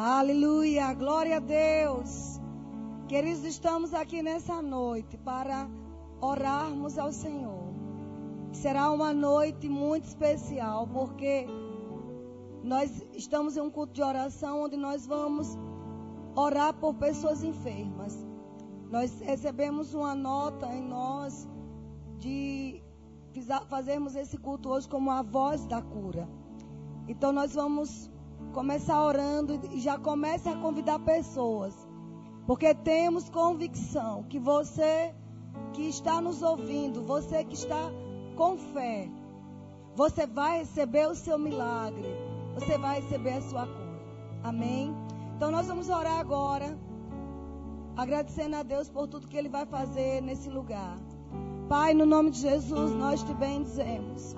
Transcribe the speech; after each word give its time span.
Aleluia, 0.00 0.94
glória 0.94 1.38
a 1.38 1.40
Deus. 1.40 2.40
Queridos, 3.08 3.42
estamos 3.42 3.92
aqui 3.92 4.22
nessa 4.22 4.62
noite 4.62 5.18
para 5.18 5.68
orarmos 6.20 6.96
ao 6.96 7.10
Senhor. 7.10 7.74
Será 8.52 8.92
uma 8.92 9.12
noite 9.12 9.68
muito 9.68 10.04
especial, 10.04 10.86
porque 10.86 11.48
nós 12.62 13.04
estamos 13.12 13.56
em 13.56 13.60
um 13.60 13.68
culto 13.68 13.94
de 13.94 14.00
oração 14.00 14.62
onde 14.62 14.76
nós 14.76 15.04
vamos 15.04 15.58
orar 16.36 16.74
por 16.74 16.94
pessoas 16.94 17.42
enfermas. 17.42 18.24
Nós 18.92 19.18
recebemos 19.18 19.94
uma 19.94 20.14
nota 20.14 20.72
em 20.76 20.80
nós 20.80 21.48
de 22.20 22.84
fazermos 23.68 24.14
esse 24.14 24.38
culto 24.38 24.68
hoje 24.68 24.88
como 24.88 25.10
a 25.10 25.22
voz 25.22 25.66
da 25.66 25.82
cura. 25.82 26.28
Então 27.08 27.32
nós 27.32 27.56
vamos 27.56 28.08
começar 28.52 29.02
orando 29.02 29.60
e 29.70 29.80
já 29.80 29.98
comece 29.98 30.48
a 30.48 30.56
convidar 30.56 30.98
pessoas. 31.00 31.74
Porque 32.46 32.74
temos 32.74 33.28
convicção 33.28 34.22
que 34.24 34.38
você 34.38 35.14
que 35.72 35.82
está 35.82 36.20
nos 36.20 36.42
ouvindo, 36.42 37.02
você 37.02 37.44
que 37.44 37.54
está 37.54 37.90
com 38.36 38.56
fé, 38.56 39.08
você 39.94 40.26
vai 40.26 40.60
receber 40.60 41.08
o 41.08 41.14
seu 41.14 41.38
milagre. 41.38 42.06
Você 42.54 42.78
vai 42.78 43.00
receber 43.00 43.34
a 43.34 43.42
sua 43.42 43.66
cura. 43.66 44.00
Amém? 44.42 44.94
Então 45.36 45.50
nós 45.50 45.66
vamos 45.66 45.88
orar 45.88 46.18
agora, 46.18 46.76
agradecendo 47.96 48.56
a 48.56 48.62
Deus 48.62 48.88
por 48.88 49.06
tudo 49.06 49.28
que 49.28 49.36
Ele 49.36 49.48
vai 49.48 49.66
fazer 49.66 50.20
nesse 50.20 50.48
lugar. 50.48 50.98
Pai, 51.68 51.94
no 51.94 52.06
nome 52.06 52.30
de 52.30 52.40
Jesus, 52.40 52.92
nós 52.92 53.22
te 53.22 53.32
bendizemos. 53.34 54.34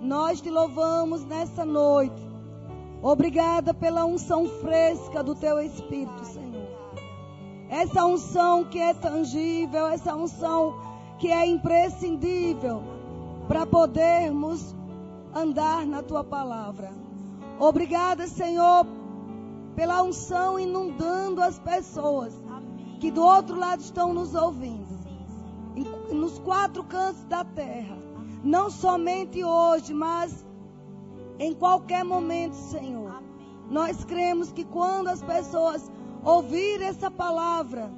Nós 0.00 0.40
te 0.40 0.50
louvamos 0.50 1.24
nessa 1.24 1.64
noite. 1.64 2.23
Obrigada 3.04 3.74
pela 3.74 4.06
unção 4.06 4.48
fresca 4.48 5.22
do 5.22 5.34
teu 5.34 5.60
Espírito, 5.60 6.24
Senhor. 6.24 6.70
Essa 7.68 8.02
unção 8.06 8.64
que 8.64 8.78
é 8.78 8.94
tangível, 8.94 9.86
essa 9.88 10.16
unção 10.16 10.74
que 11.18 11.30
é 11.30 11.46
imprescindível 11.46 12.82
para 13.46 13.66
podermos 13.66 14.74
andar 15.34 15.84
na 15.84 16.02
tua 16.02 16.24
palavra. 16.24 16.92
Obrigada, 17.58 18.26
Senhor, 18.26 18.86
pela 19.76 20.02
unção 20.02 20.58
inundando 20.58 21.42
as 21.42 21.58
pessoas 21.58 22.32
que 23.00 23.10
do 23.10 23.22
outro 23.22 23.58
lado 23.58 23.80
estão 23.80 24.14
nos 24.14 24.34
ouvindo 24.34 24.94
nos 26.10 26.38
quatro 26.38 26.82
cantos 26.84 27.22
da 27.24 27.44
terra. 27.44 27.98
Não 28.42 28.70
somente 28.70 29.44
hoje, 29.44 29.92
mas 29.92 30.43
em 31.38 31.52
qualquer 31.52 32.04
momento, 32.04 32.54
Senhor. 32.54 33.22
Nós 33.70 34.04
cremos 34.04 34.52
que 34.52 34.64
quando 34.64 35.08
as 35.08 35.22
pessoas 35.22 35.90
ouvirem 36.22 36.86
essa 36.86 37.10
palavra, 37.10 37.90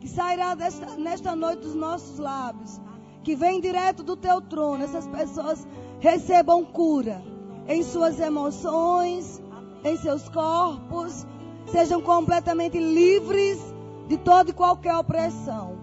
que 0.00 0.08
sairá 0.08 0.54
desta, 0.54 0.96
nesta 0.96 1.36
noite 1.36 1.60
dos 1.60 1.74
nossos 1.74 2.18
lábios, 2.18 2.80
que 3.22 3.36
vem 3.36 3.60
direto 3.60 4.02
do 4.02 4.16
teu 4.16 4.40
trono, 4.40 4.82
essas 4.82 5.06
pessoas 5.06 5.66
recebam 5.98 6.64
cura 6.64 7.22
em 7.68 7.82
suas 7.82 8.18
emoções, 8.18 9.42
em 9.84 9.96
seus 9.98 10.28
corpos, 10.28 11.26
sejam 11.66 12.00
completamente 12.00 12.78
livres 12.78 13.58
de 14.08 14.16
toda 14.18 14.50
e 14.50 14.54
qualquer 14.54 14.96
opressão 14.96 15.78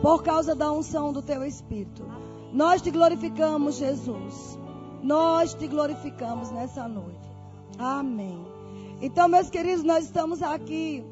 por 0.00 0.22
causa 0.22 0.54
da 0.54 0.70
unção 0.70 1.12
do 1.12 1.22
teu 1.22 1.44
Espírito. 1.44 2.04
Nós 2.52 2.82
te 2.82 2.90
glorificamos, 2.90 3.76
Jesus. 3.76 4.58
Nós 5.02 5.52
te 5.52 5.66
glorificamos 5.66 6.50
nessa 6.52 6.86
noite. 6.86 7.28
Amém. 7.76 8.46
Então, 9.00 9.26
meus 9.28 9.50
queridos, 9.50 9.82
nós 9.82 10.04
estamos 10.04 10.40
aqui 10.42 11.04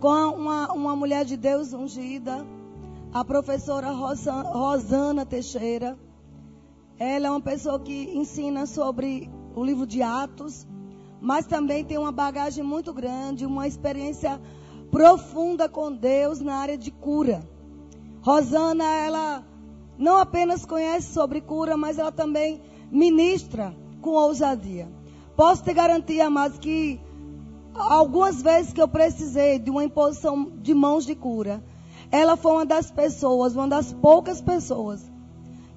com 0.00 0.08
uma, 0.08 0.72
uma 0.72 0.96
mulher 0.96 1.26
de 1.26 1.36
Deus 1.36 1.74
ungida, 1.74 2.46
a 3.12 3.22
professora 3.22 3.90
Rosana, 3.90 5.26
Teixeira. 5.26 5.98
Ela 6.98 7.26
é 7.26 7.30
uma 7.30 7.40
pessoa 7.40 7.78
que 7.78 8.16
ensina 8.16 8.64
sobre 8.64 9.30
o 9.54 9.62
livro 9.62 9.86
de 9.86 10.02
Atos, 10.02 10.66
mas 11.20 11.46
também 11.46 11.84
tem 11.84 11.98
uma 11.98 12.12
bagagem 12.12 12.64
muito 12.64 12.94
grande, 12.94 13.44
uma 13.44 13.66
experiência 13.66 14.40
profunda 14.90 15.68
com 15.68 15.92
Deus 15.92 16.40
na 16.40 16.56
área 16.56 16.78
de 16.78 16.90
cura. 16.90 17.46
Rosana, 18.22 18.84
ela 18.84 19.44
não 19.98 20.16
apenas 20.16 20.64
conhece 20.64 21.12
sobre 21.12 21.40
cura, 21.40 21.76
mas 21.76 21.98
ela 21.98 22.12
também 22.12 22.60
ministra 22.90 23.74
com 24.00 24.10
ousadia. 24.10 24.88
Posso 25.36 25.62
te 25.62 25.72
garantir, 25.72 26.20
amados, 26.20 26.58
que 26.58 27.00
algumas 27.74 28.40
vezes 28.40 28.72
que 28.72 28.80
eu 28.80 28.88
precisei 28.88 29.58
de 29.58 29.70
uma 29.70 29.84
imposição 29.84 30.50
de 30.62 30.74
mãos 30.74 31.04
de 31.04 31.14
cura, 31.14 31.62
ela 32.10 32.36
foi 32.36 32.52
uma 32.52 32.66
das 32.66 32.90
pessoas, 32.90 33.56
uma 33.56 33.66
das 33.66 33.92
poucas 33.92 34.40
pessoas 34.40 35.02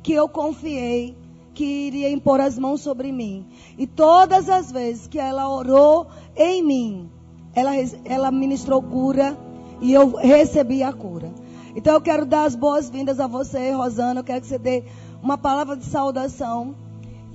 que 0.03 0.13
eu 0.13 0.29
confiei 0.29 1.17
que 1.53 1.65
iria 1.65 2.11
impor 2.11 2.39
as 2.39 2.57
mãos 2.59 2.81
sobre 2.81 3.11
mim. 3.11 3.47
E 3.77 3.87
todas 3.87 4.47
as 4.47 4.71
vezes 4.71 5.07
que 5.07 5.17
ela 5.17 5.49
orou 5.49 6.05
em 6.35 6.61
mim, 6.63 7.09
ela, 7.55 7.71
ela 8.05 8.31
ministrou 8.31 8.81
cura 8.81 9.35
e 9.81 9.91
eu 9.91 10.15
recebi 10.15 10.83
a 10.83 10.93
cura. 10.93 11.31
Então 11.77 11.93
eu 11.93 12.01
quero 12.01 12.25
dar 12.25 12.45
as 12.45 12.55
boas-vindas 12.55 13.19
a 13.19 13.27
você, 13.27 13.69
Rosana. 13.69 14.21
Eu 14.21 14.23
quero 14.23 14.41
que 14.41 14.47
você 14.47 14.57
dê 14.57 14.83
uma 15.21 15.37
palavra 15.37 15.77
de 15.77 15.85
saudação. 15.85 16.73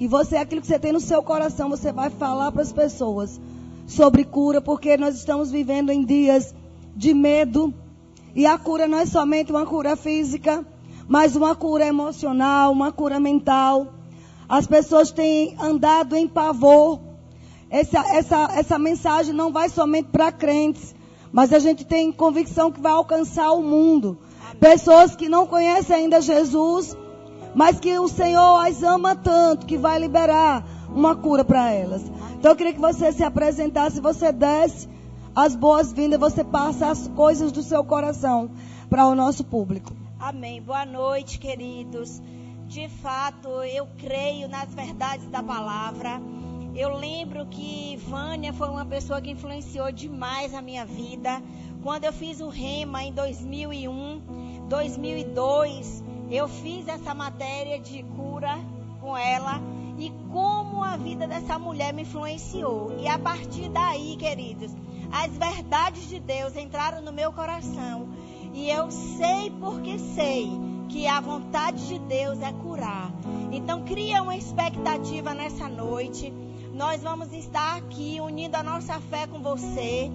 E 0.00 0.08
você, 0.08 0.36
aquilo 0.36 0.60
que 0.60 0.66
você 0.66 0.80
tem 0.80 0.90
no 0.90 0.98
seu 0.98 1.22
coração, 1.22 1.68
você 1.68 1.92
vai 1.92 2.10
falar 2.10 2.50
para 2.50 2.60
as 2.60 2.72
pessoas 2.72 3.40
sobre 3.86 4.24
cura, 4.24 4.60
porque 4.60 4.96
nós 4.96 5.14
estamos 5.14 5.52
vivendo 5.52 5.90
em 5.90 6.04
dias 6.04 6.52
de 6.96 7.14
medo. 7.14 7.72
E 8.34 8.44
a 8.44 8.58
cura 8.58 8.88
não 8.88 8.98
é 8.98 9.06
somente 9.06 9.52
uma 9.52 9.64
cura 9.64 9.94
física, 9.94 10.66
mas 11.06 11.36
uma 11.36 11.54
cura 11.54 11.86
emocional, 11.86 12.72
uma 12.72 12.90
cura 12.90 13.20
mental. 13.20 13.94
As 14.48 14.66
pessoas 14.66 15.12
têm 15.12 15.54
andado 15.56 16.16
em 16.16 16.26
pavor. 16.26 16.98
Essa, 17.70 18.00
essa, 18.12 18.50
essa 18.56 18.76
mensagem 18.76 19.32
não 19.32 19.52
vai 19.52 19.68
somente 19.68 20.08
para 20.08 20.32
crentes, 20.32 20.96
mas 21.30 21.52
a 21.52 21.60
gente 21.60 21.84
tem 21.84 22.10
convicção 22.10 22.72
que 22.72 22.80
vai 22.80 22.90
alcançar 22.90 23.52
o 23.52 23.62
mundo. 23.62 24.18
Pessoas 24.60 25.16
que 25.16 25.28
não 25.28 25.46
conhecem 25.46 25.96
ainda 25.96 26.20
Jesus, 26.20 26.96
mas 27.54 27.80
que 27.80 27.98
o 27.98 28.08
Senhor 28.08 28.64
as 28.66 28.82
ama 28.82 29.14
tanto 29.14 29.66
que 29.66 29.76
vai 29.76 29.98
liberar 29.98 30.64
uma 30.94 31.16
cura 31.16 31.44
para 31.44 31.70
elas. 31.70 32.02
Então 32.38 32.52
eu 32.52 32.56
queria 32.56 32.72
que 32.72 32.80
você 32.80 33.12
se 33.12 33.22
apresentasse, 33.22 34.00
você 34.00 34.32
desse 34.32 34.88
as 35.34 35.56
boas-vindas, 35.56 36.20
você 36.20 36.44
passa 36.44 36.88
as 36.88 37.08
coisas 37.08 37.50
do 37.50 37.62
seu 37.62 37.82
coração 37.82 38.50
para 38.90 39.06
o 39.06 39.14
nosso 39.14 39.44
público. 39.44 39.94
Amém. 40.20 40.60
Boa 40.60 40.84
noite, 40.84 41.38
queridos. 41.38 42.20
De 42.68 42.88
fato, 42.88 43.48
eu 43.64 43.86
creio 43.98 44.48
nas 44.48 44.72
verdades 44.74 45.26
da 45.28 45.42
palavra. 45.42 46.20
Eu 46.74 46.96
lembro 46.96 47.46
que 47.46 47.98
Vânia 48.08 48.52
foi 48.52 48.68
uma 48.68 48.84
pessoa 48.84 49.20
que 49.20 49.30
influenciou 49.30 49.90
demais 49.92 50.54
a 50.54 50.62
minha 50.62 50.84
vida. 50.84 51.42
Quando 51.82 52.04
eu 52.04 52.12
fiz 52.12 52.40
o 52.40 52.48
Rema 52.48 53.02
em 53.02 53.12
2001, 53.12 54.68
2002, 54.68 56.04
eu 56.30 56.46
fiz 56.46 56.86
essa 56.86 57.12
matéria 57.12 57.80
de 57.80 58.04
cura 58.04 58.56
com 59.00 59.16
ela 59.16 59.60
e 59.98 60.10
como 60.30 60.84
a 60.84 60.96
vida 60.96 61.26
dessa 61.26 61.58
mulher 61.58 61.92
me 61.92 62.02
influenciou. 62.02 62.96
E 63.00 63.08
a 63.08 63.18
partir 63.18 63.68
daí, 63.68 64.16
queridos, 64.16 64.70
as 65.10 65.36
verdades 65.36 66.08
de 66.08 66.20
Deus 66.20 66.56
entraram 66.56 67.02
no 67.02 67.12
meu 67.12 67.32
coração. 67.32 68.08
E 68.54 68.70
eu 68.70 68.88
sei 68.90 69.50
porque 69.50 69.98
sei 69.98 70.48
que 70.88 71.08
a 71.08 71.20
vontade 71.20 71.88
de 71.88 71.98
Deus 71.98 72.40
é 72.40 72.52
curar. 72.52 73.12
Então 73.50 73.82
cria 73.82 74.22
uma 74.22 74.36
expectativa 74.36 75.34
nessa 75.34 75.68
noite. 75.68 76.32
Nós 76.72 77.02
vamos 77.02 77.32
estar 77.32 77.76
aqui 77.76 78.20
unindo 78.20 78.56
a 78.56 78.62
nossa 78.62 79.00
fé 79.00 79.26
com 79.26 79.40
você. 79.40 80.10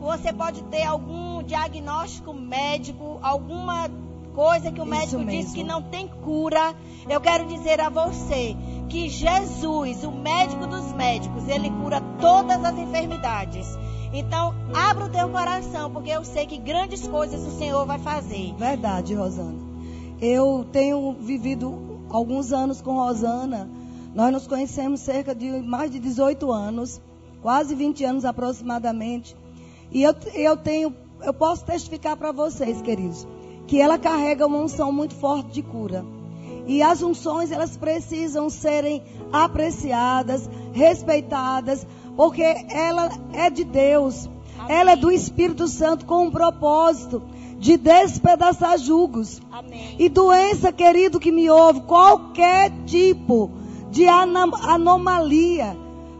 Você 0.00 0.32
pode 0.32 0.62
ter 0.64 0.84
algum 0.84 1.42
diagnóstico 1.42 2.32
médico, 2.32 3.18
alguma 3.20 3.90
coisa 4.34 4.70
que 4.70 4.80
o 4.80 4.86
médico 4.86 5.24
diz 5.24 5.52
que 5.52 5.64
não 5.64 5.82
tem 5.82 6.06
cura. 6.06 6.74
Eu 7.08 7.20
quero 7.20 7.46
dizer 7.46 7.80
a 7.80 7.88
você 7.88 8.56
que 8.88 9.08
Jesus, 9.08 10.04
o 10.04 10.12
médico 10.12 10.66
dos 10.66 10.92
médicos, 10.92 11.48
ele 11.48 11.70
cura 11.70 12.00
todas 12.20 12.64
as 12.64 12.78
enfermidades. 12.78 13.66
Então, 14.12 14.54
abra 14.72 15.06
o 15.06 15.08
teu 15.08 15.28
coração, 15.28 15.90
porque 15.90 16.10
eu 16.10 16.24
sei 16.24 16.46
que 16.46 16.56
grandes 16.56 17.06
coisas 17.06 17.44
o 17.46 17.58
Senhor 17.58 17.84
vai 17.84 17.98
fazer. 17.98 18.54
Verdade, 18.56 19.14
Rosana. 19.14 19.58
Eu 20.20 20.66
tenho 20.72 21.16
vivido 21.20 22.00
alguns 22.08 22.52
anos 22.52 22.80
com 22.80 22.94
Rosana. 22.94 23.68
Nós 24.14 24.32
nos 24.32 24.46
conhecemos 24.46 25.00
cerca 25.00 25.34
de 25.34 25.60
mais 25.60 25.90
de 25.90 25.98
18 25.98 26.50
anos, 26.50 27.00
quase 27.42 27.74
20 27.74 28.04
anos 28.04 28.24
aproximadamente. 28.24 29.36
E 29.90 30.02
eu, 30.02 30.14
eu 30.34 30.56
tenho, 30.56 30.94
eu 31.22 31.34
posso 31.34 31.64
testificar 31.64 32.16
para 32.16 32.32
vocês, 32.32 32.80
queridos, 32.82 33.26
que 33.66 33.80
ela 33.80 33.98
carrega 33.98 34.46
uma 34.46 34.58
unção 34.58 34.92
muito 34.92 35.14
forte 35.14 35.50
de 35.50 35.62
cura. 35.62 36.04
E 36.66 36.82
as 36.82 37.02
unções, 37.02 37.50
elas 37.50 37.76
precisam 37.76 38.50
serem 38.50 39.02
apreciadas, 39.32 40.48
respeitadas, 40.72 41.86
porque 42.14 42.42
ela 42.42 43.08
é 43.32 43.48
de 43.48 43.64
Deus. 43.64 44.28
Amém. 44.58 44.76
Ela 44.76 44.92
é 44.92 44.96
do 44.96 45.10
Espírito 45.10 45.66
Santo 45.66 46.04
com 46.04 46.26
um 46.26 46.30
propósito 46.30 47.22
de 47.58 47.76
despedaçar 47.76 48.76
julgos. 48.78 49.40
Amém. 49.50 49.96
E 49.98 50.08
doença, 50.08 50.70
querido 50.70 51.18
que 51.18 51.32
me 51.32 51.48
ouve, 51.48 51.80
qualquer 51.80 52.70
tipo 52.84 53.50
de 53.90 54.06
anomalia, 54.06 55.74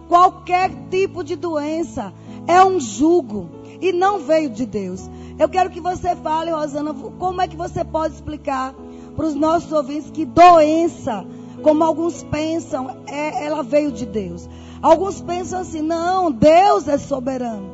qualquer 0.09 0.71
tipo 0.89 1.23
de 1.23 1.37
doença, 1.37 2.13
é 2.47 2.65
um 2.65 2.81
jugo 2.81 3.58
e 3.81 3.93
não 3.93 4.19
veio 4.21 4.51
de 4.51 4.67
Deus. 4.67 5.09
Eu 5.39 5.49
quero 5.49 5.71
que 5.71 5.81
você 5.81 6.17
fale, 6.17 6.51
Rosana, 6.51 6.95
como 7.19 7.41
é 7.41 7.49
que 7.49 7.57
você 7.57 7.85
pode 7.85 8.15
explicar 8.15 8.75
para 9.17 9.27
os 9.27 9.35
nossos 9.35 9.73
ouvintes 9.73 10.11
que 10.11 10.25
doença, 10.25 11.25
como 11.63 11.85
alguns 11.85 12.23
pensam, 12.25 12.99
é, 13.07 13.45
ela 13.45 13.63
veio 13.63 13.93
de 13.93 14.07
Deus. 14.07 14.49
Alguns 14.81 15.21
pensam 15.21 15.61
assim, 15.61 15.83
não, 15.83 16.31
Deus 16.31 16.87
é 16.87 16.99
soberano. 16.99 17.69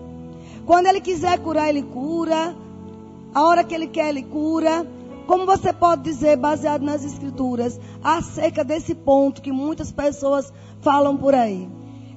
Quando 0.64 0.86
Ele 0.86 1.00
quiser 1.00 1.38
curar, 1.38 1.68
Ele 1.68 1.82
cura. 1.82 2.56
A 3.34 3.42
hora 3.42 3.64
que 3.64 3.74
Ele 3.74 3.86
quer, 3.86 4.08
Ele 4.08 4.22
cura. 4.22 4.86
Como 5.26 5.46
você 5.46 5.72
pode 5.72 6.02
dizer, 6.02 6.36
baseado 6.36 6.82
nas 6.82 7.04
Escrituras, 7.04 7.80
acerca 8.02 8.62
desse 8.62 8.94
ponto 8.94 9.40
que 9.40 9.52
muitas 9.52 9.90
pessoas 9.90 10.52
falam 10.80 11.16
por 11.16 11.34
aí? 11.34 11.68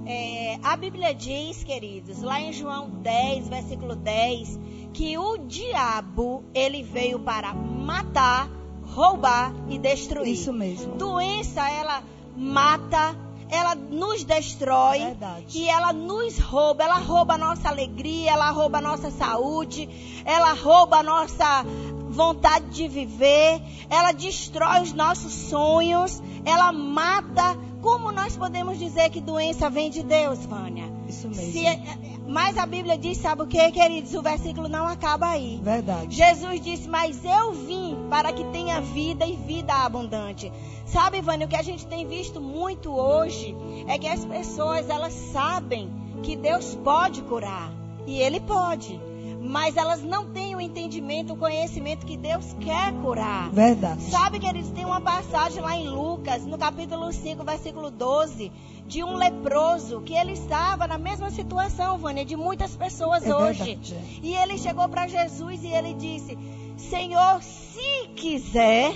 É, 0.09 0.57
a 0.63 0.77
Bíblia 0.77 1.13
diz, 1.13 1.65
queridos, 1.65 2.21
lá 2.21 2.39
em 2.39 2.54
João 2.54 2.89
10, 2.89 3.50
versículo 3.50 3.94
10, 3.94 4.57
que 4.94 5.18
o 5.18 5.38
diabo, 5.38 6.45
ele 6.54 6.81
veio 6.81 7.19
para 7.19 7.54
matar, 7.54 8.50
roubar 8.86 9.54
e 9.68 9.77
destruir. 9.77 10.31
Isso 10.31 10.54
mesmo. 10.54 10.95
Doença, 10.95 11.69
ela 11.69 12.01
mata, 12.38 13.18
ela 13.50 13.75
nos 13.75 14.24
destrói 14.24 15.00
Verdade. 15.00 15.57
e 15.57 15.68
ela 15.68 15.92
nos 15.92 16.39
rouba. 16.39 16.86
Ela 16.86 17.00
rouba 17.00 17.33
a 17.33 17.38
nossa 17.38 17.68
alegria, 17.68 18.31
ela 18.31 18.50
rouba 18.51 18.77
a 18.77 18.81
nossa 18.81 19.12
saúde, 19.12 19.89
ela 20.24 20.54
rouba 20.54 21.00
a 21.00 21.04
nossa 21.04 21.65
vontade 22.09 22.69
de 22.69 22.88
viver, 22.88 23.62
ela 23.89 24.13
destrói 24.13 24.81
os 24.81 24.94
nossos 24.94 25.33
sonhos, 25.33 26.24
ela 26.45 26.71
mata. 26.71 27.57
Como 27.88 28.12
nós 28.12 28.36
podemos 28.36 28.78
dizer 28.78 29.10
que 29.10 29.22
doença 29.22 29.69
vem 29.69 29.89
de 29.89 30.04
Deus, 30.04 30.45
Vânia? 30.45 30.92
Isso 31.07 31.30
mesmo. 31.30 31.54
Se, 31.54 31.66
é, 31.66 31.81
mas 32.28 32.57
a 32.57 32.66
Bíblia 32.66 32.98
diz, 32.98 33.18
sabe 33.18 33.44
o 33.44 33.48
que, 33.48 33.72
queridos? 33.72 34.13
O 34.13 34.22
versículo 34.22 34.68
não 34.68 34.86
acaba 34.86 35.30
aí. 35.30 35.57
Verdade. 35.63 36.13
Jesus 36.13 36.60
disse, 36.60 36.89
mas 36.89 37.24
eu 37.24 37.54
vim 37.54 37.98
para 38.10 38.34
que 38.34 38.44
tenha 38.48 38.81
vida 38.81 39.25
e 39.25 39.38
vida 39.38 39.74
abundante. 39.74 40.51
Sabe, 40.86 41.22
Vânia, 41.22 41.48
o 41.48 41.50
que 41.50 41.56
a 41.56 41.62
gente 41.62 41.88
tem 41.88 42.06
visto 42.06 42.42
muito 42.42 42.92
hoje 42.92 43.56
é 43.88 43.98
que 43.98 44.06
as 44.06 44.25
pessoas, 44.25 44.90
elas 44.90 45.13
sabem 45.13 45.90
que 46.22 46.36
Deus 46.36 46.75
pode 46.83 47.22
curar. 47.22 47.72
E 48.06 48.19
Ele 48.19 48.42
pode 48.42 49.00
mas 49.48 49.78
elas 49.78 50.04
não 50.04 50.26
têm 50.26 50.56
o 50.56 50.62
entendimento, 50.62 51.34
o 51.34 51.38
conhecimento 51.38 52.06
que 52.06 52.18
Deus 52.18 52.56
quer 52.60 52.94
curar. 53.02 53.50
Verdade. 53.52 54.04
Sabe, 54.04 54.40
queridos, 54.40 54.70
tem 54.72 54.86
uma 54.86 55.02
passagem 55.02 55.62
lá 55.62 55.76
em 55.76 55.88
Lucas, 55.88 56.46
no 56.46 56.58
capítulo 56.58 57.12
5, 57.12 57.44
versículo 57.44 57.90
12, 57.90 58.52
de 58.86 59.04
um 59.04 59.16
leproso 59.16 60.02
que 60.02 60.14
ele 60.14 60.34
estava 60.34 60.88
na 60.88 60.98
mesma 60.98 61.30
situação, 61.30 61.98
Vânia, 61.98 62.26
de 62.26 62.36
muitas 62.36 62.76
pessoas 62.76 63.26
é 63.26 63.36
hoje. 63.36 63.76
Verdade. 63.76 64.20
E 64.22 64.36
ele 64.36 64.58
chegou 64.58 64.88
para 64.90 65.08
Jesus 65.08 65.64
e 65.64 65.68
ele 65.68 65.94
disse: 65.94 66.38
Senhor, 66.78 67.42
se 67.42 68.10
quiser, 68.16 68.94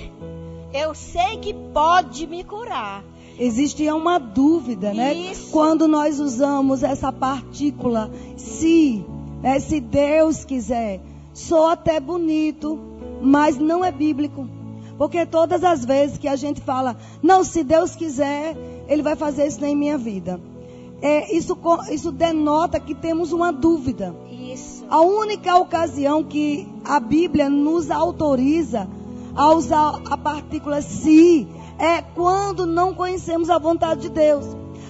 eu 0.73 0.93
sei 0.93 1.37
que 1.37 1.53
pode 1.53 2.27
me 2.27 2.43
curar. 2.43 3.03
Existe 3.39 3.89
uma 3.89 4.19
dúvida, 4.19 4.93
né? 4.93 5.13
Isso. 5.13 5.51
Quando 5.51 5.87
nós 5.87 6.19
usamos 6.19 6.83
essa 6.83 7.11
partícula 7.11 8.11
se 8.37 9.03
né? 9.41 9.59
Se 9.59 9.79
Deus 9.79 10.45
quiser. 10.45 11.01
Soa 11.33 11.73
até 11.73 11.99
bonito, 11.99 12.77
mas 13.21 13.57
não 13.57 13.83
é 13.85 13.91
bíblico. 13.91 14.47
Porque 14.97 15.25
todas 15.25 15.63
as 15.63 15.83
vezes 15.85 16.17
que 16.17 16.27
a 16.27 16.35
gente 16.35 16.61
fala, 16.61 16.95
não, 17.23 17.43
se 17.43 17.63
Deus 17.63 17.95
quiser, 17.95 18.55
Ele 18.87 19.01
vai 19.01 19.15
fazer 19.15 19.47
isso 19.47 19.63
em 19.65 19.75
minha 19.75 19.97
vida. 19.97 20.39
É, 21.01 21.35
isso, 21.35 21.57
isso 21.89 22.11
denota 22.11 22.79
que 22.79 22.93
temos 22.93 23.31
uma 23.31 23.51
dúvida. 23.51 24.13
Isso. 24.29 24.85
A 24.89 25.01
única 25.01 25.55
ocasião 25.57 26.23
que 26.23 26.67
a 26.85 26.99
Bíblia 26.99 27.49
nos 27.49 27.89
autoriza 27.89 28.87
a 29.33 29.53
usar 29.53 30.01
a 30.05 30.17
partícula 30.17 30.81
se 30.81 31.47
é 31.79 32.01
quando 32.01 32.67
não 32.67 32.93
conhecemos 32.93 33.49
a 33.49 33.57
vontade 33.57 34.01
de 34.01 34.09
Deus. 34.09 34.45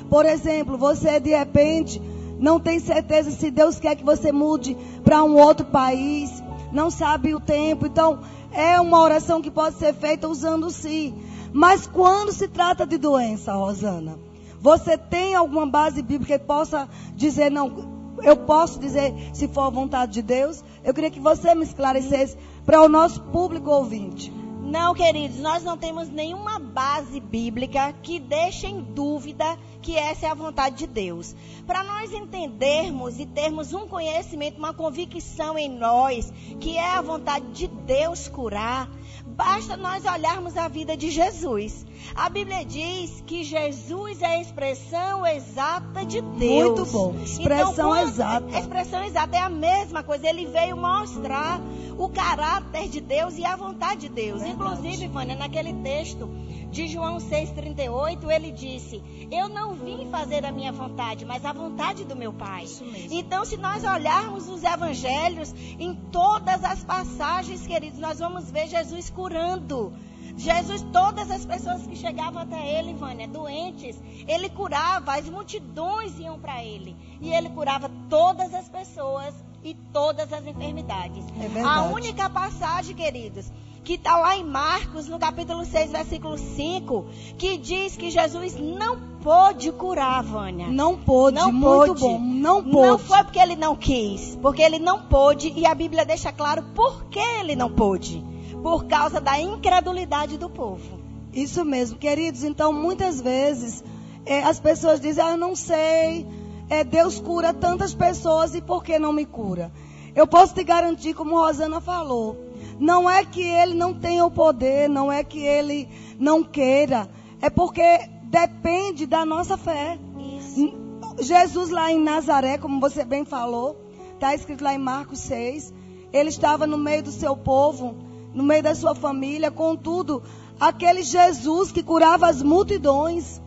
Por 0.09 0.25
exemplo, 0.25 0.77
você 0.77 1.19
de 1.21 1.29
repente 1.29 2.01
não 2.41 2.59
tem 2.59 2.79
certeza 2.79 3.29
se 3.29 3.51
Deus 3.51 3.79
quer 3.79 3.95
que 3.95 4.03
você 4.03 4.31
mude 4.31 4.75
para 5.03 5.23
um 5.23 5.37
outro 5.37 5.67
país, 5.67 6.43
não 6.71 6.89
sabe 6.89 7.35
o 7.35 7.39
tempo. 7.39 7.85
Então, 7.85 8.19
é 8.51 8.81
uma 8.81 8.99
oração 8.99 9.43
que 9.43 9.51
pode 9.51 9.77
ser 9.77 9.93
feita 9.93 10.27
usando 10.27 10.71
sim. 10.71 11.13
Mas 11.53 11.85
quando 11.85 12.31
se 12.31 12.47
trata 12.47 12.85
de 12.85 12.97
doença, 12.97 13.53
Rosana, 13.53 14.17
você 14.59 14.97
tem 14.97 15.35
alguma 15.35 15.67
base 15.67 16.01
bíblica 16.01 16.39
que 16.39 16.45
possa 16.45 16.89
dizer, 17.15 17.51
não, 17.51 18.17
eu 18.23 18.35
posso 18.35 18.79
dizer 18.79 19.13
se 19.33 19.47
for 19.47 19.61
a 19.61 19.69
vontade 19.69 20.13
de 20.13 20.23
Deus? 20.23 20.63
Eu 20.83 20.95
queria 20.95 21.11
que 21.11 21.19
você 21.19 21.53
me 21.53 21.63
esclarecesse 21.63 22.35
para 22.65 22.81
o 22.81 22.89
nosso 22.89 23.21
público 23.21 23.69
ouvinte. 23.69 24.33
Não, 24.61 24.93
queridos, 24.93 25.37
nós 25.39 25.63
não 25.63 25.75
temos 25.75 26.07
nenhuma 26.07 26.59
base 26.59 27.19
bíblica 27.19 27.93
que 28.03 28.19
deixe 28.19 28.67
em 28.67 28.81
dúvida 28.81 29.57
que 29.81 29.97
essa 29.97 30.27
é 30.27 30.29
a 30.29 30.35
vontade 30.35 30.77
de 30.77 30.87
Deus. 30.87 31.35
Para 31.65 31.83
nós 31.83 32.13
entendermos 32.13 33.19
e 33.19 33.25
termos 33.25 33.73
um 33.73 33.87
conhecimento, 33.87 34.59
uma 34.59 34.73
convicção 34.73 35.57
em 35.57 35.67
nós 35.67 36.31
que 36.59 36.77
é 36.77 36.95
a 36.95 37.01
vontade 37.01 37.47
de 37.47 37.67
Deus 37.67 38.27
curar, 38.27 38.87
basta 39.25 39.75
nós 39.75 40.05
olharmos 40.05 40.55
a 40.55 40.67
vida 40.67 40.95
de 40.95 41.09
Jesus. 41.09 41.85
A 42.15 42.29
Bíblia 42.29 42.63
diz 42.63 43.23
que 43.25 43.43
Jesus 43.43 44.21
é 44.21 44.27
a 44.27 44.41
expressão 44.41 45.25
exata 45.25 46.05
de 46.05 46.21
Deus. 46.21 46.79
Muito 46.79 46.85
bom. 46.91 47.15
Expressão 47.23 47.95
então, 47.95 47.95
exata. 47.95 48.55
A 48.55 48.59
expressão 48.59 49.03
exata 49.03 49.37
é 49.37 49.39
a 49.39 49.49
mesma 49.49 50.03
coisa. 50.03 50.27
Ele 50.27 50.45
veio 50.45 50.77
mostrar 50.77 51.59
o 51.97 52.09
caráter 52.09 52.89
de 52.89 52.99
Deus 52.99 53.37
e 53.37 53.45
a 53.45 53.55
vontade 53.55 54.01
de 54.01 54.09
Deus. 54.09 54.41
Verdade. 54.41 54.50
Inclusive, 54.51 55.07
Vânia, 55.07 55.35
naquele 55.35 55.73
texto 55.73 56.29
de 56.71 56.87
João 56.87 57.17
6,38, 57.17 58.29
ele 58.29 58.51
disse: 58.51 59.01
Eu 59.31 59.49
não 59.49 59.73
vim 59.73 60.09
fazer 60.09 60.45
a 60.45 60.51
minha 60.51 60.71
vontade, 60.71 61.25
mas 61.25 61.45
a 61.45 61.53
vontade 61.53 62.05
do 62.05 62.15
meu 62.15 62.33
Pai. 62.33 62.65
Então, 63.09 63.45
se 63.45 63.57
nós 63.57 63.83
olharmos 63.83 64.47
os 64.49 64.63
evangelhos, 64.63 65.53
em 65.79 65.93
todas 66.11 66.63
as 66.63 66.83
passagens, 66.83 67.65
queridos, 67.65 67.99
nós 67.99 68.19
vamos 68.19 68.49
ver 68.49 68.67
Jesus 68.67 69.09
curando. 69.09 69.93
Jesus, 70.37 70.81
todas 70.93 71.29
as 71.29 71.45
pessoas 71.45 71.85
que 71.85 71.95
chegavam 71.95 72.41
até 72.41 72.79
ele, 72.79 72.93
Vânia, 72.93 73.27
doentes, 73.27 74.01
ele 74.27 74.49
curava, 74.49 75.13
as 75.13 75.29
multidões 75.29 76.17
iam 76.19 76.39
para 76.39 76.63
ele. 76.63 76.95
E 77.19 77.33
ele 77.33 77.49
curava 77.49 77.91
todas 78.09 78.53
as 78.53 78.67
pessoas 78.69 79.33
e 79.63 79.75
todas 79.93 80.31
as 80.31 80.45
enfermidades. 80.45 81.23
É 81.55 81.61
a 81.61 81.83
única 81.83 82.29
passagem, 82.29 82.95
queridos, 82.95 83.51
que 83.83 83.93
está 83.93 84.17
lá 84.17 84.37
em 84.37 84.43
Marcos, 84.43 85.07
no 85.07 85.17
capítulo 85.17 85.65
6, 85.65 85.91
versículo 85.91 86.37
5, 86.37 87.05
que 87.37 87.57
diz 87.57 87.97
que 87.97 88.11
Jesus 88.11 88.55
não 88.55 88.99
pôde 89.23 89.71
curar, 89.71 90.21
Vânia. 90.23 90.67
Não 90.67 90.97
pôde, 90.97 91.37
não 91.37 91.51
muito 91.51 91.87
pôde. 91.87 92.01
bom, 92.01 92.19
não 92.19 92.63
pôde. 92.63 92.87
Não 92.87 92.97
foi 92.99 93.23
porque 93.23 93.39
ele 93.39 93.55
não 93.55 93.75
quis, 93.75 94.37
porque 94.41 94.61
ele 94.61 94.79
não 94.79 95.03
pôde, 95.03 95.51
e 95.55 95.65
a 95.65 95.73
Bíblia 95.73 96.05
deixa 96.05 96.31
claro 96.31 96.63
por 96.75 97.05
que 97.05 97.19
ele 97.19 97.55
não 97.55 97.71
pôde. 97.71 98.23
Por 98.61 98.85
causa 98.85 99.19
da 99.19 99.39
incredulidade 99.39 100.37
do 100.37 100.49
povo. 100.49 100.99
Isso 101.33 101.65
mesmo, 101.65 101.97
queridos. 101.97 102.43
Então, 102.43 102.71
muitas 102.71 103.19
vezes, 103.19 103.83
é, 104.25 104.43
as 104.43 104.59
pessoas 104.59 104.99
dizem, 104.99 105.23
ah, 105.23 105.31
eu 105.31 105.37
não 105.37 105.55
sei, 105.55 106.27
é, 106.69 106.83
Deus 106.83 107.19
cura 107.19 107.53
tantas 107.53 107.95
pessoas 107.95 108.53
e 108.53 108.61
por 108.61 108.83
que 108.83 108.99
não 108.99 109.11
me 109.11 109.25
cura? 109.25 109.71
Eu 110.13 110.27
posso 110.27 110.53
te 110.53 110.63
garantir, 110.63 111.13
como 111.13 111.39
Rosana 111.39 111.81
falou, 111.81 112.50
não 112.81 113.07
é 113.07 113.23
que 113.23 113.43
ele 113.43 113.75
não 113.75 113.93
tenha 113.93 114.25
o 114.25 114.31
poder, 114.31 114.89
não 114.89 115.11
é 115.11 115.23
que 115.23 115.39
ele 115.39 115.87
não 116.17 116.43
queira, 116.43 117.07
é 117.39 117.47
porque 117.47 118.09
depende 118.23 119.05
da 119.05 119.23
nossa 119.23 119.55
fé. 119.55 119.99
Isso. 120.39 120.73
Jesus 121.19 121.69
lá 121.69 121.91
em 121.91 121.99
Nazaré, 121.99 122.57
como 122.57 122.79
você 122.79 123.05
bem 123.05 123.23
falou, 123.23 123.79
está 124.15 124.33
escrito 124.33 124.63
lá 124.63 124.73
em 124.73 124.79
Marcos 124.79 125.19
6, 125.19 125.71
ele 126.11 126.29
estava 126.29 126.65
no 126.65 126.75
meio 126.75 127.03
do 127.03 127.11
seu 127.11 127.37
povo, 127.37 127.95
no 128.33 128.43
meio 128.43 128.63
da 128.63 128.73
sua 128.73 128.95
família, 128.95 129.51
contudo, 129.51 130.23
aquele 130.59 131.03
Jesus 131.03 131.71
que 131.71 131.83
curava 131.83 132.27
as 132.27 132.41
multidões, 132.41 133.39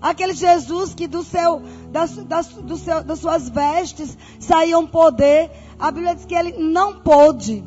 aquele 0.00 0.32
Jesus 0.32 0.94
que 0.94 1.06
do 1.06 1.22
seu, 1.22 1.60
das, 1.90 2.16
das, 2.24 2.48
do 2.54 2.78
seu, 2.78 3.04
das 3.04 3.18
suas 3.18 3.50
vestes 3.50 4.16
saía 4.40 4.78
um 4.78 4.86
poder, 4.86 5.50
a 5.78 5.90
Bíblia 5.90 6.14
diz 6.14 6.24
que 6.24 6.34
ele 6.34 6.52
não 6.56 7.00
pôde 7.00 7.62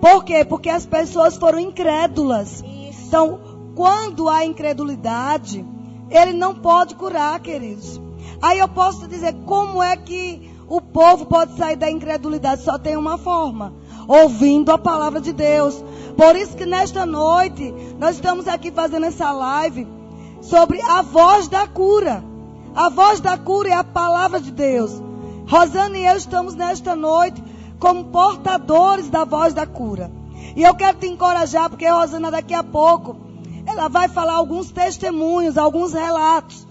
por 0.00 0.24
quê? 0.24 0.44
Porque 0.44 0.68
as 0.68 0.86
pessoas 0.86 1.36
foram 1.36 1.58
incrédulas. 1.58 2.62
Isso. 2.62 3.06
Então, 3.06 3.40
quando 3.74 4.28
há 4.28 4.44
incredulidade, 4.44 5.64
ele 6.10 6.32
não 6.32 6.54
pode 6.54 6.94
curar, 6.94 7.38
queridos. 7.40 8.00
Aí 8.40 8.58
eu 8.58 8.68
posso 8.68 9.06
dizer 9.08 9.34
como 9.46 9.82
é 9.82 9.96
que 9.96 10.50
o 10.68 10.80
povo 10.80 11.26
pode 11.26 11.56
sair 11.56 11.76
da 11.76 11.90
incredulidade. 11.90 12.62
Só 12.62 12.78
tem 12.78 12.96
uma 12.96 13.18
forma: 13.18 13.72
ouvindo 14.06 14.70
a 14.70 14.78
palavra 14.78 15.20
de 15.20 15.32
Deus. 15.32 15.82
Por 16.16 16.36
isso 16.36 16.56
que 16.56 16.66
nesta 16.66 17.06
noite 17.06 17.72
nós 17.98 18.16
estamos 18.16 18.48
aqui 18.48 18.70
fazendo 18.70 19.06
essa 19.06 19.30
live 19.30 19.86
sobre 20.40 20.80
a 20.82 21.02
voz 21.02 21.48
da 21.48 21.66
cura. 21.66 22.24
A 22.74 22.88
voz 22.88 23.20
da 23.20 23.36
cura 23.36 23.70
é 23.70 23.74
a 23.74 23.84
palavra 23.84 24.40
de 24.40 24.50
Deus. 24.50 25.02
Rosana 25.48 25.96
e 25.96 26.04
eu 26.04 26.16
estamos 26.16 26.54
nesta 26.54 26.94
noite 26.94 27.42
como 27.78 28.06
portadores 28.06 29.08
da 29.08 29.24
voz 29.24 29.54
da 29.54 29.66
cura. 29.66 30.10
E 30.56 30.62
eu 30.62 30.74
quero 30.74 30.98
te 30.98 31.06
encorajar, 31.06 31.70
porque 31.70 31.88
Rosana 31.88 32.30
daqui 32.30 32.54
a 32.54 32.62
pouco, 32.62 33.16
ela 33.66 33.88
vai 33.88 34.08
falar 34.08 34.34
alguns 34.34 34.70
testemunhos, 34.70 35.58
alguns 35.58 35.92
relatos 35.92 36.66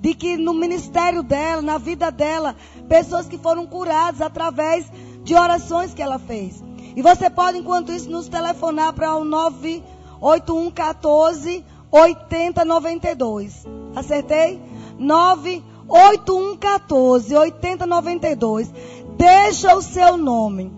de 0.00 0.14
que 0.14 0.36
no 0.36 0.54
ministério 0.54 1.22
dela, 1.22 1.62
na 1.62 1.78
vida 1.78 2.10
dela, 2.10 2.56
pessoas 2.88 3.28
que 3.28 3.38
foram 3.38 3.64
curadas 3.66 4.20
através 4.20 4.90
de 5.22 5.32
orações 5.34 5.94
que 5.94 6.02
ela 6.02 6.18
fez. 6.18 6.60
E 6.96 7.02
você 7.02 7.30
pode, 7.30 7.58
enquanto 7.58 7.92
isso, 7.92 8.10
nos 8.10 8.26
telefonar 8.28 8.92
para 8.94 9.14
o 9.16 9.24
98114 9.24 11.64
8092. 11.90 13.66
Acertei? 13.94 14.60
98114 14.98 17.36
8092. 17.36 18.72
Deixa 19.20 19.76
o 19.76 19.82
seu 19.82 20.16
nome. 20.16 20.72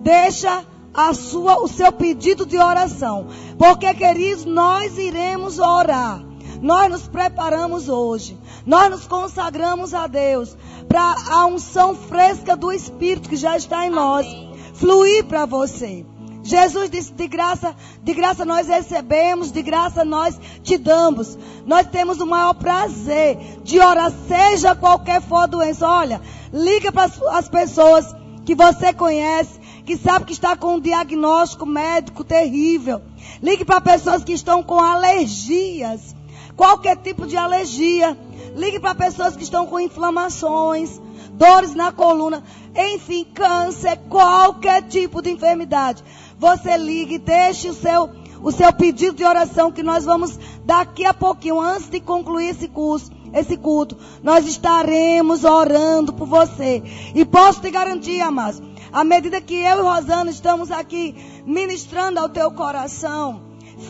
Deixa 0.00 0.64
a 0.92 1.14
sua, 1.14 1.62
o 1.62 1.68
seu 1.68 1.92
pedido 1.92 2.44
de 2.44 2.58
oração. 2.58 3.28
Porque, 3.56 3.94
queridos, 3.94 4.44
nós 4.44 4.98
iremos 4.98 5.60
orar. 5.60 6.20
Nós 6.60 6.90
nos 6.90 7.06
preparamos 7.06 7.88
hoje. 7.88 8.36
Nós 8.66 8.90
nos 8.90 9.06
consagramos 9.06 9.94
a 9.94 10.08
Deus 10.08 10.56
para 10.88 11.14
a 11.30 11.46
unção 11.46 11.94
fresca 11.94 12.56
do 12.56 12.72
Espírito 12.72 13.28
que 13.28 13.36
já 13.36 13.56
está 13.56 13.86
em 13.86 13.90
nós 13.90 14.26
fluir 14.74 15.24
para 15.26 15.46
você. 15.46 16.04
Jesus 16.44 16.90
disse: 16.90 17.10
de 17.12 17.26
graça, 17.26 17.74
de 18.02 18.12
graça 18.12 18.44
nós 18.44 18.68
recebemos, 18.68 19.50
de 19.50 19.62
graça 19.62 20.04
nós 20.04 20.38
te 20.62 20.76
damos. 20.76 21.38
Nós 21.66 21.86
temos 21.86 22.20
o 22.20 22.26
maior 22.26 22.52
prazer 22.52 23.38
de 23.64 23.80
orar, 23.80 24.12
seja 24.28 24.76
qualquer 24.76 25.22
for 25.22 25.44
a 25.44 25.46
doença. 25.46 25.88
Olha, 25.88 26.20
liga 26.52 26.92
para 26.92 27.10
as 27.32 27.48
pessoas 27.48 28.14
que 28.44 28.54
você 28.54 28.92
conhece, 28.92 29.58
que 29.86 29.96
sabe 29.96 30.26
que 30.26 30.34
está 30.34 30.54
com 30.54 30.74
um 30.74 30.80
diagnóstico 30.80 31.64
médico 31.64 32.22
terrível. 32.22 33.00
Ligue 33.42 33.64
para 33.64 33.80
pessoas 33.80 34.22
que 34.22 34.34
estão 34.34 34.62
com 34.62 34.78
alergias, 34.78 36.14
qualquer 36.54 36.98
tipo 36.98 37.26
de 37.26 37.38
alergia. 37.38 38.18
Ligue 38.54 38.78
para 38.78 38.94
pessoas 38.94 39.34
que 39.34 39.42
estão 39.42 39.66
com 39.66 39.80
inflamações, 39.80 41.00
dores 41.32 41.74
na 41.74 41.90
coluna, 41.90 42.44
enfim, 42.76 43.24
câncer, 43.24 43.96
qualquer 44.08 44.82
tipo 44.82 45.20
de 45.20 45.30
enfermidade. 45.30 46.04
Você 46.38 46.76
ligue, 46.76 47.18
deixe 47.18 47.68
o 47.68 47.74
seu, 47.74 48.10
o 48.42 48.50
seu 48.50 48.72
pedido 48.72 49.16
de 49.16 49.24
oração 49.24 49.72
que 49.72 49.82
nós 49.82 50.04
vamos 50.04 50.38
daqui 50.64 51.04
a 51.04 51.14
pouquinho, 51.14 51.60
antes 51.60 51.88
de 51.88 52.00
concluir 52.00 52.50
esse 52.50 52.68
curso, 52.68 53.10
esse 53.32 53.56
culto, 53.56 53.96
nós 54.22 54.46
estaremos 54.46 55.44
orando 55.44 56.12
por 56.12 56.26
você. 56.26 56.82
E 57.14 57.24
posso 57.24 57.60
te 57.60 57.70
garantir, 57.70 58.20
amados, 58.20 58.62
à 58.92 59.02
medida 59.02 59.40
que 59.40 59.54
eu 59.54 59.78
e 59.78 59.82
Rosana 59.82 60.30
estamos 60.30 60.70
aqui 60.70 61.14
ministrando 61.44 62.20
ao 62.20 62.28
teu 62.28 62.50
coração, 62.52 63.42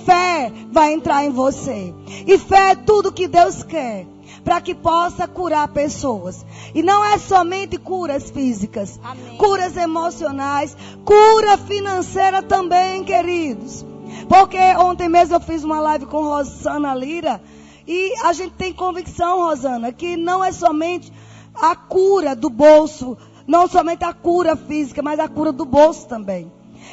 fé 0.05 0.51
vai 0.71 0.93
entrar 0.95 1.25
em 1.25 1.31
você. 1.31 1.95
E 2.27 2.39
fé 2.39 2.71
é 2.71 2.75
tudo 2.75 3.13
que 3.13 3.29
Deus 3.29 3.63
quer 3.63 4.13
para 4.45 4.61
que 4.61 4.75
possa 4.75 5.27
curar 5.27 5.67
pessoas. 5.69 6.45
E 6.75 6.83
não 6.83 7.05
é 7.05 7.17
somente 7.19 7.79
curas 7.79 8.31
físicas, 8.31 9.01
Amém. 9.03 9.37
curas 9.39 9.77
emocionais, 9.77 10.77
cura 11.05 11.57
financeira 11.57 12.43
também, 12.43 13.03
queridos. 13.05 13.85
Porque 14.29 14.59
ontem 14.79 15.09
mesmo 15.09 15.37
eu 15.37 15.41
fiz 15.41 15.65
uma 15.65 15.81
live 15.81 16.07
com 16.07 16.23
Rosana 16.23 16.95
Lira 16.95 17.41
e 17.87 18.15
a 18.23 18.33
gente 18.33 18.53
tem 18.53 18.73
convicção, 18.73 19.39
Rosana, 19.39 19.93
que 19.93 20.17
não 20.17 20.45
é 20.45 20.53
somente 20.53 21.13
a 21.55 21.75
cura 21.75 22.35
do 22.35 22.51
bolso, 22.51 23.17
não 23.47 23.67
somente 23.67 24.05
a 24.05 24.13
cura 24.13 24.57
física, 24.57 25.03
mas 25.03 25.19
a 25.19 25.29
cura 25.29 25.53
do 25.53 25.65
bolso 25.65 26.07
também. 26.07 26.51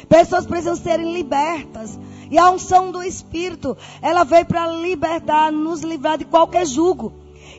Pessoas 0.08 0.46
precisam 0.46 0.76
serem 0.76 1.12
libertas. 1.12 1.98
E 2.30 2.38
a 2.38 2.50
unção 2.50 2.90
do 2.90 3.02
Espírito, 3.02 3.76
ela 4.00 4.24
veio 4.24 4.46
para 4.46 4.66
libertar, 4.66 5.52
nos 5.52 5.82
livrar 5.82 6.16
de 6.16 6.24
qualquer 6.24 6.66
jugo. 6.66 7.12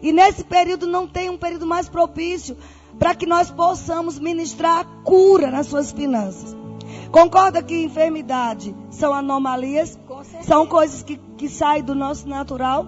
E 0.03 0.11
nesse 0.11 0.43
período 0.43 0.85
não 0.85 1.07
tem 1.07 1.29
um 1.29 1.37
período 1.37 1.65
mais 1.65 1.87
propício 1.87 2.57
para 2.99 3.15
que 3.15 3.25
nós 3.25 3.49
possamos 3.49 4.19
ministrar 4.19 4.85
cura 5.05 5.49
nas 5.49 5.67
suas 5.67 5.93
finanças. 5.93 6.53
Concorda 7.09 7.63
que 7.63 7.85
enfermidade 7.85 8.75
são 8.91 9.13
anomalias? 9.13 9.97
São 10.41 10.67
coisas 10.67 11.03
que, 11.03 11.15
que 11.37 11.47
saem 11.47 11.81
do 11.81 11.95
nosso 11.95 12.27
natural? 12.27 12.85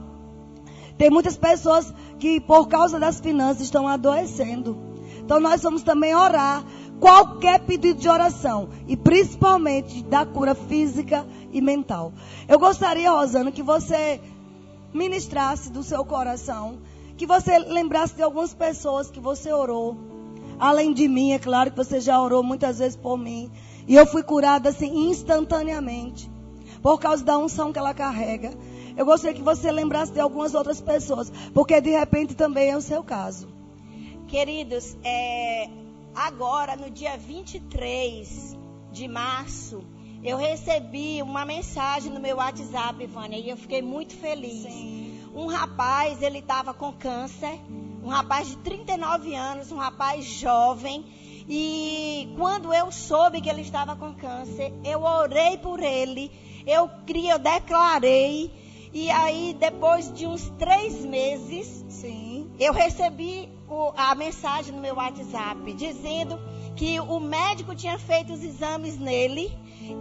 Tem 0.97 1.09
muitas 1.09 1.37
pessoas 1.37 1.93
que, 2.19 2.41
por 2.41 2.67
causa 2.67 2.99
das 2.99 3.21
finanças, 3.21 3.63
estão 3.63 3.87
adoecendo. 3.87 4.77
Então, 5.19 5.39
nós 5.39 5.63
vamos 5.63 5.83
também 5.83 6.13
orar 6.13 6.65
qualquer 6.99 7.61
pedido 7.61 7.99
de 7.99 8.09
oração 8.09 8.69
e 8.87 8.97
principalmente 8.97 10.03
da 10.03 10.25
cura 10.25 10.53
física 10.53 11.25
e 11.53 11.61
mental. 11.61 12.11
Eu 12.45 12.59
gostaria, 12.59 13.09
Rosana, 13.09 13.53
que 13.53 13.63
você 13.63 14.19
ministrasse 14.93 15.71
do 15.71 15.81
seu 15.81 16.03
coração 16.03 16.77
que 17.17 17.25
você 17.25 17.57
lembrasse 17.59 18.15
de 18.15 18.21
algumas 18.21 18.53
pessoas 18.53 19.09
que 19.09 19.19
você 19.19 19.51
orou. 19.51 19.97
Além 20.59 20.93
de 20.93 21.07
mim, 21.07 21.31
é 21.31 21.39
claro 21.39 21.71
que 21.71 21.77
você 21.77 21.99
já 21.99 22.21
orou 22.21 22.43
muitas 22.43 22.79
vezes 22.79 22.95
por 22.95 23.17
mim. 23.17 23.51
E 23.87 23.95
eu 23.95 24.05
fui 24.05 24.23
curada 24.23 24.69
assim 24.69 25.09
instantaneamente. 25.09 26.29
Por 26.81 26.99
causa 26.99 27.23
da 27.23 27.37
unção 27.37 27.71
que 27.71 27.79
ela 27.79 27.93
carrega. 27.93 28.51
Eu 28.95 29.05
gostaria 29.05 29.35
que 29.35 29.43
você 29.43 29.71
lembrasse 29.71 30.13
de 30.13 30.19
algumas 30.19 30.53
outras 30.53 30.81
pessoas. 30.81 31.31
Porque 31.53 31.79
de 31.81 31.91
repente 31.91 32.35
também 32.35 32.69
é 32.69 32.77
o 32.77 32.81
seu 32.81 33.03
caso. 33.03 33.47
Queridos, 34.27 34.97
é, 35.03 35.69
agora 36.13 36.75
no 36.75 36.89
dia 36.89 37.17
23 37.17 38.57
de 38.91 39.07
março, 39.07 39.83
eu 40.23 40.37
recebi 40.37 41.21
uma 41.21 41.45
mensagem 41.45 42.11
no 42.11 42.19
meu 42.19 42.37
WhatsApp, 42.37 43.05
Vânia, 43.05 43.37
e 43.37 43.49
eu 43.49 43.57
fiquei 43.57 43.81
muito 43.81 44.15
feliz. 44.15 44.63
Sim 44.63 45.04
um 45.35 45.47
rapaz, 45.47 46.21
ele 46.21 46.39
estava 46.39 46.73
com 46.73 46.93
câncer, 46.93 47.59
um 48.01 48.07
rapaz 48.07 48.47
de 48.47 48.57
39 48.57 49.35
anos, 49.35 49.69
um 49.69 49.77
rapaz 49.77 50.23
jovem. 50.23 51.05
E 51.47 52.33
quando 52.37 52.73
eu 52.73 52.89
soube 52.91 53.41
que 53.41 53.49
ele 53.49 53.61
estava 53.61 53.97
com 53.97 54.13
câncer, 54.15 54.73
eu 54.83 55.01
orei 55.03 55.57
por 55.57 55.83
ele, 55.83 56.31
eu 56.65 56.89
criei, 57.05 57.33
eu 57.33 57.37
declarei. 57.37 58.49
E 58.93 59.11
aí, 59.11 59.53
depois 59.59 60.11
de 60.13 60.25
uns 60.25 60.49
três 60.57 61.03
meses, 61.03 61.83
Sim. 61.89 62.49
eu 62.57 62.71
recebi 62.71 63.49
o, 63.67 63.91
a 63.97 64.15
mensagem 64.15 64.73
no 64.73 64.79
meu 64.79 64.95
WhatsApp 64.95 65.73
dizendo 65.73 66.39
que 66.77 66.97
o 67.01 67.19
médico 67.19 67.75
tinha 67.75 67.99
feito 67.99 68.31
os 68.31 68.41
exames 68.41 68.97
nele 68.97 69.53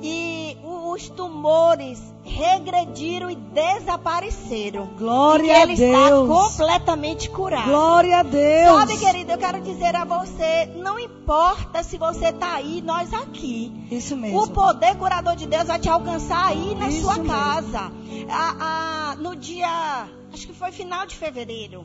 e 0.03 0.57
os 0.65 1.09
tumores 1.09 2.01
regrediram 2.23 3.31
e 3.31 3.35
desapareceram. 3.35 4.87
Glória 4.99 5.47
e 5.47 5.51
a 5.51 5.67
Deus. 5.67 5.79
Ele 5.81 5.93
está 5.93 6.11
completamente 6.11 7.31
curado. 7.31 7.69
Glória 7.69 8.19
a 8.19 8.23
Deus. 8.23 8.79
Sabe, 8.79 8.99
querido, 8.99 9.33
eu 9.33 9.39
quero 9.39 9.61
dizer 9.61 9.95
a 9.95 10.05
você, 10.05 10.67
não 10.77 10.99
importa 10.99 11.83
se 11.83 11.99
você 11.99 12.29
está 12.29 12.55
aí, 12.55 12.81
nós 12.83 13.13
aqui. 13.13 13.73
Isso 13.91 14.17
mesmo. 14.17 14.43
O 14.43 14.49
poder 14.49 14.97
curador 14.97 15.37
de 15.37 15.47
Deus 15.47 15.65
vai 15.67 15.79
te 15.79 15.89
alcançar 15.89 16.47
aí 16.47 16.75
na 16.75 16.89
Isso 16.89 17.03
sua 17.03 17.15
mesmo. 17.15 17.29
casa. 17.29 17.93
A, 18.31 19.11
a, 19.13 19.17
no 19.17 19.37
dia, 19.37 20.09
acho 20.33 20.47
que 20.47 20.53
foi 20.53 20.73
final 20.73 21.07
de 21.07 21.17
fevereiro 21.17 21.85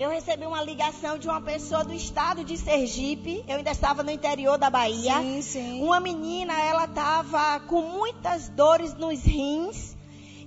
eu 0.00 0.08
recebi 0.08 0.46
uma 0.46 0.62
ligação 0.62 1.18
de 1.18 1.28
uma 1.28 1.42
pessoa 1.42 1.84
do 1.84 1.92
estado 1.92 2.42
de 2.42 2.56
Sergipe. 2.56 3.44
Eu 3.46 3.58
ainda 3.58 3.70
estava 3.70 4.02
no 4.02 4.10
interior 4.10 4.56
da 4.56 4.70
Bahia. 4.70 5.20
Sim, 5.20 5.42
sim. 5.42 5.82
Uma 5.82 6.00
menina, 6.00 6.58
ela 6.58 6.86
estava 6.86 7.60
com 7.60 7.82
muitas 7.82 8.48
dores 8.48 8.94
nos 8.94 9.22
rins 9.22 9.94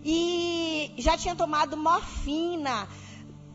e 0.04 0.92
já 0.98 1.16
tinha 1.16 1.36
tomado 1.36 1.78
morfina. 1.78 2.88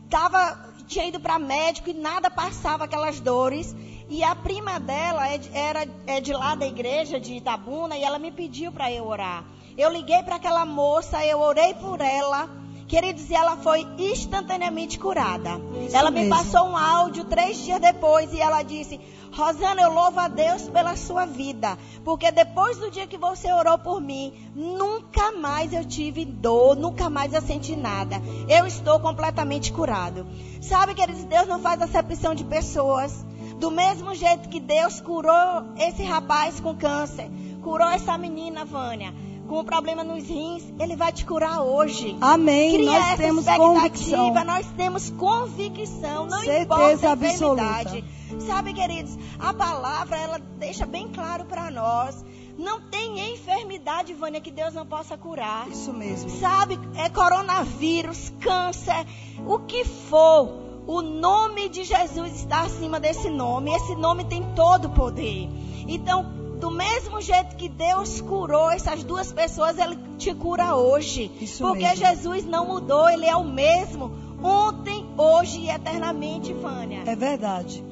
Tava, 0.09 0.73
tinha 0.87 1.05
ido 1.05 1.19
para 1.19 1.37
médico 1.37 1.89
e 1.89 1.93
nada 1.93 2.31
passava 2.31 2.85
aquelas 2.85 3.19
dores. 3.19 3.75
E 4.07 4.23
a 4.23 4.33
prima 4.33 4.79
dela 4.79 5.27
é 5.27 5.41
era 5.53 5.85
é 6.07 6.21
de 6.21 6.31
lá 6.31 6.55
da 6.55 6.65
igreja 6.65 7.19
de 7.19 7.33
Itabuna 7.33 7.97
e 7.97 8.03
ela 8.05 8.17
me 8.17 8.31
pediu 8.31 8.71
para 8.71 8.89
eu 8.89 9.05
orar. 9.05 9.43
Eu 9.77 9.91
liguei 9.91 10.23
para 10.23 10.37
aquela 10.37 10.65
moça, 10.65 11.25
eu 11.25 11.41
orei 11.41 11.73
por 11.73 11.99
ela. 11.99 12.49
Queridos, 12.89 13.29
e 13.29 13.35
ela 13.35 13.55
foi 13.55 13.87
instantaneamente 13.99 14.97
curada. 14.97 15.61
Isso 15.85 15.95
ela 15.95 16.09
me 16.09 16.27
passou 16.27 16.65
um 16.69 16.75
áudio 16.75 17.23
três 17.23 17.63
dias 17.63 17.79
depois 17.79 18.33
e 18.33 18.41
ela 18.41 18.63
disse: 18.63 18.99
Rosana, 19.31 19.79
eu 19.79 19.93
louvo 19.93 20.19
a 20.19 20.27
Deus 20.27 20.67
pela 20.69 20.95
sua 20.95 21.27
vida, 21.27 21.77
porque 22.03 22.31
depois 22.31 22.79
do 22.79 22.89
dia 22.89 23.05
que 23.05 23.15
você 23.15 23.53
orou 23.53 23.77
por 23.77 24.01
mim, 24.01 24.33
nunca 24.55 25.31
mais 25.33 25.71
eu 25.71 25.85
tive 25.85 26.25
dor, 26.25 26.75
nunca 26.75 27.11
mais 27.11 27.31
eu 27.31 27.43
senti 27.43 27.75
nada. 27.75 28.19
Eu 28.47 28.65
estou 28.65 28.99
completamente 28.99 29.71
curado. 29.71 30.25
Sabe, 30.59 30.95
queridos, 30.95 31.25
Deus 31.25 31.47
não 31.47 31.59
faz 31.59 31.83
acepção 31.83 32.33
de 32.33 32.43
pessoas. 32.43 33.23
Do 33.59 33.69
mesmo 33.69 34.15
jeito 34.15 34.49
que 34.49 34.59
Deus 34.59 34.99
curou 34.99 35.63
esse 35.77 36.01
rapaz 36.01 36.59
com 36.59 36.75
câncer, 36.75 37.29
curou 37.61 37.87
essa 37.87 38.17
menina, 38.17 38.65
Vânia 38.65 39.13
com 39.49 39.61
um 39.61 39.63
problema 39.63 40.03
nos 40.03 40.29
rins, 40.29 40.63
ele 40.79 40.95
vai 40.95 41.11
te 41.11 41.25
curar 41.25 41.61
hoje. 41.63 42.15
Amém. 42.21 42.73
Cria 42.73 42.99
nós 42.99 43.17
temos 43.17 43.45
convicção. 43.45 44.33
nós 44.45 44.67
temos 44.77 45.09
convicção, 45.09 46.27
não 46.27 46.37
Certeza 46.37 46.63
importa 46.63 47.09
a 47.09 47.11
absoluta. 47.13 48.03
Sabe, 48.45 48.73
queridos, 48.73 49.17
a 49.39 49.51
palavra 49.51 50.17
ela 50.17 50.39
deixa 50.59 50.85
bem 50.85 51.07
claro 51.07 51.45
para 51.45 51.71
nós. 51.71 52.23
Não 52.59 52.79
tem 52.81 53.33
enfermidade, 53.33 54.13
Vânia, 54.13 54.39
que 54.39 54.51
Deus 54.51 54.73
não 54.73 54.85
possa 54.85 55.17
curar. 55.17 55.67
Isso 55.67 55.91
mesmo. 55.91 56.29
Sabe, 56.29 56.79
é 56.95 57.09
coronavírus, 57.09 58.31
câncer, 58.39 59.05
o 59.47 59.59
que 59.59 59.83
for. 59.83 60.69
O 60.85 61.01
nome 61.01 61.69
de 61.69 61.83
Jesus 61.83 62.35
está 62.35 62.61
acima 62.61 62.99
desse 62.99 63.29
nome. 63.29 63.73
Esse 63.73 63.95
nome 63.95 64.25
tem 64.25 64.43
todo 64.55 64.85
o 64.85 64.89
poder. 64.89 65.47
Então, 65.87 66.48
do 66.59 66.69
mesmo 66.69 67.21
jeito 67.21 67.55
que 67.55 67.69
Deus 67.69 68.19
curou 68.21 68.69
essas 68.69 69.03
duas 69.03 69.31
pessoas, 69.31 69.77
Ele 69.77 69.97
te 70.17 70.33
cura 70.33 70.75
hoje. 70.75 71.31
Isso 71.39 71.63
Porque 71.63 71.83
mesmo. 71.83 72.05
Jesus 72.05 72.45
não 72.45 72.65
mudou, 72.67 73.09
Ele 73.09 73.25
é 73.25 73.35
o 73.35 73.43
mesmo. 73.45 74.11
Ontem, 74.43 75.05
hoje 75.17 75.59
e 75.61 75.69
eternamente, 75.69 76.53
Vânia. 76.53 77.03
É 77.05 77.15
verdade. 77.15 77.83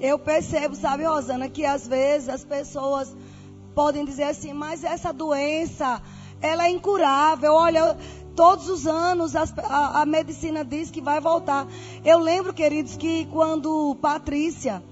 Eu 0.00 0.18
percebo, 0.18 0.74
sabe, 0.74 1.04
Rosana, 1.04 1.48
que 1.48 1.64
às 1.64 1.86
vezes 1.86 2.28
as 2.28 2.44
pessoas 2.44 3.14
podem 3.74 4.04
dizer 4.04 4.24
assim, 4.24 4.52
mas 4.52 4.82
essa 4.84 5.12
doença, 5.12 6.02
ela 6.40 6.66
é 6.66 6.70
incurável. 6.70 7.52
Olha, 7.54 7.96
todos 8.34 8.68
os 8.68 8.86
anos 8.86 9.36
as- 9.36 9.54
a, 9.58 10.02
a 10.02 10.06
medicina 10.06 10.64
diz 10.64 10.90
que 10.90 11.00
vai 11.00 11.20
voltar. 11.20 11.66
Eu 12.04 12.18
lembro, 12.18 12.52
queridos, 12.52 12.96
que 12.96 13.26
quando 13.26 13.96
Patrícia, 14.00 14.82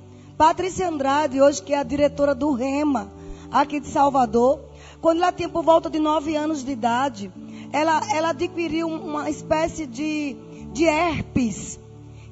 Patrícia 0.41 0.89
Andrade, 0.89 1.39
hoje 1.39 1.61
que 1.61 1.75
é 1.75 1.79
a 1.79 1.83
diretora 1.83 2.35
do 2.35 2.55
REMA, 2.55 3.13
aqui 3.53 3.79
de 3.79 3.89
Salvador, 3.89 4.59
quando 4.99 5.19
ela 5.19 5.31
tinha 5.31 5.51
por 5.51 5.63
volta 5.63 5.91
de 5.91 5.99
nove 5.99 6.35
anos 6.35 6.65
de 6.65 6.73
idade, 6.73 7.31
ela, 7.71 8.01
ela 8.11 8.31
adquiriu 8.31 8.89
uma 8.89 9.29
espécie 9.29 9.85
de, 9.85 10.35
de 10.73 10.87
herpes. 10.87 11.79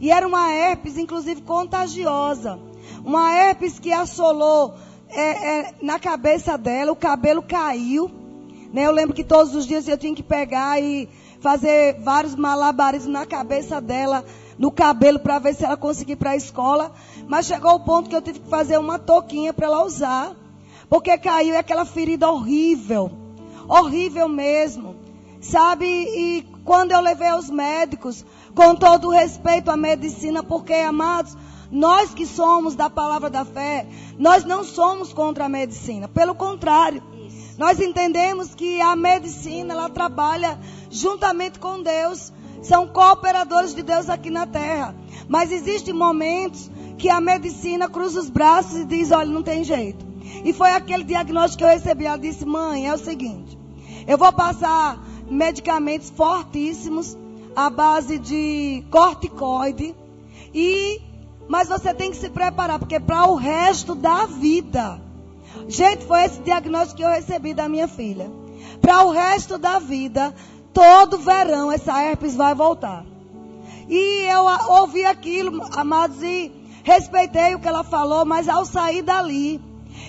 E 0.00 0.10
era 0.10 0.26
uma 0.26 0.50
herpes, 0.50 0.96
inclusive, 0.96 1.42
contagiosa. 1.42 2.58
Uma 3.04 3.30
herpes 3.30 3.78
que 3.78 3.92
assolou 3.92 4.74
é, 5.10 5.58
é, 5.58 5.74
na 5.82 5.98
cabeça 5.98 6.56
dela, 6.56 6.90
o 6.92 6.96
cabelo 6.96 7.42
caiu. 7.42 8.10
Né? 8.72 8.86
Eu 8.86 8.92
lembro 8.92 9.14
que 9.14 9.22
todos 9.22 9.54
os 9.54 9.66
dias 9.66 9.86
eu 9.86 9.98
tinha 9.98 10.14
que 10.14 10.22
pegar 10.22 10.80
e 10.80 11.10
fazer 11.40 12.00
vários 12.00 12.34
malabarismos 12.34 13.12
na 13.12 13.26
cabeça 13.26 13.82
dela, 13.82 14.24
no 14.58 14.70
cabelo, 14.70 15.18
para 15.18 15.38
ver 15.38 15.54
se 15.54 15.62
ela 15.62 15.76
conseguia 15.76 16.14
ir 16.14 16.16
para 16.16 16.30
a 16.30 16.36
escola. 16.36 16.90
Mas 17.28 17.46
chegou 17.46 17.74
o 17.74 17.80
ponto 17.80 18.08
que 18.08 18.16
eu 18.16 18.22
tive 18.22 18.40
que 18.40 18.48
fazer 18.48 18.78
uma 18.78 18.98
touquinha 18.98 19.52
para 19.52 19.66
ela 19.66 19.84
usar. 19.84 20.34
Porque 20.88 21.16
caiu 21.18 21.58
aquela 21.58 21.84
ferida 21.84 22.28
horrível. 22.30 23.10
Horrível 23.68 24.26
mesmo. 24.28 24.96
Sabe? 25.38 25.86
E 25.86 26.46
quando 26.64 26.92
eu 26.92 27.00
levei 27.00 27.28
aos 27.28 27.50
médicos, 27.50 28.24
com 28.54 28.74
todo 28.74 29.08
o 29.08 29.10
respeito 29.10 29.70
à 29.70 29.76
medicina, 29.76 30.42
porque, 30.42 30.72
amados, 30.72 31.36
nós 31.70 32.14
que 32.14 32.26
somos 32.26 32.74
da 32.74 32.88
palavra 32.88 33.28
da 33.28 33.44
fé, 33.44 33.86
nós 34.18 34.44
não 34.44 34.64
somos 34.64 35.12
contra 35.12 35.44
a 35.44 35.48
medicina. 35.50 36.08
Pelo 36.08 36.34
contrário, 36.34 37.02
Isso. 37.26 37.58
nós 37.58 37.78
entendemos 37.78 38.54
que 38.54 38.80
a 38.80 38.96
medicina, 38.96 39.74
ela 39.74 39.90
trabalha 39.90 40.58
juntamente 40.90 41.58
com 41.58 41.82
Deus. 41.82 42.32
São 42.62 42.88
cooperadores 42.88 43.74
de 43.74 43.82
Deus 43.82 44.08
aqui 44.08 44.30
na 44.30 44.46
terra. 44.46 44.94
Mas 45.28 45.52
existem 45.52 45.92
momentos 45.92 46.70
que 46.98 47.08
a 47.08 47.20
medicina 47.20 47.88
cruza 47.88 48.20
os 48.20 48.28
braços 48.28 48.80
e 48.80 48.84
diz, 48.84 49.12
olha, 49.12 49.30
não 49.30 49.42
tem 49.42 49.62
jeito. 49.62 50.04
E 50.44 50.52
foi 50.52 50.70
aquele 50.70 51.04
diagnóstico 51.04 51.58
que 51.58 51.64
eu 51.64 51.68
recebi. 51.68 52.04
Ela 52.04 52.18
disse, 52.18 52.44
mãe, 52.44 52.88
é 52.88 52.94
o 52.94 52.98
seguinte, 52.98 53.56
eu 54.06 54.18
vou 54.18 54.32
passar 54.32 54.98
medicamentos 55.30 56.10
fortíssimos 56.10 57.16
à 57.54 57.70
base 57.70 58.18
de 58.18 58.84
corticoide 58.90 59.94
e 60.52 61.00
mas 61.48 61.68
você 61.68 61.94
tem 61.94 62.10
que 62.10 62.16
se 62.18 62.28
preparar 62.28 62.78
porque 62.78 63.00
para 63.00 63.26
o 63.26 63.34
resto 63.34 63.94
da 63.94 64.26
vida. 64.26 65.00
Gente, 65.66 66.04
foi 66.04 66.24
esse 66.24 66.40
diagnóstico 66.42 66.98
que 66.98 67.02
eu 67.02 67.08
recebi 67.08 67.54
da 67.54 67.68
minha 67.68 67.88
filha. 67.88 68.30
Para 68.82 69.04
o 69.04 69.10
resto 69.10 69.56
da 69.56 69.78
vida, 69.78 70.34
todo 70.74 71.16
verão 71.16 71.72
essa 71.72 72.02
herpes 72.02 72.36
vai 72.36 72.54
voltar. 72.54 73.04
E 73.88 74.26
eu 74.26 74.44
ouvi 74.80 75.06
aquilo, 75.06 75.62
amados, 75.74 76.22
e 76.22 76.52
respeitei 76.88 77.54
o 77.54 77.58
que 77.58 77.68
ela 77.68 77.84
falou, 77.84 78.24
mas 78.24 78.48
ao 78.48 78.64
sair 78.64 79.02
dali, 79.02 79.60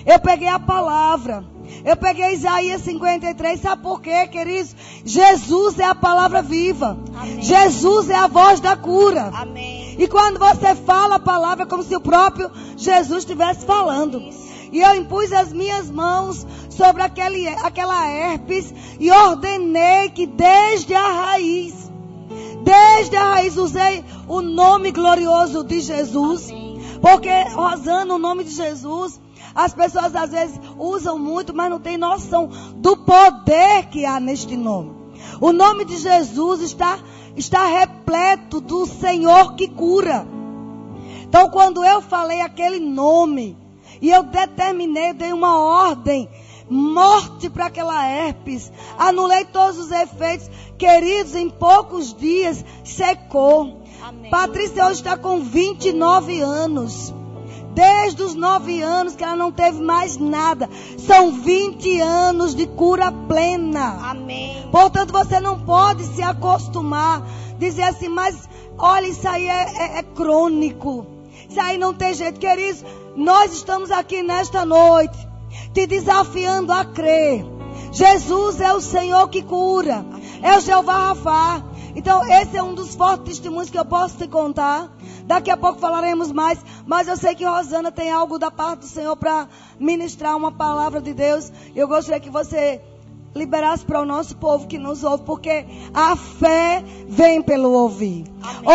eu 0.06 0.18
peguei 0.18 0.48
a 0.48 0.58
palavra. 0.58 1.44
Eu 1.84 1.94
peguei 1.94 2.32
Isaías 2.32 2.80
53, 2.80 3.60
sabe 3.60 3.82
por 3.82 4.00
quê, 4.00 4.26
queridos? 4.26 4.74
Jesus 5.04 5.78
é 5.78 5.84
a 5.84 5.94
palavra 5.94 6.42
viva. 6.42 6.98
Amém. 7.14 7.42
Jesus 7.42 8.08
é 8.08 8.16
a 8.16 8.26
voz 8.26 8.60
da 8.60 8.76
cura. 8.76 9.30
Amém. 9.34 9.94
E 9.98 10.08
quando 10.08 10.38
você 10.38 10.74
fala 10.74 11.16
a 11.16 11.20
palavra, 11.20 11.64
é 11.64 11.66
como 11.66 11.82
se 11.82 11.94
o 11.94 12.00
próprio 12.00 12.50
Jesus 12.76 13.18
estivesse 13.18 13.66
falando. 13.66 14.18
E 14.72 14.80
eu 14.80 14.94
impus 14.96 15.32
as 15.32 15.52
minhas 15.52 15.90
mãos 15.90 16.46
sobre 16.70 17.02
aquele, 17.02 17.46
aquela 17.48 18.08
herpes 18.08 18.72
e 18.98 19.10
ordenei 19.10 20.08
que 20.10 20.26
desde 20.26 20.94
a 20.94 21.12
raiz, 21.12 21.74
desde 22.62 23.16
a 23.16 23.34
raiz, 23.34 23.56
usei 23.56 24.04
o 24.26 24.40
nome 24.40 24.90
glorioso 24.90 25.62
de 25.62 25.80
Jesus. 25.80 26.50
Amém. 26.50 26.69
Porque, 27.00 27.30
Rosana, 27.54 28.14
o 28.14 28.18
nome 28.18 28.44
de 28.44 28.50
Jesus, 28.50 29.20
as 29.54 29.72
pessoas 29.72 30.14
às 30.14 30.30
vezes 30.30 30.60
usam 30.78 31.18
muito, 31.18 31.54
mas 31.54 31.70
não 31.70 31.80
têm 31.80 31.96
noção 31.96 32.48
do 32.76 32.96
poder 32.98 33.86
que 33.86 34.04
há 34.04 34.20
neste 34.20 34.56
nome. 34.56 34.92
O 35.40 35.52
nome 35.52 35.84
de 35.84 35.96
Jesus 35.96 36.60
está, 36.60 36.98
está 37.36 37.64
repleto 37.66 38.60
do 38.60 38.86
Senhor 38.86 39.54
que 39.54 39.68
cura. 39.68 40.26
Então, 41.22 41.48
quando 41.48 41.84
eu 41.84 42.02
falei 42.02 42.40
aquele 42.40 42.80
nome, 42.80 43.56
e 44.00 44.10
eu 44.10 44.22
determinei, 44.22 45.12
dei 45.12 45.32
uma 45.32 45.58
ordem, 45.58 46.28
morte 46.68 47.50
para 47.50 47.66
aquela 47.66 48.06
herpes, 48.06 48.72
anulei 48.98 49.44
todos 49.44 49.78
os 49.78 49.90
efeitos, 49.90 50.50
queridos, 50.78 51.34
em 51.34 51.50
poucos 51.50 52.14
dias 52.14 52.64
secou. 52.84 53.79
Amém. 54.10 54.30
Patrícia 54.30 54.84
hoje 54.84 54.94
está 55.00 55.16
com 55.16 55.40
29 55.40 56.40
anos. 56.40 57.14
Desde 57.72 58.22
os 58.22 58.34
9 58.34 58.82
anos 58.82 59.14
que 59.14 59.22
ela 59.22 59.36
não 59.36 59.52
teve 59.52 59.80
mais 59.80 60.16
nada. 60.16 60.68
São 60.98 61.32
20 61.32 62.00
anos 62.00 62.54
de 62.54 62.66
cura 62.66 63.10
plena. 63.12 63.98
Amém. 64.10 64.68
Portanto, 64.72 65.12
você 65.12 65.40
não 65.40 65.60
pode 65.60 66.02
se 66.04 66.20
acostumar, 66.22 67.22
dizer 67.58 67.84
assim, 67.84 68.08
mas 68.08 68.48
olha, 68.76 69.06
isso 69.06 69.26
aí 69.28 69.46
é, 69.48 69.62
é- 69.76 69.98
é 69.98 70.02
crônico. 70.02 71.06
Isso 71.48 71.60
aí 71.60 71.78
não 71.78 71.94
tem 71.94 72.12
jeito. 72.12 72.40
Queridos, 72.40 72.84
nós 73.16 73.52
estamos 73.52 73.90
aqui 73.90 74.22
nesta 74.22 74.64
noite, 74.64 75.16
te 75.72 75.86
desafiando 75.86 76.72
a 76.72 76.84
crer. 76.84 77.44
Jesus 77.92 78.60
é 78.60 78.72
o 78.72 78.80
Senhor 78.80 79.28
que 79.28 79.42
cura. 79.42 80.04
É 80.42 80.56
o 80.56 80.60
Jeová 80.60 81.08
Rafá. 81.08 81.62
Então, 81.94 82.24
esse 82.24 82.56
é 82.56 82.62
um 82.62 82.74
dos 82.74 82.94
fortes 82.94 83.36
testemunhos 83.36 83.70
que 83.70 83.78
eu 83.78 83.84
posso 83.84 84.16
te 84.16 84.28
contar. 84.28 84.90
Daqui 85.24 85.50
a 85.50 85.56
pouco 85.56 85.80
falaremos 85.80 86.32
mais, 86.32 86.58
mas 86.86 87.08
eu 87.08 87.16
sei 87.16 87.34
que 87.34 87.44
Rosana 87.44 87.92
tem 87.92 88.10
algo 88.10 88.38
da 88.38 88.50
parte 88.50 88.80
do 88.80 88.86
Senhor 88.86 89.16
para 89.16 89.48
ministrar 89.78 90.36
uma 90.36 90.52
palavra 90.52 91.00
de 91.00 91.12
Deus. 91.14 91.52
Eu 91.74 91.86
gostaria 91.86 92.20
que 92.20 92.30
você 92.30 92.80
liberasse 93.34 93.84
para 93.84 94.00
o 94.00 94.04
nosso 94.04 94.36
povo 94.36 94.66
que 94.66 94.78
nos 94.78 95.04
ouve, 95.04 95.22
porque 95.24 95.64
a 95.94 96.16
fé 96.16 96.82
vem 97.08 97.40
pelo 97.40 97.70
ouvir. 97.72 98.24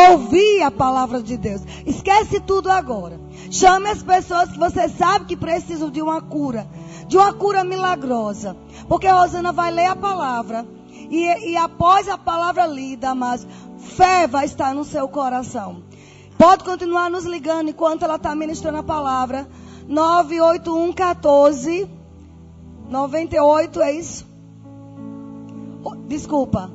Ouvir 0.09 0.61
a 0.61 0.71
palavra 0.71 1.21
de 1.21 1.35
Deus. 1.35 1.61
Esquece 1.85 2.39
tudo 2.39 2.71
agora. 2.71 3.19
Chame 3.51 3.89
as 3.89 4.01
pessoas 4.01 4.51
que 4.51 4.57
você 4.57 4.87
sabe 4.89 5.25
que 5.25 5.35
precisam 5.35 5.89
de 5.89 6.01
uma 6.01 6.21
cura, 6.21 6.67
de 7.07 7.17
uma 7.17 7.33
cura 7.33 7.63
milagrosa. 7.63 8.55
Porque 8.87 9.07
Rosana 9.07 9.51
vai 9.51 9.71
ler 9.71 9.87
a 9.87 9.95
palavra 9.95 10.65
e, 11.09 11.51
e 11.51 11.57
após 11.57 12.07
a 12.07 12.17
palavra 12.17 12.65
lida, 12.65 13.13
mas 13.15 13.47
fé 13.77 14.27
vai 14.27 14.45
estar 14.45 14.73
no 14.73 14.83
seu 14.83 15.07
coração. 15.07 15.83
Pode 16.37 16.63
continuar 16.63 17.09
nos 17.09 17.25
ligando 17.25 17.69
enquanto 17.69 18.03
ela 18.03 18.17
está 18.17 18.35
ministrando 18.35 18.79
a 18.79 18.83
palavra. 18.83 19.47
98114 19.87 21.89
98, 22.89 23.81
é 23.81 23.93
isso? 23.93 24.25
Oh, 25.83 25.95
Desculpa. 26.07 26.71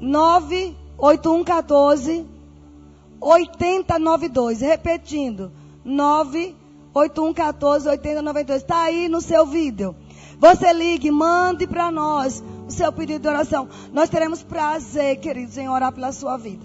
98114 0.00 2.26
8092. 3.20 4.60
Repetindo. 4.60 5.52
8114 6.94 7.88
8092. 7.88 8.62
Está 8.62 8.82
aí 8.82 9.08
no 9.08 9.20
seu 9.20 9.44
vídeo. 9.46 9.96
Você 10.38 10.72
ligue, 10.72 11.10
mande 11.10 11.66
para 11.66 11.90
nós 11.90 12.44
o 12.66 12.70
seu 12.70 12.92
pedido 12.92 13.20
de 13.22 13.28
oração. 13.28 13.68
Nós 13.92 14.10
teremos 14.10 14.42
prazer, 14.42 15.20
queridos, 15.20 15.56
em 15.56 15.68
orar 15.68 15.92
pela 15.92 16.12
sua 16.12 16.36
vida. 16.36 16.64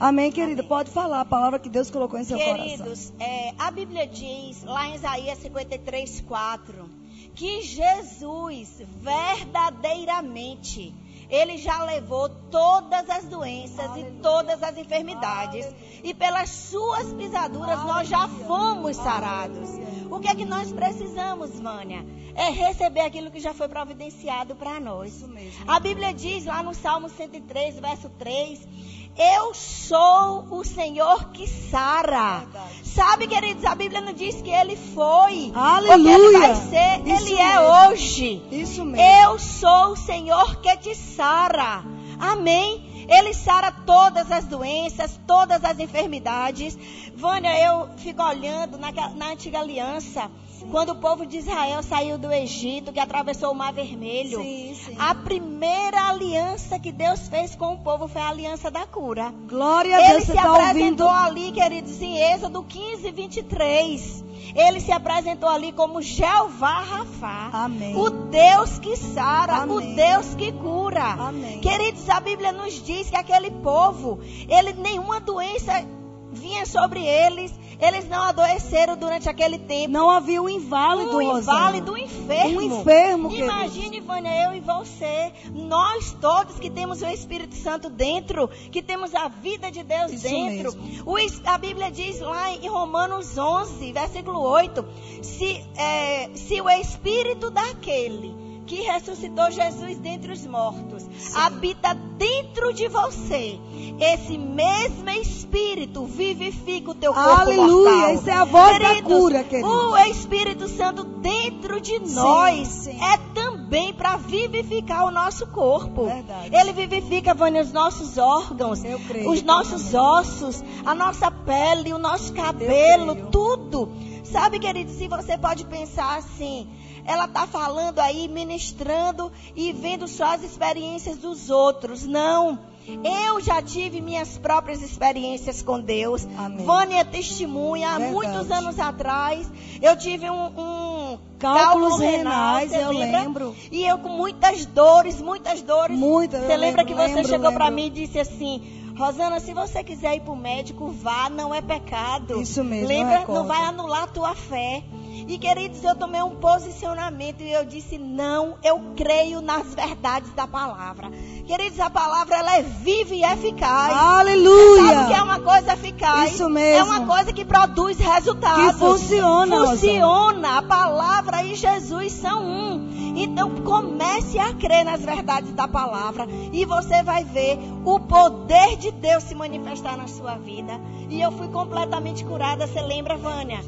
Amém, 0.00 0.32
querida? 0.32 0.64
Pode 0.64 0.90
falar 0.90 1.20
a 1.20 1.24
palavra 1.24 1.58
que 1.58 1.68
Deus 1.68 1.90
colocou 1.90 2.18
em 2.18 2.24
seu 2.24 2.36
Queridos, 2.36 2.56
coração. 2.58 2.86
Queridos, 2.86 3.12
é, 3.20 3.54
a 3.58 3.70
Bíblia 3.70 4.06
diz, 4.06 4.64
lá 4.64 4.88
em 4.88 4.96
Isaías 4.96 5.38
53, 5.38 6.22
4, 6.22 6.90
que 7.34 7.62
Jesus 7.62 8.82
verdadeiramente 9.00 10.92
ele 11.32 11.56
já 11.56 11.82
levou 11.82 12.28
todas 12.28 13.08
as 13.08 13.24
doenças 13.24 13.90
Aleluia. 13.90 14.10
e 14.10 14.20
todas 14.20 14.62
as 14.62 14.76
enfermidades. 14.76 15.64
Aleluia. 15.64 16.00
E 16.04 16.12
pelas 16.12 16.50
suas 16.50 17.10
pisaduras 17.14 17.70
Aleluia. 17.70 17.94
nós 17.94 18.08
já 18.08 18.28
fomos 18.28 18.96
sarados. 18.98 19.70
O 20.10 20.20
que 20.20 20.28
é 20.28 20.34
que 20.34 20.44
nós 20.44 20.70
precisamos, 20.70 21.58
Vânia? 21.58 22.04
É 22.34 22.50
receber 22.50 23.00
aquilo 23.00 23.30
que 23.30 23.40
já 23.40 23.54
foi 23.54 23.66
providenciado 23.66 24.54
para 24.54 24.78
nós. 24.78 25.24
A 25.66 25.80
Bíblia 25.80 26.12
diz 26.12 26.44
lá 26.44 26.62
no 26.62 26.74
Salmo 26.74 27.08
103, 27.08 27.80
verso 27.80 28.10
3, 28.18 28.68
eu 29.16 29.54
sou 29.54 30.46
o 30.50 30.64
Senhor 30.64 31.30
que 31.30 31.46
sara. 31.46 32.44
Sabe, 32.82 33.26
queridos, 33.26 33.64
a 33.64 33.74
Bíblia 33.74 34.00
não 34.00 34.12
diz 34.12 34.40
que 34.42 34.50
ele 34.50 34.76
foi. 34.76 35.52
Aleluia. 35.54 35.96
Porque 35.96 36.08
ele 36.08 36.38
vai 36.38 36.54
ser, 36.54 37.00
Isso 37.06 37.26
ele 37.26 37.34
é 37.34 37.46
mesmo. 37.46 37.62
é 37.62 37.88
hoje. 37.88 38.42
Isso 38.50 38.84
mesmo. 38.84 39.06
Eu 39.24 39.38
sou 39.38 39.92
o 39.92 39.96
Senhor 39.96 40.56
que 40.56 40.76
te 40.78 40.94
sara. 40.94 41.84
Amém. 42.18 43.06
Ele 43.08 43.34
sara 43.34 43.72
todas 43.84 44.30
as 44.30 44.44
doenças, 44.46 45.18
todas 45.26 45.64
as 45.64 45.78
enfermidades. 45.78 46.78
Vânia, 47.14 47.58
eu 47.60 47.88
fico 47.98 48.22
olhando 48.22 48.78
na, 48.78 48.92
na 48.92 49.30
antiga 49.32 49.60
aliança. 49.60 50.30
Quando 50.70 50.90
o 50.90 50.96
povo 50.96 51.26
de 51.26 51.38
Israel 51.38 51.82
saiu 51.82 52.16
do 52.18 52.32
Egito, 52.32 52.92
que 52.92 53.00
atravessou 53.00 53.52
o 53.52 53.54
Mar 53.54 53.72
Vermelho, 53.72 54.40
sim, 54.40 54.74
sim. 54.74 54.96
a 54.98 55.14
primeira 55.14 56.08
aliança 56.08 56.78
que 56.78 56.90
Deus 56.92 57.28
fez 57.28 57.54
com 57.54 57.74
o 57.74 57.78
povo 57.78 58.08
foi 58.08 58.20
a 58.22 58.28
aliança 58.28 58.70
da 58.70 58.86
cura. 58.86 59.32
Glória 59.48 59.96
a 59.96 60.00
Deus, 60.00 60.10
Ele 60.12 60.20
se 60.26 60.32
tá 60.32 60.42
apresentou 60.42 61.06
ouvindo? 61.06 61.08
ali, 61.08 61.52
queridos, 61.52 62.00
em 62.00 62.16
Êxodo 62.18 62.62
15, 62.62 63.10
23. 63.10 64.24
Ele 64.54 64.80
se 64.80 64.92
apresentou 64.92 65.48
ali 65.48 65.72
como 65.72 66.02
Jeová 66.02 66.80
Rafá. 66.80 67.50
Amém. 67.52 67.96
O 67.96 68.10
Deus 68.10 68.78
que 68.78 68.96
sara, 68.96 69.62
Amém. 69.62 69.76
o 69.76 69.94
Deus 69.96 70.34
que 70.34 70.52
cura. 70.52 71.02
Amém. 71.04 71.60
Queridos, 71.60 72.08
a 72.10 72.20
Bíblia 72.20 72.52
nos 72.52 72.74
diz 72.84 73.08
que 73.08 73.16
aquele 73.16 73.50
povo, 73.50 74.20
ele 74.48 74.72
nenhuma 74.74 75.20
doença 75.20 75.86
vinha 76.32 76.66
sobre 76.66 77.04
eles. 77.04 77.52
Eles 77.80 78.08
não 78.08 78.22
adoeceram 78.22 78.96
durante 78.96 79.28
aquele 79.28 79.58
tempo. 79.58 79.90
Não 79.90 80.08
havia 80.08 80.40
um 80.40 80.48
inválido, 80.48 81.16
Um 81.16 81.38
inválido, 81.38 81.92
um 81.92 81.96
enfermo. 81.96 82.58
Um 82.58 82.62
enfermo, 82.62 83.34
Imagine, 83.34 84.00
Vânia, 84.00 84.44
eu 84.44 84.54
e 84.54 84.60
você. 84.60 85.32
Nós 85.52 86.16
todos 86.20 86.60
que 86.60 86.70
temos 86.70 87.02
o 87.02 87.06
Espírito 87.06 87.56
Santo 87.56 87.90
dentro, 87.90 88.48
que 88.70 88.82
temos 88.82 89.14
a 89.14 89.26
vida 89.28 89.70
de 89.70 89.82
Deus 89.82 90.12
Isso 90.12 90.28
dentro. 90.28 90.72
O, 91.04 91.16
a 91.44 91.58
Bíblia 91.58 91.90
diz 91.90 92.20
lá 92.20 92.52
em 92.52 92.68
Romanos 92.68 93.36
11, 93.36 93.92
versículo 93.92 94.40
8, 94.40 94.84
se, 95.22 95.64
é, 95.76 96.30
se 96.34 96.60
o 96.60 96.70
Espírito 96.70 97.50
daquele 97.50 98.41
que 98.72 98.80
ressuscitou 98.80 99.50
Jesus 99.50 99.98
dentre 99.98 100.32
os 100.32 100.46
mortos 100.46 101.02
Sim. 101.02 101.36
habita 101.36 101.92
dentro 101.92 102.72
de 102.72 102.88
você. 102.88 103.58
Esse 104.00 104.38
mesmo 104.38 105.10
Espírito 105.10 106.06
vivifica 106.06 106.92
o 106.92 106.94
teu 106.94 107.12
corpo 107.12 107.28
Aleluia, 107.28 107.90
mortal. 107.90 108.14
isso 108.14 108.30
é 108.30 108.32
a 108.32 108.44
voz 108.44 108.78
Queridos, 108.78 109.02
da 109.02 109.02
cura, 109.02 109.44
querido. 109.44 109.68
O 109.68 109.96
Espírito 109.98 110.68
Santo 110.68 111.04
dentro 111.04 111.82
de 111.82 111.98
nós 111.98 112.66
sim. 112.68 112.98
é 112.98 113.18
também 113.34 113.92
para 113.92 114.16
vivificar 114.16 115.04
o 115.04 115.10
nosso 115.10 115.46
corpo. 115.48 116.06
Verdade. 116.06 116.56
Ele 116.56 116.72
vivifica, 116.72 117.34
Vânia, 117.34 117.60
os 117.60 117.72
nossos 117.72 118.16
órgãos, 118.16 118.80
creio, 119.06 119.30
os 119.30 119.42
nossos 119.42 119.92
ossos, 119.92 120.64
a 120.86 120.94
nossa 120.94 121.30
pele, 121.30 121.92
o 121.92 121.98
nosso 121.98 122.32
cabelo, 122.32 123.28
tudo. 123.30 123.92
Sabe, 124.24 124.58
querido, 124.58 124.90
se 124.90 125.08
você 125.08 125.36
pode 125.36 125.66
pensar 125.66 126.16
assim, 126.16 126.66
ela 127.04 127.24
está 127.26 127.46
falando 127.46 127.98
aí, 127.98 128.28
ministrando 128.28 129.30
e 129.56 129.72
vendo 129.72 130.06
só 130.08 130.34
as 130.34 130.42
experiências 130.42 131.18
dos 131.18 131.50
outros. 131.50 132.06
Não. 132.06 132.58
Eu 133.04 133.40
já 133.40 133.62
tive 133.62 134.00
minhas 134.00 134.38
próprias 134.38 134.82
experiências 134.82 135.62
com 135.62 135.80
Deus. 135.80 136.26
Amém. 136.36 136.66
Vânia 136.66 136.98
é 137.00 137.04
testemunha. 137.04 137.90
Há 137.90 137.98
Verdade. 137.98 138.12
muitos 138.12 138.50
anos 138.50 138.78
atrás, 138.78 139.48
eu 139.80 139.96
tive 139.96 140.28
um, 140.28 140.46
um 140.46 141.18
Cálculos 141.38 142.00
renais, 142.00 142.72
eu 142.72 142.90
lembra? 142.90 143.20
lembro. 143.20 143.56
E 143.70 143.84
eu 143.84 143.98
com 143.98 144.08
muitas 144.08 144.66
dores, 144.66 145.20
muitas 145.20 145.62
dores. 145.62 145.96
Muitas, 145.96 146.40
Você 146.40 146.56
lembra 146.56 146.82
lembro, 146.82 146.86
que 146.86 146.94
você 146.94 147.14
lembro, 147.14 147.28
chegou 147.28 147.52
para 147.52 147.70
mim 147.70 147.86
e 147.86 147.90
disse 147.90 148.18
assim: 148.18 148.92
Rosana, 148.96 149.38
se 149.40 149.54
você 149.54 149.82
quiser 149.84 150.16
ir 150.16 150.20
para 150.20 150.32
o 150.32 150.36
médico, 150.36 150.88
vá, 150.88 151.30
não 151.30 151.54
é 151.54 151.60
pecado. 151.60 152.40
Isso 152.40 152.62
mesmo, 152.64 152.88
Lembra? 152.88 153.18
recordo. 153.18 153.40
Não 153.40 153.46
vai 153.46 153.62
anular 153.64 154.04
a 154.04 154.06
tua 154.08 154.34
fé. 154.34 154.82
E 155.28 155.38
queridos, 155.38 155.82
eu 155.84 155.94
tomei 155.94 156.22
um 156.22 156.36
posicionamento 156.36 157.42
e 157.42 157.52
eu 157.52 157.64
disse: 157.64 157.98
não, 157.98 158.56
eu 158.62 158.80
creio 158.96 159.40
nas 159.40 159.74
verdades 159.74 160.32
da 160.32 160.46
palavra. 160.46 161.10
Queridos, 161.46 161.78
a 161.80 161.90
palavra 161.90 162.36
ela 162.36 162.56
é 162.56 162.62
viva 162.62 163.14
e 163.14 163.22
eficaz. 163.22 163.92
Aleluia. 163.94 164.94
Sabe 164.94 165.06
que 165.08 165.14
é 165.14 165.22
uma 165.22 165.40
coisa 165.40 165.72
eficaz? 165.74 166.32
Isso 166.32 166.48
mesmo. 166.48 166.78
É 166.78 166.82
uma 166.82 167.06
coisa 167.06 167.32
que 167.32 167.44
produz 167.44 167.98
resultados. 167.98 168.72
Que 168.72 168.78
funciona, 168.78 169.66
Funciona. 169.66 170.58
A 170.58 170.62
palavra 170.62 171.44
e 171.44 171.54
Jesus 171.54 172.12
são 172.12 172.42
um. 172.44 173.12
Então 173.14 173.50
comece 173.56 174.38
a 174.38 174.54
crer 174.54 174.84
nas 174.84 175.04
verdades 175.04 175.52
da 175.52 175.68
palavra 175.68 176.26
e 176.50 176.64
você 176.64 177.02
vai 177.02 177.24
ver 177.24 177.58
o 177.84 178.00
poder 178.00 178.76
de 178.76 178.90
Deus 178.90 179.24
se 179.24 179.34
manifestar 179.34 179.96
na 179.96 180.08
sua 180.08 180.36
vida. 180.36 180.80
E 181.10 181.20
eu 181.20 181.30
fui 181.32 181.48
completamente 181.48 182.24
curada. 182.24 182.66
Você 182.66 182.80
lembra, 182.80 183.16
Vânia? 183.18 183.60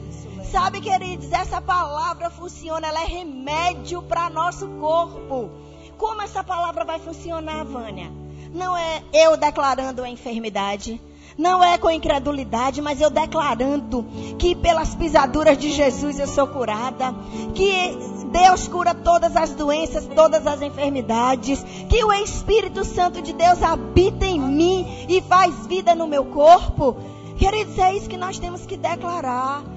Sabe, 0.55 0.81
queridos, 0.81 1.33
essa 1.33 1.61
palavra 1.61 2.31
funciona, 2.31 2.87
ela 2.87 3.03
é 3.03 3.07
remédio 3.07 4.01
para 4.03 4.31
nosso 4.31 4.69
corpo. 4.79 5.51
Como 5.99 6.23
essa 6.23 6.45
palavra 6.45 6.85
vai 6.85 7.01
funcionar, 7.01 7.65
Vânia? 7.65 8.09
Não 8.53 8.77
é 8.77 9.03
eu 9.13 9.37
declarando 9.37 10.05
a 10.05 10.09
enfermidade. 10.09 11.01
Não 11.37 11.63
é 11.63 11.77
com 11.77 11.91
incredulidade, 11.91 12.81
mas 12.81 13.01
eu 13.01 13.11
declarando 13.11 14.07
que 14.39 14.55
pelas 14.55 14.95
pisaduras 14.95 15.59
de 15.59 15.73
Jesus 15.73 16.21
eu 16.21 16.29
sou 16.29 16.47
curada. 16.47 17.13
Que 17.53 17.99
Deus 18.31 18.69
cura 18.69 18.95
todas 18.95 19.37
as 19.37 19.53
doenças, 19.55 20.07
todas 20.07 20.47
as 20.47 20.63
enfermidades. 20.63 21.65
Que 21.89 22.05
o 22.05 22.13
Espírito 22.13 22.85
Santo 22.85 23.21
de 23.21 23.33
Deus 23.33 23.61
habita 23.61 24.25
em 24.25 24.39
mim 24.39 25.07
e 25.09 25.21
faz 25.21 25.67
vida 25.67 25.97
no 25.97 26.07
meu 26.07 26.25
corpo. 26.27 26.97
Queridos, 27.37 27.77
é 27.77 27.93
isso 27.97 28.09
que 28.09 28.17
nós 28.17 28.39
temos 28.39 28.65
que 28.65 28.77
declarar. 28.77 29.74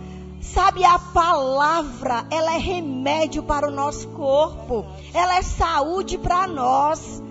Sabe, 0.54 0.84
a 0.84 0.98
palavra, 0.98 2.26
ela 2.32 2.56
é 2.56 2.58
remédio 2.58 3.44
para 3.44 3.68
o 3.68 3.72
nosso 3.72 4.08
corpo. 4.10 4.86
Ela 5.14 5.38
é 5.38 5.42
saúde 5.42 6.18
para 6.18 6.48
nós. 6.48 7.22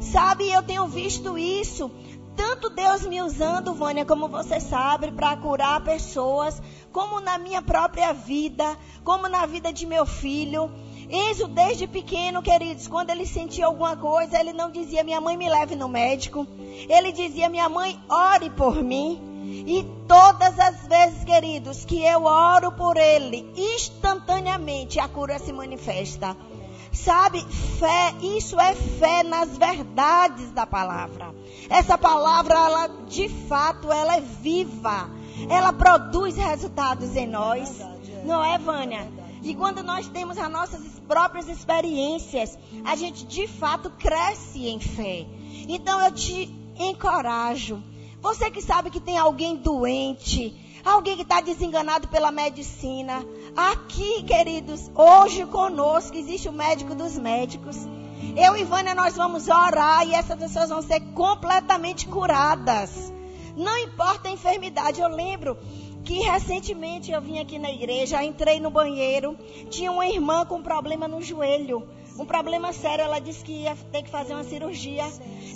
Sabe, 0.00 0.50
eu 0.50 0.62
tenho 0.62 0.86
visto 0.86 1.38
isso. 1.38 1.90
Tanto 2.34 2.70
Deus 2.70 3.02
me 3.06 3.20
usando, 3.22 3.74
Vânia, 3.74 4.06
como 4.06 4.26
você 4.26 4.58
sabe, 4.58 5.12
para 5.12 5.36
curar 5.36 5.84
pessoas, 5.84 6.62
como 6.90 7.20
na 7.20 7.38
minha 7.38 7.60
própria 7.60 8.12
vida, 8.12 8.76
como 9.04 9.28
na 9.28 9.44
vida 9.44 9.72
de 9.72 9.86
meu 9.86 10.06
filho. 10.06 10.70
Enzo, 11.10 11.46
desde 11.46 11.86
pequeno, 11.86 12.42
queridos, 12.42 12.88
quando 12.88 13.10
ele 13.10 13.26
sentia 13.26 13.66
alguma 13.66 13.96
coisa, 13.96 14.40
ele 14.40 14.54
não 14.54 14.70
dizia, 14.70 15.04
minha 15.04 15.20
mãe 15.20 15.36
me 15.36 15.48
leve 15.48 15.76
no 15.76 15.88
médico. 15.88 16.46
Ele 16.88 17.12
dizia, 17.12 17.50
minha 17.50 17.68
mãe, 17.68 18.00
ore 18.08 18.48
por 18.48 18.82
mim. 18.82 19.31
E 19.42 19.84
todas 20.06 20.58
as 20.58 20.86
vezes, 20.86 21.24
queridos, 21.24 21.84
que 21.84 22.02
eu 22.04 22.24
oro 22.24 22.72
por 22.72 22.96
ele, 22.96 23.52
instantaneamente 23.56 25.00
a 25.00 25.08
cura 25.08 25.38
se 25.38 25.52
manifesta. 25.52 26.36
Sabe, 26.92 27.44
fé, 27.78 28.14
isso 28.20 28.60
é 28.60 28.74
fé 28.74 29.22
nas 29.22 29.56
verdades 29.56 30.50
da 30.52 30.66
palavra. 30.66 31.34
Essa 31.70 31.96
palavra, 31.96 32.54
ela 32.54 32.86
de 33.08 33.28
fato, 33.28 33.90
ela 33.90 34.16
é 34.16 34.20
viva. 34.20 35.10
Ela 35.48 35.72
produz 35.72 36.36
resultados 36.36 37.16
em 37.16 37.26
nós. 37.26 37.80
Não 38.24 38.44
é, 38.44 38.58
Vânia? 38.58 39.10
E 39.42 39.54
quando 39.54 39.82
nós 39.82 40.06
temos 40.06 40.38
as 40.38 40.50
nossas 40.50 40.82
próprias 41.08 41.48
experiências, 41.48 42.56
a 42.84 42.94
gente 42.94 43.26
de 43.26 43.48
fato 43.48 43.90
cresce 43.90 44.68
em 44.68 44.78
fé. 44.78 45.26
Então 45.68 46.00
eu 46.00 46.12
te 46.12 46.54
encorajo. 46.76 47.82
Você 48.22 48.52
que 48.52 48.62
sabe 48.62 48.88
que 48.88 49.00
tem 49.00 49.18
alguém 49.18 49.56
doente, 49.56 50.54
alguém 50.84 51.16
que 51.16 51.22
está 51.22 51.40
desenganado 51.40 52.06
pela 52.06 52.30
medicina. 52.30 53.26
Aqui, 53.56 54.22
queridos, 54.22 54.88
hoje 54.94 55.44
conosco 55.44 56.16
existe 56.16 56.48
o 56.48 56.52
médico 56.52 56.94
dos 56.94 57.18
médicos. 57.18 57.76
Eu 58.36 58.56
e 58.56 58.62
Vânia, 58.62 58.94
nós 58.94 59.16
vamos 59.16 59.48
orar 59.48 60.06
e 60.06 60.14
essas 60.14 60.38
pessoas 60.38 60.68
vão 60.68 60.80
ser 60.80 61.00
completamente 61.14 62.06
curadas. 62.06 63.12
Não 63.56 63.76
importa 63.78 64.28
a 64.28 64.32
enfermidade. 64.32 65.00
Eu 65.00 65.08
lembro 65.08 65.58
que 66.04 66.20
recentemente 66.20 67.10
eu 67.10 67.20
vim 67.20 67.40
aqui 67.40 67.58
na 67.58 67.72
igreja, 67.72 68.22
entrei 68.22 68.60
no 68.60 68.70
banheiro, 68.70 69.36
tinha 69.68 69.90
uma 69.90 70.06
irmã 70.06 70.46
com 70.46 70.62
problema 70.62 71.08
no 71.08 71.20
joelho, 71.20 71.88
um 72.22 72.26
problema 72.26 72.72
sério, 72.72 73.04
ela 73.04 73.18
disse 73.18 73.44
que 73.44 73.52
ia 73.52 73.76
ter 73.90 74.02
que 74.02 74.10
fazer 74.10 74.32
uma 74.32 74.44
cirurgia. 74.44 75.04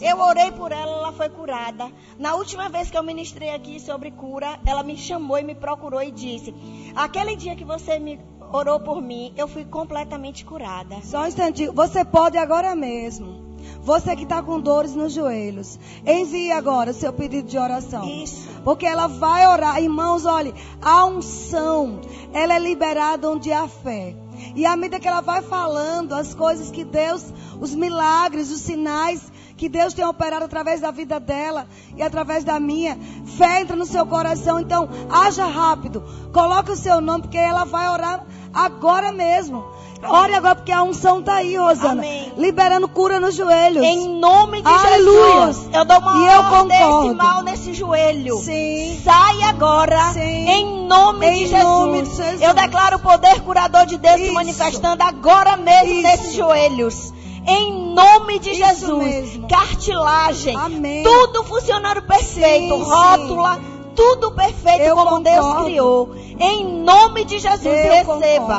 Eu 0.02 0.18
orei 0.18 0.50
por 0.50 0.72
ela, 0.72 0.92
ela 0.98 1.12
foi 1.12 1.28
curada. 1.28 1.90
Na 2.18 2.34
última 2.34 2.68
vez 2.68 2.90
que 2.90 2.98
eu 2.98 3.02
ministrei 3.02 3.50
aqui 3.50 3.78
sobre 3.78 4.10
cura, 4.10 4.58
ela 4.66 4.82
me 4.82 4.96
chamou 4.96 5.38
e 5.38 5.44
me 5.44 5.54
procurou 5.54 6.02
e 6.02 6.10
disse: 6.10 6.52
Aquele 6.94 7.36
dia 7.36 7.54
que 7.54 7.64
você 7.64 7.98
me 8.00 8.18
orou 8.52 8.80
por 8.80 9.00
mim, 9.00 9.32
eu 9.36 9.46
fui 9.46 9.64
completamente 9.64 10.44
curada. 10.44 10.96
Só 11.02 11.22
um 11.22 11.26
instantinho, 11.26 11.72
você 11.72 12.04
pode 12.04 12.36
agora 12.36 12.74
mesmo. 12.74 13.46
Você 13.82 14.16
que 14.16 14.24
está 14.24 14.42
com 14.42 14.60
dores 14.60 14.94
nos 14.94 15.12
joelhos, 15.12 15.78
envie 16.04 16.50
agora 16.50 16.92
seu 16.92 17.12
pedido 17.12 17.48
de 17.48 17.58
oração. 17.58 18.04
Isso. 18.04 18.48
Porque 18.64 18.86
ela 18.86 19.06
vai 19.06 19.46
orar. 19.46 19.80
Irmãos, 19.80 20.24
olhe, 20.26 20.54
a 20.82 21.04
unção, 21.04 22.00
ela 22.32 22.54
é 22.54 22.58
liberada 22.58 23.30
onde 23.30 23.52
há 23.52 23.68
fé. 23.68 24.14
E 24.54 24.64
à 24.64 24.76
medida 24.76 25.00
que 25.00 25.08
ela 25.08 25.20
vai 25.20 25.42
falando 25.42 26.14
as 26.14 26.34
coisas 26.34 26.70
que 26.70 26.84
Deus, 26.84 27.32
os 27.60 27.74
milagres, 27.74 28.50
os 28.50 28.60
sinais 28.60 29.32
que 29.56 29.68
Deus 29.68 29.94
tem 29.94 30.04
operado 30.04 30.44
através 30.44 30.80
da 30.80 30.90
vida 30.90 31.18
dela 31.18 31.66
e 31.96 32.02
através 32.02 32.44
da 32.44 32.60
minha, 32.60 32.98
fé 33.38 33.62
entra 33.62 33.74
no 33.74 33.86
seu 33.86 34.06
coração. 34.06 34.60
Então, 34.60 34.88
haja 35.10 35.46
rápido. 35.46 36.04
Coloque 36.32 36.70
o 36.70 36.76
seu 36.76 37.00
nome, 37.00 37.22
porque 37.22 37.38
ela 37.38 37.64
vai 37.64 37.88
orar 37.88 38.26
agora 38.52 39.12
mesmo. 39.12 39.64
Ore 40.02 40.34
agora, 40.34 40.54
porque 40.54 40.70
a 40.72 40.82
unção 40.82 41.20
está 41.20 41.36
aí, 41.36 41.56
Rosana. 41.56 41.92
Amém. 41.92 42.32
Liberando 42.36 42.86
cura 42.88 43.18
nos 43.18 43.34
joelhos. 43.34 43.82
Em 43.84 44.08
nome 44.20 44.60
de 44.62 44.68
Aleluia. 44.68 45.46
Jesus, 45.52 45.68
eu 45.72 45.84
dou 45.84 45.98
uma 45.98 46.16
E 46.18 46.26
eu 46.34 46.44
concordo. 46.44 47.14
mal 47.16 47.42
nesse 47.42 47.72
joelho. 47.72 48.36
Sim. 48.38 49.00
Sai 49.02 49.42
agora, 49.42 50.12
Sim. 50.12 50.20
em 50.48 50.86
nome, 50.86 51.26
Em 51.26 51.32
de, 51.44 51.46
Jesus. 51.48 51.62
nome 51.64 52.02
de 52.02 52.14
Jesus. 52.14 52.42
Eu 52.42 52.54
declaro 52.54 52.96
o 52.96 53.00
poder 53.00 53.40
curador 53.40 53.86
de 53.86 53.96
Deus 53.96 54.16
se 54.16 54.24
Isso. 54.24 54.34
manifestando 54.34 55.02
agora 55.02 55.56
mesmo 55.56 55.92
Isso. 55.94 56.02
nesses 56.02 56.34
joelhos. 56.34 57.12
Em 57.48 57.94
nome 57.94 58.38
de 58.38 58.50
Isso 58.50 58.58
Jesus. 58.64 58.98
mesmo. 58.98 59.48
Cartilagem. 59.48 60.56
Amém. 60.56 61.04
Tudo 61.04 61.42
funcionando 61.44 62.02
perfeito. 62.02 62.74
Sim, 62.76 62.82
Rótula. 62.82 63.60
Tudo 63.94 64.30
perfeito 64.32 64.82
Eu 64.82 64.94
como 64.94 65.20
Deus 65.20 65.36
concordo. 65.46 65.64
criou. 65.64 66.14
Em 66.38 66.64
nome 66.82 67.24
de 67.24 67.38
Jesus, 67.38 67.64
Eu 67.64 67.72
receba. 67.72 68.04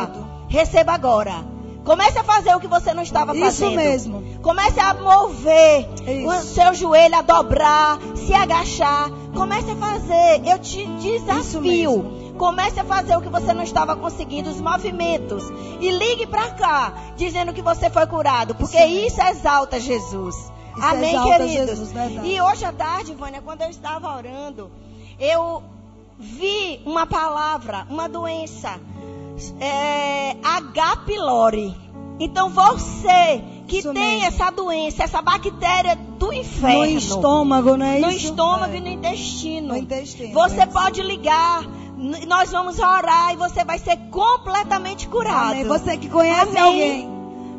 concordo. 0.08 0.27
Receba 0.47 0.93
agora. 0.93 1.45
Comece 1.83 2.19
a 2.19 2.23
fazer 2.23 2.53
o 2.53 2.60
que 2.60 2.67
você 2.67 2.93
não 2.93 3.01
estava 3.01 3.33
Isso 3.33 3.45
fazendo. 3.45 3.75
mesmo. 3.75 4.39
Comece 4.41 4.77
a 4.77 4.93
mover 4.93 5.88
Isso. 6.05 6.27
o 6.27 6.41
seu 6.41 6.73
joelho, 6.73 7.15
a 7.15 7.21
dobrar, 7.21 7.97
se 8.13 8.33
agachar. 8.33 9.10
Comece 9.33 9.71
a 9.71 9.75
fazer. 9.77 10.41
Eu 10.45 10.60
te 10.60 10.86
desafio. 10.86 12.33
Comece 12.38 12.79
a 12.79 12.83
fazer 12.83 13.15
o 13.15 13.21
que 13.21 13.29
você 13.29 13.53
não 13.53 13.63
estava 13.63 13.95
conseguindo, 13.95 14.49
os 14.49 14.60
movimentos. 14.60 15.43
E 15.79 15.89
ligue 15.89 16.27
para 16.27 16.51
cá, 16.51 16.93
dizendo 17.15 17.53
que 17.53 17.62
você 17.62 17.89
foi 17.89 18.05
curado. 18.05 18.53
Porque 18.53 18.77
Isso 18.77 19.13
isso, 19.15 19.21
exalta 19.21 19.79
Jesus. 19.79 20.36
Isso 20.36 20.51
Amém, 20.86 21.12
exalta 21.15 21.38
queridos? 21.38 21.79
Jesus, 21.79 21.91
e 22.23 22.41
hoje 22.41 22.65
à 22.65 22.71
tarde, 22.71 23.13
Vânia, 23.13 23.41
quando 23.41 23.62
eu 23.62 23.69
estava 23.69 24.15
orando, 24.15 24.69
eu 25.19 25.63
vi 26.19 26.81
uma 26.86 27.07
palavra, 27.07 27.88
uma 27.89 28.07
doença. 28.07 28.79
É, 29.60 30.36
H. 30.43 30.97
pylori. 31.06 31.76
Então 32.19 32.50
você 32.50 33.41
que 33.67 33.80
Isso 33.80 33.93
tem 33.93 34.21
mesmo. 34.21 34.26
essa 34.28 34.50
doença, 34.50 35.04
essa 35.04 35.21
bactéria 35.21 35.95
do 36.17 36.34
inferno. 36.34 36.80
No 36.80 36.86
estômago, 36.97 37.78
não 37.78 37.86
é 37.86 38.00
no 38.00 38.10
isso? 38.10 38.28
estômago 38.28 38.73
É. 38.73 38.78
e 38.78 38.82
no 38.82 38.88
intestino. 38.88 39.67
No 39.69 39.78
intestino, 39.78 40.34
Você 40.34 40.62
é. 40.62 40.65
pode 40.65 41.02
ligar. 41.04 41.63
n- 41.97 42.26
Nós 42.26 42.50
vamos 42.52 42.80
orar 42.80 43.34
e 43.34 43.36
você 43.36 43.63
vai 43.63 43.78
ser 43.78 43.97
completamente 44.10 45.08
curado. 45.08 45.52
Amém. 45.52 45.63
Você 45.65 45.97
que 45.97 46.10
conhece 46.10 46.58
Amém. 46.58 46.62
alguém, 46.62 47.10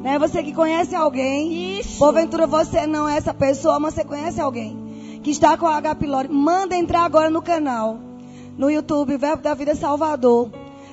né? 0.03 0.19
Você 0.19 0.43
que 0.43 0.53
conhece 0.53 0.95
alguém, 0.97 1.79
Isso. 1.79 1.99
porventura 1.99 2.47
você 2.47 2.87
não 2.87 3.09
é 3.09 3.17
essa 3.17 3.35
pessoa, 3.35 3.79
mas 3.79 3.95
você 3.95 4.05
conhece 4.05 4.41
alguém 4.41 5.21
que 5.23 5.31
está 5.31 5.57
com 5.59 5.67
a 5.67 5.77
H. 5.77 5.95
pylori, 5.97 6.29
manda 6.29 6.75
entrar 6.77 7.05
agora 7.05 7.29
no 7.31 7.43
canal, 7.43 7.99
no 8.57 8.71
YouTube, 8.71 9.17
Verbo 9.17 9.43
da 9.43 9.55
Vida 9.55 9.75
Salvador. 9.75 10.51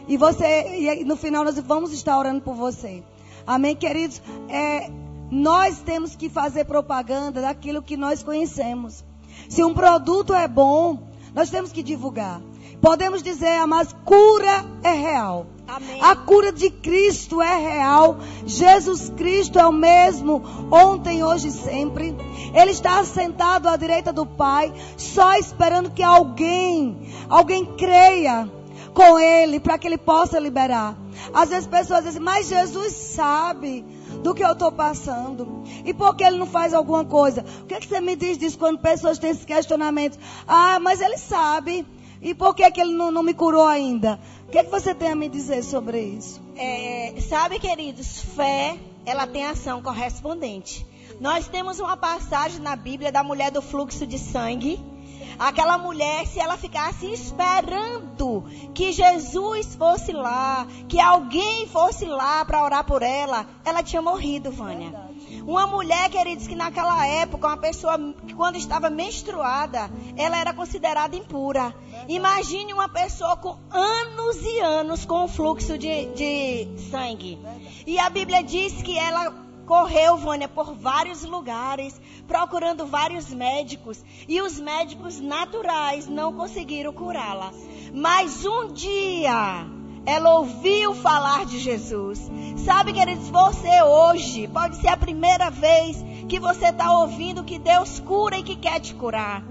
E 0.08 0.18
você, 0.18 1.00
e 1.00 1.04
no 1.04 1.15
final 1.15 1.44
nós 1.44 1.58
vamos 1.60 1.91
estar 1.91 2.18
orando 2.18 2.41
por 2.41 2.56
você. 2.56 3.04
Amém, 3.46 3.76
queridos? 3.76 4.22
É, 4.50 4.89
nós 5.32 5.80
temos 5.80 6.15
que 6.15 6.30
fazer 6.30 6.65
propaganda 6.65 7.41
daquilo 7.41 7.82
que 7.82 7.98
nós 7.98 8.22
conhecemos. 8.22 9.04
Se 9.50 9.63
um 9.63 9.74
produto 9.74 10.34
é 10.34 10.48
bom, 10.48 11.00
nós 11.34 11.50
temos 11.50 11.72
que 11.72 11.84
divulgar. 11.84 12.41
Podemos 12.82 13.24
dizer, 13.24 13.65
mas 13.65 13.94
cura 14.06 14.65
é 14.84 14.91
real. 14.91 15.48
Amém. 15.68 16.00
A 16.02 16.15
cura 16.15 16.52
de 16.52 16.70
Cristo 16.70 17.41
é 17.41 17.58
real. 17.58 18.18
Jesus 18.46 19.10
Cristo 19.10 19.58
é 19.58 19.65
o 19.65 19.72
mesmo 19.72 20.41
ontem, 20.72 21.24
hoje 21.24 21.48
e 21.48 21.52
sempre. 21.52 22.15
Ele 22.54 22.72
está 22.72 23.04
sentado 23.04 23.68
à 23.68 23.76
direita 23.76 24.13
do 24.13 24.26
Pai, 24.26 24.72
só 24.96 25.34
esperando 25.34 25.89
que 25.89 26.04
alguém, 26.04 27.10
alguém 27.28 27.65
creia 27.65 28.50
com 28.95 29.19
ele 29.19 29.60
para 29.60 29.77
que 29.77 29.86
ele 29.86 29.97
possa 29.97 30.39
liberar. 30.39 30.97
Às 31.34 31.49
vezes 31.49 31.67
pessoas 31.67 32.05
dizem, 32.05 32.21
mas 32.21 32.47
Jesus 32.47 32.93
sabe 32.93 33.86
do 34.23 34.34
que 34.34 34.43
eu 34.43 34.53
estou 34.53 34.71
passando. 34.71 35.63
E 35.84 35.93
por 35.93 36.15
que 36.15 36.23
ele 36.23 36.38
não 36.38 36.47
faz 36.47 36.73
alguma 36.73 37.03
coisa? 37.03 37.45
O 37.62 37.65
que, 37.65 37.73
é 37.73 37.79
que 37.79 37.88
você 37.88 37.99
me 37.99 38.15
diz 38.15 38.38
disso 38.38 38.58
quando 38.58 38.79
pessoas 38.79 39.19
têm 39.19 39.31
esse 39.31 39.45
questionamento? 39.45 40.17
Ah, 40.47 40.79
mas 40.79 41.01
ele 41.01 41.17
sabe. 41.17 41.86
E 42.21 42.34
por 42.34 42.55
que, 42.55 42.71
que 42.71 42.79
ele 42.79 42.93
não, 42.93 43.12
não 43.12 43.21
me 43.21 43.34
curou 43.34 43.67
ainda? 43.67 44.17
O 44.47 44.51
que, 44.51 44.58
é 44.58 44.63
que 44.63 44.71
você 44.71 44.95
tem 44.95 45.12
a 45.12 45.15
me 45.15 45.27
dizer 45.27 45.62
sobre 45.62 45.99
isso? 45.99 46.41
É, 46.55 47.13
sabe, 47.27 47.60
queridos, 47.60 48.21
fé, 48.21 48.77
ela 49.05 49.27
tem 49.27 49.45
ação 49.45 49.81
correspondente. 49.81 50.88
Nós 51.19 51.47
temos 51.47 51.80
uma 51.80 51.95
passagem 51.95 52.60
na 52.60 52.75
Bíblia 52.75 53.12
da 53.12 53.23
mulher 53.23 53.51
do 53.51 53.62
fluxo 53.62 54.06
de 54.06 54.19
sangue. 54.19 54.84
Aquela 55.39 55.78
mulher, 55.78 56.25
se 56.28 56.39
ela 56.39 56.58
ficasse 56.58 57.06
esperando 57.12 58.45
que 58.73 58.91
Jesus 58.91 59.75
fosse 59.75 60.13
lá, 60.13 60.65
que 60.88 60.99
alguém 60.99 61.67
fosse 61.67 62.06
lá 62.06 62.43
para 62.45 62.63
orar 62.63 62.86
por 62.86 63.01
ela, 63.01 63.45
ela 63.63 63.84
tinha 63.84 64.01
morrido, 64.01 64.51
Vânia. 64.51 64.93
Uma 65.45 65.67
mulher, 65.67 66.10
queridos, 66.10 66.47
que 66.47 66.56
naquela 66.56 67.06
época, 67.06 67.47
uma 67.47 67.58
pessoa 67.58 67.97
que 68.28 68.34
quando 68.34 68.56
estava 68.56 68.89
menstruada, 68.89 69.91
ela 70.15 70.38
era 70.38 70.54
considerada 70.54 71.15
impura. 71.15 71.73
Imagine 72.08 72.73
uma 72.73 72.89
pessoa 72.89 73.36
com 73.38 73.58
anos 73.69 74.38
e 74.41 74.60
anos 74.60 75.06
com 75.06 75.28
fluxo 75.28 75.78
de, 75.78 76.06
de 76.13 76.67
sangue. 76.89 77.38
E 77.86 77.99
a 77.99 78.10
Bíblia 78.10 78.41
diz 78.41 78.82
que 78.82 78.97
ela 78.97 79.44
correu, 79.65 80.17
Vânia, 80.17 80.47
por 80.47 80.73
vários 80.73 81.23
lugares, 81.23 81.99
procurando 82.28 82.86
vários 82.86 83.34
médicos. 83.34 84.04
E 84.28 84.41
os 84.41 84.60
médicos 84.60 85.19
naturais 85.19 86.08
não 86.08 86.34
conseguiram 86.34 86.93
curá-la. 86.93 87.51
Mas 87.93 88.45
um 88.45 88.71
dia 88.71 89.65
ela 90.06 90.36
ouviu 90.38 90.93
falar 90.93 91.45
de 91.45 91.60
Jesus. 91.60 92.30
Sabe, 92.63 92.93
queridos, 92.93 93.28
você 93.30 93.82
hoje 93.82 94.47
pode 94.47 94.75
ser 94.78 94.89
a 94.89 94.97
primeira 94.97 95.49
vez 95.49 96.04
que 96.30 96.39
você 96.39 96.67
está 96.67 96.91
ouvindo 96.99 97.43
que 97.43 97.58
Deus 97.58 97.99
cura 97.99 98.38
e 98.38 98.43
que 98.43 98.56
quer 98.56 98.80
te 98.80 98.93
curar. 98.93 99.43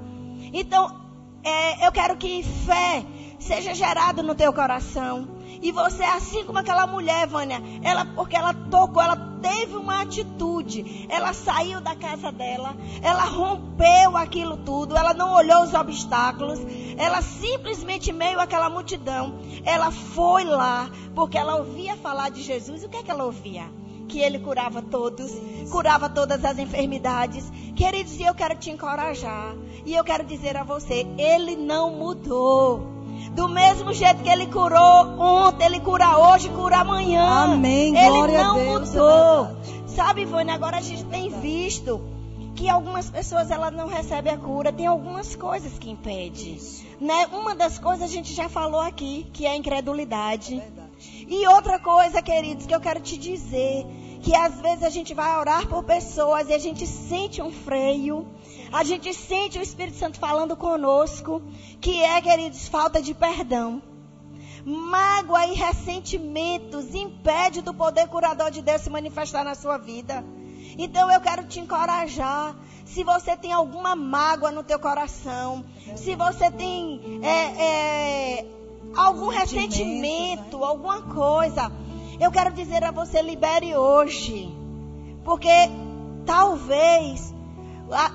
Então, 0.53 1.01
é, 1.43 1.87
eu 1.87 1.93
quero 1.93 2.17
que 2.17 2.43
fé 2.43 3.05
seja 3.39 3.75
gerada 3.75 4.23
no 4.23 4.35
teu 4.35 4.53
coração. 4.53 5.29
E 5.65 5.73
você, 5.73 6.05
assim 6.05 6.45
como 6.45 6.59
aquela 6.59 6.87
mulher, 6.87 7.27
Vânia, 7.27 7.59
ela, 7.83 8.05
porque 8.05 8.37
ela 8.37 8.53
tocou, 8.53 9.03
ela 9.03 9.17
teve 9.41 9.75
uma 9.77 10.03
atitude. 10.03 11.07
Ela 11.09 11.33
saiu 11.33 11.81
da 11.81 11.97
casa 11.97 12.31
dela, 12.31 12.77
ela 13.01 13.25
rompeu 13.25 14.15
aquilo 14.15 14.59
tudo, 14.59 14.95
ela 14.95 15.15
não 15.15 15.33
olhou 15.33 15.63
os 15.63 15.73
obstáculos, 15.73 16.61
ela 16.99 17.23
simplesmente, 17.23 18.13
meio 18.13 18.39
àquela 18.41 18.69
multidão, 18.69 19.39
ela 19.65 19.91
foi 19.91 20.45
lá, 20.45 20.91
porque 21.15 21.39
ela 21.39 21.57
ouvia 21.57 21.97
falar 21.97 22.29
de 22.29 22.43
Jesus. 22.43 22.83
E 22.83 22.87
o 22.87 22.91
que 22.91 22.99
é 22.99 23.03
que 23.03 23.11
ela 23.11 23.25
ouvia? 23.25 23.65
Que 24.07 24.19
ele 24.19 24.41
curava 24.41 24.83
todos, 24.83 25.33
curava 25.73 26.11
todas 26.11 26.45
as 26.45 26.59
enfermidades. 26.59 27.51
Queridos, 27.75 28.21
e 28.21 28.23
eu 28.23 28.35
quero 28.35 28.55
te 28.55 28.71
encorajar. 28.71 29.57
E 29.87 29.95
eu 29.95 30.05
quero 30.05 30.25
dizer 30.25 30.59
a 30.59 30.63
você, 30.63 31.07
ele 31.17 31.57
não 31.57 31.91
mudou. 31.91 32.94
Do 33.35 33.49
mesmo 33.49 33.93
jeito 33.93 34.23
que 34.23 34.29
ele 34.29 34.47
curou 34.47 35.19
ontem, 35.19 35.67
ele 35.67 35.81
cura 35.81 36.17
hoje, 36.19 36.49
cura 36.51 36.79
amanhã. 36.79 37.25
Amém. 37.53 37.97
Ele 37.97 38.09
Glória 38.09 38.41
a 38.41 38.45
não 38.45 38.55
Deus, 38.55 38.67
é 38.67 38.93
mudou. 38.99 39.45
verdade. 39.47 39.75
Sabe, 39.87 40.25
Vânia, 40.25 40.55
agora 40.55 40.77
a 40.79 40.81
gente 40.81 41.05
tem 41.05 41.29
visto 41.31 42.01
que 42.55 42.69
algumas 42.69 43.11
pessoas 43.11 43.51
elas 43.51 43.73
não 43.73 43.89
recebem 43.89 44.33
a 44.33 44.39
cura, 44.39 44.73
tem 44.73 44.87
algumas 44.87 45.35
coisas 45.35 45.77
que 45.79 45.91
impedem. 45.91 46.59
Né? 47.01 47.27
Uma 47.33 47.55
das 47.55 47.79
coisas 47.79 48.09
a 48.09 48.13
gente 48.13 48.33
já 48.33 48.49
falou 48.49 48.81
aqui, 48.81 49.27
que 49.33 49.45
é 49.47 49.51
a 49.51 49.57
incredulidade. 49.57 50.63
E 51.29 51.47
outra 51.49 51.79
coisa, 51.79 52.23
queridos, 52.23 52.67
que 52.67 52.75
eu 52.75 52.81
quero 52.81 53.01
te 53.01 53.17
dizer, 53.19 53.85
que 54.23 54.35
às 54.35 54.61
vezes 54.61 54.85
a 54.85 54.91
gente 54.91 55.13
vai 55.13 55.37
orar 55.39 55.67
por 55.67 55.83
pessoas 55.83 56.49
e 56.49 56.55
a 56.55 56.59
gente 56.59 56.87
sente 56.87 57.43
um 57.43 57.51
freio. 57.51 58.27
A 58.75 58.83
gente 58.83 59.15
sente 59.15 59.57
o 59.57 59.63
Espírito 59.63 59.97
Santo 59.97 60.19
falando 60.19 60.57
conosco, 60.57 61.41
que 61.81 62.03
é, 62.03 62.21
queridos, 62.21 62.67
falta 62.67 63.01
de 63.01 63.15
perdão. 63.15 63.81
Mágoa 64.65 65.47
e 65.47 65.55
ressentimentos 65.55 66.93
impede 66.93 67.63
do 67.63 67.73
poder 67.73 68.09
curador 68.09 68.51
de 68.51 68.61
Deus 68.63 68.83
se 68.83 68.91
manifestar 68.91 69.45
na 69.45 69.55
sua 69.55 69.79
vida. 69.79 70.25
Então 70.77 71.09
eu 71.09 71.21
quero 71.21 71.45
te 71.45 71.61
encorajar. 71.61 72.57
Se 72.85 73.05
você 73.05 73.37
tem 73.37 73.53
alguma 73.53 73.95
mágoa 73.95 74.51
no 74.51 74.65
teu 74.65 74.81
coração, 74.81 75.65
se 75.95 76.17
você 76.17 76.51
tem 76.51 77.21
é, 77.23 78.41
é, 78.41 78.47
algum 78.97 79.29
ressentimento, 79.29 80.59
né? 80.59 80.67
alguma 80.67 81.01
coisa, 81.03 81.71
eu 82.21 82.33
quero 82.33 82.53
dizer 82.53 82.83
a 82.83 82.91
você, 82.91 83.23
libere 83.23 83.77
hoje. 83.77 84.53
Porque 85.25 85.71
talvez 86.27 87.34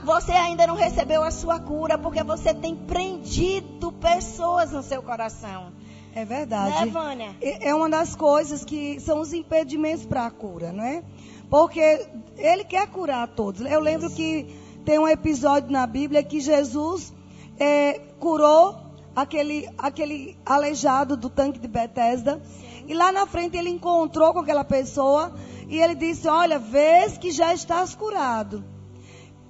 você 0.03 0.32
ainda 0.32 0.65
não 0.65 0.75
recebeu 0.75 1.23
a 1.23 1.32
sua 1.32 1.60
cura 1.60 1.97
porque 1.97 2.23
você 2.23 2.53
tem 2.53 2.75
prendido 2.75 3.91
pessoas 3.91 4.71
no 4.71 4.82
seu 4.82 5.01
coração. 5.01 5.71
É 6.13 6.25
verdade. 6.25 6.86
Né, 6.86 6.91
Vânia? 6.91 7.36
É 7.39 7.73
uma 7.73 7.89
das 7.89 8.15
coisas 8.15 8.65
que 8.65 8.99
são 8.99 9.19
os 9.19 9.32
impedimentos 9.32 10.05
para 10.05 10.25
a 10.25 10.32
cura, 10.32 10.71
não 10.71 10.84
é? 10.84 11.03
Porque 11.49 12.08
ele 12.38 12.63
quer 12.63 12.88
curar 12.88 13.27
todos. 13.27 13.62
Eu 13.62 13.79
lembro 13.79 14.10
que 14.10 14.47
tem 14.84 14.97
um 14.97 15.08
episódio 15.08 15.71
na 15.71 15.86
Bíblia 15.86 16.23
que 16.23 16.39
Jesus 16.39 17.13
é, 17.60 17.99
curou 18.19 18.75
aquele, 19.15 19.69
aquele 19.77 20.38
aleijado 20.45 21.15
do 21.15 21.29
tanque 21.29 21.60
de 21.60 21.67
Bethesda. 21.67 22.41
Sim. 22.43 22.86
E 22.88 22.93
lá 22.93 23.12
na 23.12 23.27
frente 23.27 23.55
ele 23.55 23.69
encontrou 23.69 24.34
com 24.34 24.39
aquela 24.39 24.63
pessoa 24.63 25.32
e 25.67 25.79
ele 25.79 25.93
disse: 25.93 26.27
Olha, 26.27 26.58
vês 26.58 27.19
que 27.19 27.32
já 27.32 27.53
estás 27.53 27.93
curado 27.93 28.63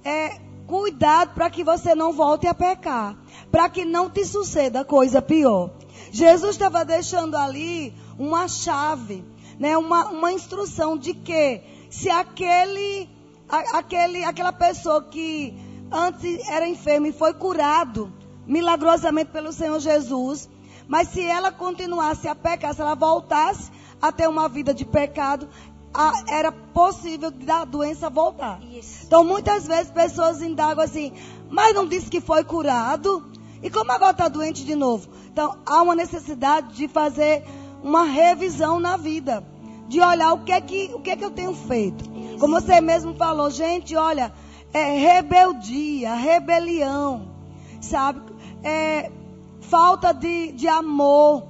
é, 0.04 0.40
cuidado 0.66 1.34
para 1.34 1.50
que 1.50 1.64
você 1.64 1.94
não 1.94 2.12
volte 2.12 2.46
a 2.46 2.54
pecar, 2.54 3.16
para 3.50 3.68
que 3.68 3.84
não 3.84 4.08
te 4.08 4.24
suceda 4.24 4.84
coisa 4.84 5.20
pior. 5.20 5.70
Jesus 6.10 6.52
estava 6.52 6.84
deixando 6.84 7.36
ali 7.36 7.94
uma 8.18 8.48
chave, 8.48 9.24
né, 9.58 9.76
uma, 9.76 10.06
uma 10.08 10.32
instrução 10.32 10.96
de 10.96 11.14
que 11.14 11.62
se 11.90 12.08
aquele, 12.08 13.08
a, 13.48 13.78
aquele, 13.78 14.24
aquela 14.24 14.52
pessoa 14.52 15.02
que 15.02 15.54
antes 15.90 16.48
era 16.48 16.68
enferma 16.68 17.08
e 17.08 17.12
foi 17.12 17.34
curado 17.34 18.12
milagrosamente 18.46 19.30
pelo 19.30 19.52
Senhor 19.52 19.78
Jesus, 19.80 20.48
mas 20.88 21.08
se 21.08 21.22
ela 21.22 21.52
continuasse 21.52 22.26
a 22.26 22.34
pecar, 22.34 22.74
se 22.74 22.80
ela 22.80 22.94
voltasse 22.94 23.70
a 24.00 24.10
ter 24.10 24.28
uma 24.28 24.48
vida 24.48 24.72
de 24.72 24.84
pecado, 24.84 25.48
a, 25.92 26.12
era 26.28 26.52
possível 26.52 27.30
da 27.30 27.64
doença 27.64 28.08
voltar. 28.08 28.60
Isso. 28.72 29.04
Então, 29.06 29.24
muitas 29.24 29.66
vezes, 29.66 29.90
pessoas 29.90 30.40
indagam 30.40 30.84
assim, 30.84 31.12
mas 31.48 31.74
não 31.74 31.86
disse 31.86 32.10
que 32.10 32.20
foi 32.20 32.44
curado? 32.44 33.30
E 33.62 33.68
como 33.70 33.90
agora 33.92 34.12
está 34.12 34.28
doente 34.28 34.64
de 34.64 34.74
novo? 34.74 35.08
Então, 35.32 35.58
há 35.66 35.82
uma 35.82 35.94
necessidade 35.94 36.74
de 36.74 36.88
fazer 36.88 37.44
uma 37.82 38.04
revisão 38.04 38.80
na 38.80 38.96
vida. 38.96 39.44
De 39.88 40.00
olhar 40.00 40.32
o 40.34 40.44
que 40.44 40.52
é 40.52 40.60
que, 40.60 40.90
o 40.94 41.00
que, 41.00 41.10
é 41.10 41.16
que 41.16 41.24
eu 41.24 41.32
tenho 41.32 41.52
feito. 41.52 42.04
Isso. 42.04 42.38
Como 42.38 42.54
você 42.60 42.80
mesmo 42.80 43.14
falou, 43.16 43.50
gente, 43.50 43.96
olha, 43.96 44.32
é 44.72 44.96
rebeldia, 44.96 46.14
rebelião, 46.14 47.28
sabe? 47.80 48.20
É, 48.62 49.10
falta 49.62 50.12
de, 50.12 50.52
de 50.52 50.68
amor, 50.68 51.42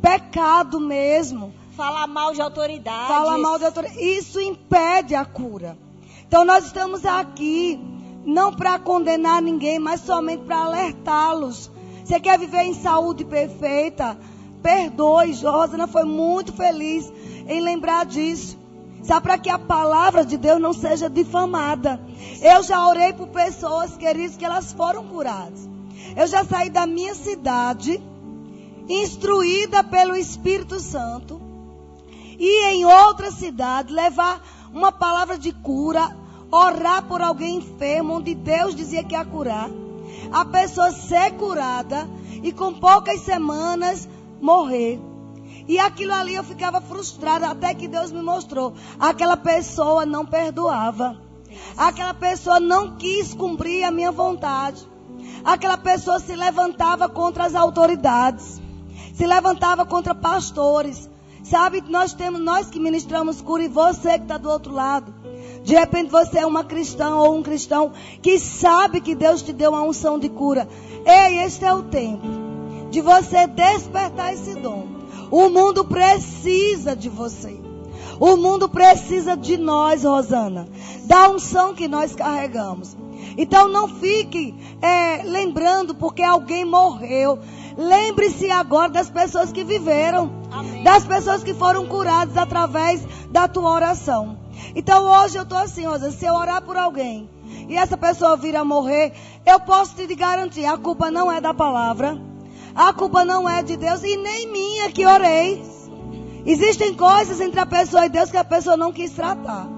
pecado 0.00 0.80
mesmo. 0.80 1.52
Falar 1.78 2.08
mal 2.08 2.34
de 2.34 2.42
autoridade. 2.42 3.06
Falar 3.06 3.38
mal 3.38 3.56
de 3.56 3.64
autoridade. 3.64 4.02
Isso 4.02 4.40
impede 4.40 5.14
a 5.14 5.24
cura. 5.24 5.78
Então 6.26 6.44
nós 6.44 6.64
estamos 6.64 7.06
aqui 7.06 7.78
não 8.24 8.52
para 8.52 8.80
condenar 8.80 9.40
ninguém, 9.40 9.78
mas 9.78 10.00
somente 10.00 10.42
para 10.42 10.64
alertá-los. 10.64 11.70
Você 12.04 12.18
quer 12.18 12.36
viver 12.36 12.62
em 12.62 12.74
saúde 12.74 13.24
perfeita? 13.24 14.18
Perdoe. 14.60 15.32
Rosana 15.34 15.86
foi 15.86 16.02
muito 16.02 16.52
feliz 16.52 17.12
em 17.46 17.60
lembrar 17.60 18.04
disso. 18.06 18.58
Sabe, 19.04 19.22
para 19.22 19.38
que 19.38 19.48
a 19.48 19.58
palavra 19.58 20.26
de 20.26 20.36
Deus 20.36 20.60
não 20.60 20.72
seja 20.72 21.08
difamada. 21.08 22.00
Eu 22.42 22.60
já 22.64 22.88
orei 22.88 23.12
por 23.12 23.28
pessoas, 23.28 23.96
queridos, 23.96 24.36
que 24.36 24.44
elas 24.44 24.72
foram 24.72 25.06
curadas. 25.06 25.68
Eu 26.16 26.26
já 26.26 26.44
saí 26.44 26.70
da 26.70 26.88
minha 26.88 27.14
cidade, 27.14 28.02
instruída 28.88 29.84
pelo 29.84 30.16
Espírito 30.16 30.80
Santo, 30.80 31.46
ir 32.38 32.64
em 32.70 32.84
outra 32.84 33.30
cidade, 33.30 33.92
levar 33.92 34.40
uma 34.72 34.92
palavra 34.92 35.36
de 35.36 35.52
cura, 35.52 36.16
orar 36.50 37.02
por 37.02 37.20
alguém 37.20 37.56
enfermo, 37.56 38.14
onde 38.14 38.34
Deus 38.34 38.74
dizia 38.74 39.04
que 39.04 39.14
ia 39.14 39.24
curar. 39.24 39.68
A 40.32 40.44
pessoa 40.44 40.92
ser 40.92 41.32
curada 41.32 42.08
e 42.42 42.52
com 42.52 42.72
poucas 42.74 43.20
semanas 43.20 44.08
morrer. 44.40 45.00
E 45.66 45.78
aquilo 45.78 46.14
ali 46.14 46.34
eu 46.34 46.44
ficava 46.44 46.80
frustrada 46.80 47.48
até 47.48 47.74
que 47.74 47.88
Deus 47.88 48.10
me 48.10 48.22
mostrou. 48.22 48.74
Aquela 48.98 49.36
pessoa 49.36 50.06
não 50.06 50.24
perdoava. 50.24 51.18
Aquela 51.76 52.14
pessoa 52.14 52.58
não 52.58 52.96
quis 52.96 53.34
cumprir 53.34 53.84
a 53.84 53.90
minha 53.90 54.10
vontade. 54.10 54.86
Aquela 55.44 55.76
pessoa 55.76 56.20
se 56.20 56.34
levantava 56.34 57.08
contra 57.08 57.44
as 57.44 57.54
autoridades. 57.54 58.60
Se 59.12 59.26
levantava 59.26 59.84
contra 59.84 60.14
pastores. 60.14 61.08
Sabe, 61.50 61.82
nós 61.88 62.12
temos, 62.12 62.40
nós 62.40 62.68
que 62.68 62.78
ministramos 62.78 63.40
cura 63.40 63.64
e 63.64 63.68
você 63.68 64.18
que 64.18 64.24
está 64.24 64.36
do 64.36 64.50
outro 64.50 64.72
lado. 64.72 65.14
De 65.64 65.74
repente 65.74 66.10
você 66.10 66.40
é 66.40 66.46
uma 66.46 66.64
cristã 66.64 67.16
ou 67.16 67.36
um 67.36 67.42
cristão 67.42 67.92
que 68.20 68.38
sabe 68.38 69.00
que 69.00 69.14
Deus 69.14 69.42
te 69.42 69.52
deu 69.52 69.70
uma 69.70 69.82
unção 69.82 70.18
de 70.18 70.28
cura. 70.28 70.68
Ei, 71.06 71.38
este 71.38 71.64
é 71.64 71.72
o 71.72 71.82
tempo 71.82 72.26
de 72.90 73.00
você 73.00 73.46
despertar 73.46 74.32
esse 74.34 74.54
dom. 74.54 74.86
O 75.30 75.48
mundo 75.48 75.84
precisa 75.84 76.94
de 76.94 77.08
você. 77.08 77.58
O 78.20 78.36
mundo 78.36 78.68
precisa 78.68 79.36
de 79.36 79.56
nós, 79.56 80.04
Rosana. 80.04 80.68
Da 81.04 81.30
unção 81.30 81.74
que 81.74 81.86
nós 81.86 82.14
carregamos. 82.14 82.96
Então 83.36 83.68
não 83.68 83.88
fique 83.88 84.54
é, 84.82 85.22
lembrando 85.22 85.94
porque 85.94 86.22
alguém 86.22 86.64
morreu. 86.64 87.38
Lembre-se 87.78 88.50
agora 88.50 88.90
das 88.90 89.08
pessoas 89.08 89.52
que 89.52 89.62
viveram, 89.62 90.32
Amém. 90.50 90.82
das 90.82 91.04
pessoas 91.04 91.44
que 91.44 91.54
foram 91.54 91.86
curadas 91.86 92.36
através 92.36 93.06
da 93.30 93.46
tua 93.46 93.70
oração. 93.70 94.36
Então 94.74 95.06
hoje 95.06 95.36
eu 95.36 95.44
estou 95.44 95.56
assim, 95.58 95.86
Rosa, 95.86 96.10
se 96.10 96.26
eu 96.26 96.34
orar 96.34 96.60
por 96.60 96.76
alguém 96.76 97.30
e 97.68 97.76
essa 97.76 97.96
pessoa 97.96 98.36
vir 98.36 98.56
a 98.56 98.64
morrer, 98.64 99.12
eu 99.46 99.60
posso 99.60 99.94
te 99.94 100.12
garantir, 100.16 100.64
a 100.64 100.76
culpa 100.76 101.08
não 101.08 101.30
é 101.30 101.40
da 101.40 101.54
palavra, 101.54 102.20
a 102.74 102.92
culpa 102.92 103.24
não 103.24 103.48
é 103.48 103.62
de 103.62 103.76
Deus 103.76 104.02
e 104.02 104.16
nem 104.16 104.50
minha 104.50 104.90
que 104.90 105.06
orei. 105.06 105.62
Existem 106.44 106.94
coisas 106.94 107.40
entre 107.40 107.60
a 107.60 107.66
pessoa 107.66 108.06
e 108.06 108.08
Deus 108.08 108.28
que 108.28 108.36
a 108.36 108.44
pessoa 108.44 108.76
não 108.76 108.92
quis 108.92 109.12
tratar. 109.12 109.68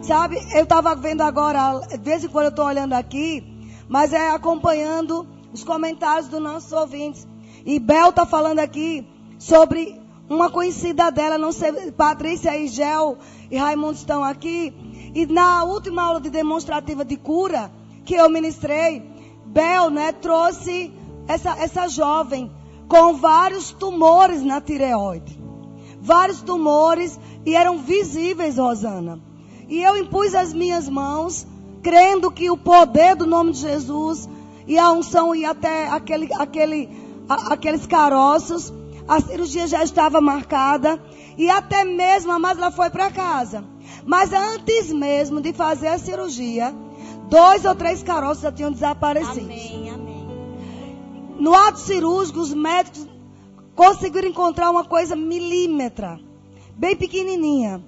Sabe, 0.00 0.38
eu 0.54 0.62
estava 0.62 0.94
vendo 0.94 1.20
agora, 1.20 1.80
de 1.80 1.98
vez 1.98 2.24
em 2.24 2.28
quando 2.28 2.46
eu 2.46 2.50
estou 2.50 2.64
olhando 2.64 2.94
aqui, 2.94 3.44
mas 3.88 4.14
é 4.14 4.30
acompanhando 4.30 5.26
os 5.52 5.62
comentários 5.62 6.28
dos 6.28 6.40
nossos 6.40 6.72
ouvintes. 6.72 7.30
E 7.64 7.78
Bel 7.78 8.10
está 8.10 8.26
falando 8.26 8.58
aqui 8.58 9.06
sobre 9.38 10.00
uma 10.28 10.50
conhecida 10.50 11.10
dela, 11.10 11.36
não 11.36 11.52
sei, 11.52 11.92
Patrícia 11.92 12.56
e 12.56 12.66
Gel 12.68 13.18
e 13.50 13.56
Raimundo 13.56 13.94
estão 13.94 14.24
aqui. 14.24 14.72
E 15.14 15.26
na 15.26 15.64
última 15.64 16.02
aula 16.02 16.20
de 16.20 16.30
demonstrativa 16.30 17.04
de 17.04 17.16
cura 17.16 17.70
que 18.04 18.14
eu 18.14 18.28
ministrei, 18.30 19.02
Bel, 19.44 19.90
né, 19.90 20.12
trouxe 20.12 20.92
essa, 21.28 21.50
essa 21.58 21.88
jovem 21.88 22.50
com 22.88 23.14
vários 23.14 23.70
tumores 23.72 24.42
na 24.42 24.60
tireoide. 24.60 25.40
Vários 26.00 26.42
tumores 26.42 27.18
e 27.44 27.54
eram 27.54 27.78
visíveis, 27.78 28.56
Rosana. 28.58 29.20
E 29.68 29.82
eu 29.82 29.96
impus 29.96 30.34
as 30.34 30.52
minhas 30.52 30.88
mãos, 30.88 31.46
crendo 31.82 32.30
que 32.30 32.50
o 32.50 32.56
poder 32.56 33.14
do 33.14 33.26
nome 33.26 33.52
de 33.52 33.60
Jesus 33.60 34.28
e 34.66 34.78
a 34.78 34.90
unção 34.92 35.34
ia 35.34 35.50
até 35.50 35.88
aquele, 35.88 36.28
aquele 36.34 36.88
a, 37.28 37.54
aqueles 37.54 37.86
caroços. 37.86 38.72
A 39.06 39.20
cirurgia 39.20 39.66
já 39.66 39.82
estava 39.82 40.20
marcada. 40.20 41.00
E 41.36 41.48
até 41.50 41.84
mesmo 41.84 42.32
a 42.32 42.38
Madla 42.38 42.70
foi 42.70 42.90
para 42.90 43.10
casa. 43.10 43.64
Mas 44.04 44.32
antes 44.32 44.92
mesmo 44.92 45.40
de 45.40 45.52
fazer 45.52 45.88
a 45.88 45.98
cirurgia, 45.98 46.74
dois 47.28 47.64
ou 47.64 47.74
três 47.74 48.02
caroços 48.02 48.42
já 48.42 48.52
tinham 48.52 48.72
desaparecido. 48.72 49.46
Amém, 49.46 49.90
amém. 49.90 50.12
No 51.38 51.54
ato 51.54 51.80
cirúrgico, 51.80 52.40
os 52.40 52.52
médicos 52.52 53.08
conseguiram 53.74 54.28
encontrar 54.28 54.70
uma 54.70 54.84
coisa 54.84 55.16
milímetra, 55.16 56.20
bem 56.76 56.94
pequenininha. 56.94 57.82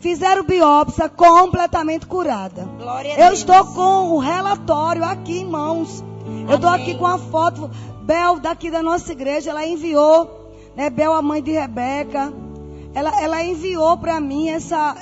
Fizeram 0.00 0.44
biópsia 0.44 1.08
completamente 1.08 2.06
curada. 2.06 2.68
Eu 3.18 3.32
estou 3.32 3.64
com 3.66 4.12
o 4.12 4.18
relatório 4.18 5.02
aqui 5.04 5.38
em 5.38 5.44
mãos. 5.44 6.04
Eu 6.48 6.56
estou 6.56 6.70
aqui 6.70 6.94
com 6.94 7.06
a 7.06 7.18
foto. 7.18 7.70
Bel, 8.02 8.38
daqui 8.38 8.70
da 8.70 8.82
nossa 8.82 9.12
igreja, 9.12 9.50
ela 9.50 9.66
enviou, 9.66 10.50
né, 10.74 10.88
Bel, 10.88 11.12
a 11.12 11.20
mãe 11.20 11.42
de 11.42 11.52
Rebeca, 11.52 12.32
ela, 12.94 13.22
ela 13.22 13.44
enviou 13.44 13.96
para 13.98 14.18
mim 14.18 14.48
essa, 14.48 14.96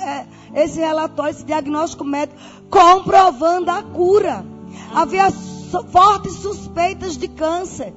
é, 0.53 0.61
esse 0.61 0.79
relatório, 0.79 1.31
esse 1.31 1.45
diagnóstico 1.45 2.03
médico, 2.03 2.37
comprovando 2.69 3.71
a 3.71 3.81
cura. 3.81 4.45
Havia 4.93 5.31
fortes 5.91 6.33
suspeitas 6.33 7.17
de 7.17 7.27
câncer. 7.27 7.93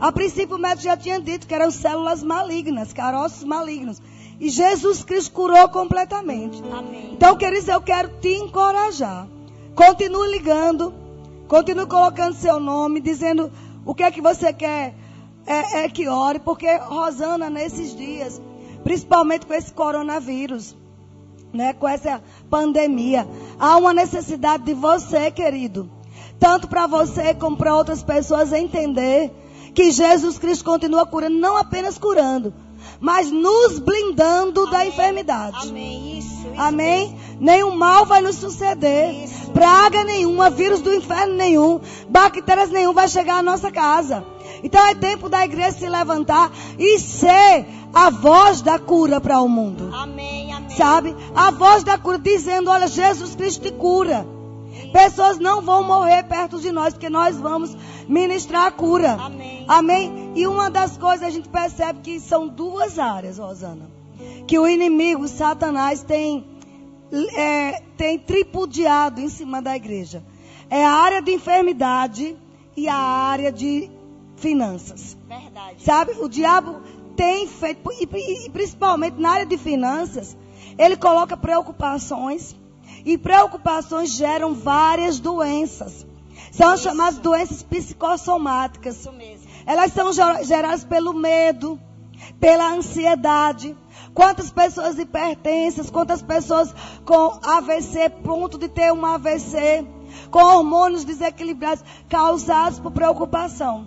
A 0.00 0.10
princípio 0.10 0.56
o 0.56 0.58
médico 0.58 0.84
já 0.84 0.96
tinha 0.96 1.20
dito 1.20 1.46
que 1.46 1.54
eram 1.54 1.70
células 1.70 2.22
malignas, 2.22 2.92
caroços 2.92 3.44
malignos. 3.44 4.00
E 4.40 4.48
Jesus 4.48 5.04
Cristo 5.04 5.32
curou 5.32 5.68
completamente. 5.68 6.62
Amém. 6.72 7.10
Então, 7.12 7.36
queridos, 7.36 7.68
eu 7.68 7.80
quero 7.82 8.08
te 8.20 8.28
encorajar. 8.28 9.26
Continue 9.74 10.30
ligando. 10.30 10.94
Continue 11.50 11.86
colocando 11.86 12.36
seu 12.36 12.60
nome, 12.60 13.00
dizendo 13.00 13.50
o 13.84 13.92
que 13.92 14.04
é 14.04 14.10
que 14.12 14.20
você 14.20 14.52
quer 14.52 14.94
é, 15.44 15.82
é 15.82 15.88
que 15.88 16.06
ore. 16.06 16.38
Porque, 16.38 16.72
Rosana, 16.76 17.50
nesses 17.50 17.96
dias, 17.96 18.40
principalmente 18.84 19.46
com 19.46 19.52
esse 19.52 19.72
coronavírus, 19.72 20.76
né, 21.52 21.72
com 21.72 21.88
essa 21.88 22.22
pandemia, 22.48 23.26
há 23.58 23.76
uma 23.78 23.92
necessidade 23.92 24.62
de 24.62 24.74
você, 24.74 25.28
querido, 25.32 25.90
tanto 26.38 26.68
para 26.68 26.86
você 26.86 27.34
como 27.34 27.56
para 27.56 27.74
outras 27.74 28.00
pessoas 28.00 28.52
entender 28.52 29.32
que 29.74 29.90
Jesus 29.90 30.38
Cristo 30.38 30.64
continua 30.64 31.04
curando, 31.04 31.36
não 31.36 31.56
apenas 31.56 31.98
curando, 31.98 32.54
mas 33.00 33.30
nos 33.30 33.78
blindando 33.78 34.60
Amém. 34.60 34.72
da 34.72 34.86
enfermidade. 34.86 35.68
Amém. 35.68 36.18
Isso. 36.18 36.28
isso 36.28 36.60
Amém? 36.60 37.08
mesmo. 37.08 37.40
Nenhum 37.40 37.74
mal 37.74 38.04
vai 38.04 38.20
nos 38.20 38.36
suceder. 38.36 39.24
Isso. 39.24 39.50
Praga 39.52 40.04
nenhuma, 40.04 40.50
vírus 40.50 40.80
do 40.80 40.92
inferno 40.92 41.34
nenhum, 41.34 41.80
bactérias 42.08 42.70
nenhum 42.70 42.92
vai 42.92 43.08
chegar 43.08 43.38
à 43.38 43.42
nossa 43.42 43.70
casa. 43.70 44.24
Então 44.62 44.84
é 44.86 44.94
tempo 44.94 45.28
da 45.28 45.44
igreja 45.44 45.72
se 45.72 45.88
levantar 45.88 46.52
e 46.78 46.98
ser 46.98 47.66
a 47.94 48.10
voz 48.10 48.60
da 48.60 48.78
cura 48.78 49.20
para 49.20 49.40
o 49.40 49.48
mundo. 49.48 49.90
Amém. 49.92 50.52
Amém. 50.52 50.70
Sabe? 50.70 51.16
A 51.34 51.50
voz 51.50 51.82
da 51.82 51.98
cura 51.98 52.18
dizendo: 52.18 52.70
Olha, 52.70 52.86
Jesus 52.86 53.34
Cristo 53.34 53.62
te 53.62 53.72
cura. 53.72 54.26
Pessoas 54.92 55.38
não 55.38 55.62
vão 55.62 55.84
morrer 55.84 56.24
perto 56.24 56.58
de 56.58 56.72
nós, 56.72 56.94
porque 56.94 57.08
nós 57.08 57.36
vamos 57.36 57.76
ministrar 58.10 58.66
a 58.66 58.70
cura. 58.72 59.12
Amém. 59.12 59.64
Amém? 59.68 60.32
E 60.34 60.46
uma 60.46 60.68
das 60.68 60.98
coisas 60.98 61.26
a 61.26 61.30
gente 61.30 61.48
percebe 61.48 62.00
que 62.00 62.20
são 62.20 62.48
duas 62.48 62.98
áreas, 62.98 63.38
Rosana. 63.38 63.88
Que 64.46 64.58
o 64.58 64.66
inimigo, 64.66 65.28
Satanás, 65.28 66.02
tem, 66.02 66.44
é, 67.34 67.80
tem 67.96 68.18
tripudiado 68.18 69.20
em 69.20 69.28
cima 69.28 69.62
da 69.62 69.76
igreja. 69.76 70.22
É 70.68 70.84
a 70.84 70.92
área 70.92 71.22
de 71.22 71.32
enfermidade 71.32 72.36
e 72.76 72.88
a 72.88 72.96
área 72.96 73.50
de 73.52 73.88
finanças. 74.36 75.16
Verdade. 75.28 75.82
Sabe? 75.82 76.12
O 76.20 76.28
diabo 76.28 76.80
tem 77.16 77.46
feito, 77.46 77.90
e, 77.92 78.08
e- 78.16 78.46
e 78.46 78.50
principalmente 78.50 79.18
na 79.20 79.30
área 79.30 79.46
de 79.46 79.56
finanças, 79.56 80.36
ele 80.78 80.96
coloca 80.96 81.36
preocupações. 81.36 82.56
E 83.04 83.16
preocupações 83.16 84.10
geram 84.10 84.52
várias 84.54 85.18
doenças. 85.20 86.06
São 86.50 86.76
chamadas 86.76 87.18
doenças 87.18 87.62
psicossomáticas. 87.62 89.06
Elas 89.66 89.92
são 89.92 90.12
ger- 90.12 90.44
geradas 90.44 90.84
pelo 90.84 91.12
medo, 91.14 91.78
pela 92.40 92.72
ansiedade. 92.72 93.76
Quantas 94.14 94.50
pessoas 94.50 94.98
hipertensas, 94.98 95.90
quantas 95.90 96.20
pessoas 96.22 96.74
com 97.04 97.38
AVC, 97.42 98.10
ponto 98.24 98.58
de 98.58 98.68
ter 98.68 98.92
um 98.92 99.06
AVC, 99.06 99.86
com 100.30 100.40
hormônios 100.42 101.04
desequilibrados, 101.04 101.84
causados 102.08 102.80
por 102.80 102.90
preocupação. 102.90 103.86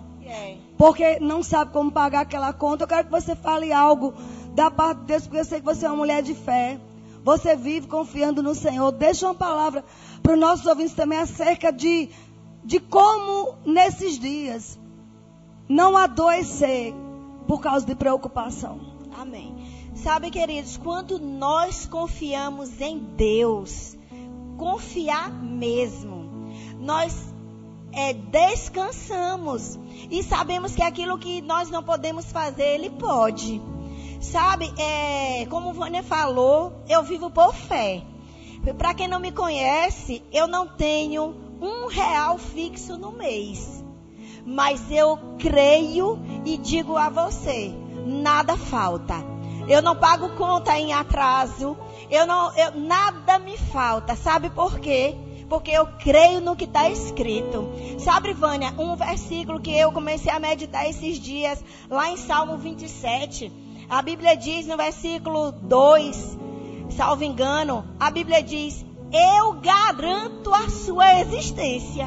Porque 0.78 1.20
não 1.20 1.42
sabe 1.42 1.70
como 1.72 1.92
pagar 1.92 2.20
aquela 2.22 2.52
conta. 2.52 2.84
Eu 2.84 2.88
quero 2.88 3.04
que 3.04 3.10
você 3.10 3.36
fale 3.36 3.72
algo 3.72 4.14
da 4.54 4.70
parte 4.70 5.00
de 5.00 5.06
Deus, 5.06 5.22
porque 5.24 5.38
eu 5.40 5.44
sei 5.44 5.60
que 5.60 5.66
você 5.66 5.84
é 5.84 5.88
uma 5.88 5.96
mulher 5.98 6.22
de 6.22 6.34
fé. 6.34 6.80
Você 7.22 7.54
vive 7.56 7.86
confiando 7.86 8.42
no 8.42 8.54
Senhor. 8.54 8.90
Deixa 8.92 9.26
uma 9.26 9.34
palavra 9.34 9.84
para 10.22 10.32
os 10.32 10.38
nossos 10.40 10.66
ouvintes 10.66 10.94
também 10.94 11.18
acerca 11.18 11.70
de, 11.72 12.08
de 12.64 12.80
como 12.80 13.56
nesses 13.64 14.18
dias 14.18 14.78
não 15.68 15.96
adoecer 15.96 16.94
por 17.46 17.60
causa 17.60 17.84
de 17.84 17.94
preocupação. 17.94 18.80
Amém. 19.16 19.54
Sabe, 19.94 20.30
queridos, 20.30 20.76
quando 20.76 21.18
nós 21.18 21.86
confiamos 21.86 22.80
em 22.80 22.98
Deus, 22.98 23.96
confiar 24.56 25.30
mesmo, 25.30 26.50
nós 26.80 27.32
é, 27.92 28.12
descansamos 28.12 29.78
e 30.10 30.22
sabemos 30.22 30.74
que 30.74 30.82
aquilo 30.82 31.18
que 31.18 31.40
nós 31.40 31.70
não 31.70 31.82
podemos 31.82 32.30
fazer, 32.32 32.74
Ele 32.74 32.90
pode. 32.90 33.62
Sabe, 34.20 34.72
é, 34.78 35.46
como 35.46 35.72
Vânia 35.72 36.02
falou, 36.02 36.72
eu 36.88 37.02
vivo 37.02 37.30
por 37.30 37.54
fé. 37.54 38.02
Para 38.78 38.94
quem 38.94 39.06
não 39.06 39.20
me 39.20 39.30
conhece, 39.30 40.22
eu 40.32 40.48
não 40.48 40.66
tenho 40.66 41.43
um 41.64 41.88
real 41.88 42.38
fixo 42.38 42.96
no 42.98 43.12
mês. 43.12 43.82
Mas 44.46 44.90
eu 44.90 45.18
creio 45.38 46.18
e 46.44 46.58
digo 46.58 46.96
a 46.96 47.08
você, 47.08 47.72
nada 48.06 48.56
falta. 48.56 49.14
Eu 49.66 49.80
não 49.80 49.96
pago 49.96 50.28
conta 50.36 50.78
em 50.78 50.92
atraso. 50.92 51.76
Eu 52.10 52.26
não, 52.26 52.54
eu, 52.54 52.78
nada 52.78 53.38
me 53.38 53.56
falta. 53.56 54.14
Sabe 54.14 54.50
por 54.50 54.78
quê? 54.78 55.16
Porque 55.48 55.70
eu 55.70 55.86
creio 55.98 56.40
no 56.40 56.54
que 56.54 56.64
está 56.64 56.90
escrito. 56.90 57.70
Sabe, 57.98 58.34
Vânia, 58.34 58.74
um 58.78 58.94
versículo 58.94 59.60
que 59.60 59.74
eu 59.74 59.90
comecei 59.90 60.30
a 60.30 60.38
meditar 60.38 60.88
esses 60.88 61.18
dias, 61.18 61.64
lá 61.88 62.10
em 62.10 62.18
Salmo 62.18 62.58
27. 62.58 63.50
A 63.88 64.02
Bíblia 64.02 64.36
diz 64.36 64.66
no 64.66 64.76
versículo 64.76 65.52
2, 65.52 66.38
salvo 66.90 67.24
engano, 67.24 67.86
a 68.00 68.10
Bíblia 68.10 68.42
diz: 68.42 68.84
Eu 69.16 69.52
garanto 69.60 70.52
a 70.52 70.68
sua 70.68 71.20
existência. 71.20 72.06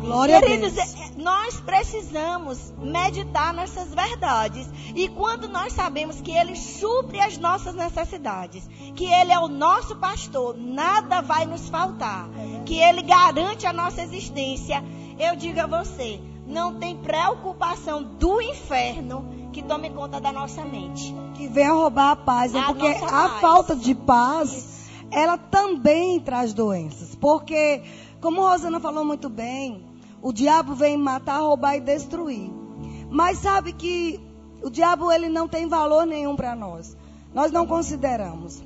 Glória 0.00 0.40
Queridos, 0.40 0.78
a 0.78 0.84
Deus. 0.84 0.94
é- 0.94 1.20
nós 1.20 1.58
precisamos 1.60 2.72
meditar 2.78 3.52
nessas 3.52 3.92
verdades. 3.92 4.68
E 4.94 5.08
quando 5.08 5.48
nós 5.48 5.72
sabemos 5.72 6.20
que 6.20 6.30
Ele 6.30 6.54
supre 6.54 7.18
as 7.18 7.36
nossas 7.36 7.74
necessidades, 7.74 8.62
que 8.94 9.06
Ele 9.06 9.32
é 9.32 9.38
o 9.40 9.48
nosso 9.48 9.96
pastor, 9.96 10.56
nada 10.56 11.20
vai 11.20 11.44
nos 11.46 11.68
faltar, 11.68 12.28
que 12.64 12.78
Ele 12.78 13.02
garante 13.02 13.66
a 13.66 13.72
nossa 13.72 14.00
existência, 14.02 14.84
eu 15.18 15.34
digo 15.34 15.58
a 15.60 15.66
você, 15.66 16.20
não 16.46 16.74
tem 16.78 16.94
preocupação 16.96 18.04
do 18.04 18.40
inferno 18.40 19.48
que 19.52 19.62
tome 19.64 19.90
conta 19.90 20.20
da 20.20 20.30
nossa 20.30 20.64
mente. 20.64 21.12
Que 21.34 21.48
venha 21.48 21.72
roubar 21.72 22.12
a 22.12 22.16
paz. 22.16 22.54
É 22.54 22.60
A 22.60 22.66
porque 22.66 22.86
a 22.86 23.00
paz. 23.00 23.40
falta 23.40 23.74
de 23.74 23.94
paz, 23.94 24.75
ela 25.10 25.38
também 25.38 26.20
traz 26.20 26.52
doenças. 26.52 27.14
Porque, 27.14 27.82
como 28.20 28.42
Rosana 28.42 28.80
falou 28.80 29.04
muito 29.04 29.28
bem, 29.28 29.84
o 30.22 30.32
diabo 30.32 30.74
vem 30.74 30.96
matar, 30.96 31.40
roubar 31.40 31.76
e 31.76 31.80
destruir. 31.80 32.50
Mas 33.10 33.38
sabe 33.38 33.72
que 33.72 34.20
o 34.62 34.70
diabo 34.70 35.10
ele 35.12 35.28
não 35.28 35.46
tem 35.46 35.68
valor 35.68 36.06
nenhum 36.06 36.34
para 36.34 36.54
nós. 36.54 36.96
Nós 37.32 37.52
não 37.52 37.66
consideramos. 37.66 38.62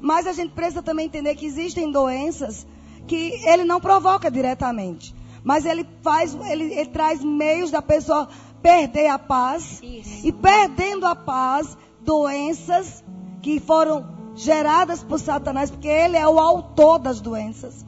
Mas 0.00 0.26
a 0.26 0.32
gente 0.32 0.52
precisa 0.52 0.82
também 0.82 1.06
entender 1.06 1.34
que 1.34 1.46
existem 1.46 1.90
doenças 1.90 2.66
que 3.06 3.32
ele 3.44 3.64
não 3.64 3.80
provoca 3.80 4.30
diretamente. 4.30 5.14
Mas 5.42 5.64
ele 5.64 5.86
faz, 6.02 6.34
ele, 6.34 6.64
ele 6.72 6.90
traz 6.90 7.24
meios 7.24 7.70
da 7.70 7.82
pessoa 7.82 8.28
perder 8.62 9.08
a 9.08 9.18
paz. 9.18 9.80
Isso. 9.82 10.26
E 10.26 10.32
perdendo 10.32 11.06
a 11.06 11.14
paz, 11.14 11.76
doenças 12.00 13.02
que 13.42 13.58
foram 13.58 14.19
geradas 14.40 15.02
por 15.04 15.20
Satanás, 15.20 15.70
porque 15.70 15.88
ele 15.88 16.16
é 16.16 16.26
o 16.26 16.38
autor 16.38 16.98
das 16.98 17.20
doenças. 17.20 17.84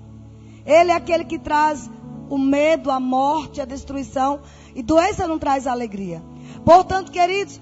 Ele 0.67 0.91
é 0.91 0.95
aquele 0.95 1.25
que 1.25 1.39
traz 1.39 1.91
o 2.29 2.37
medo, 2.37 2.91
a 2.91 3.01
morte, 3.01 3.61
a 3.61 3.65
destruição. 3.65 4.41
E 4.75 4.83
doença 4.83 5.27
não 5.27 5.39
traz 5.39 5.67
alegria. 5.67 6.23
Portanto, 6.65 7.11
queridos, 7.11 7.61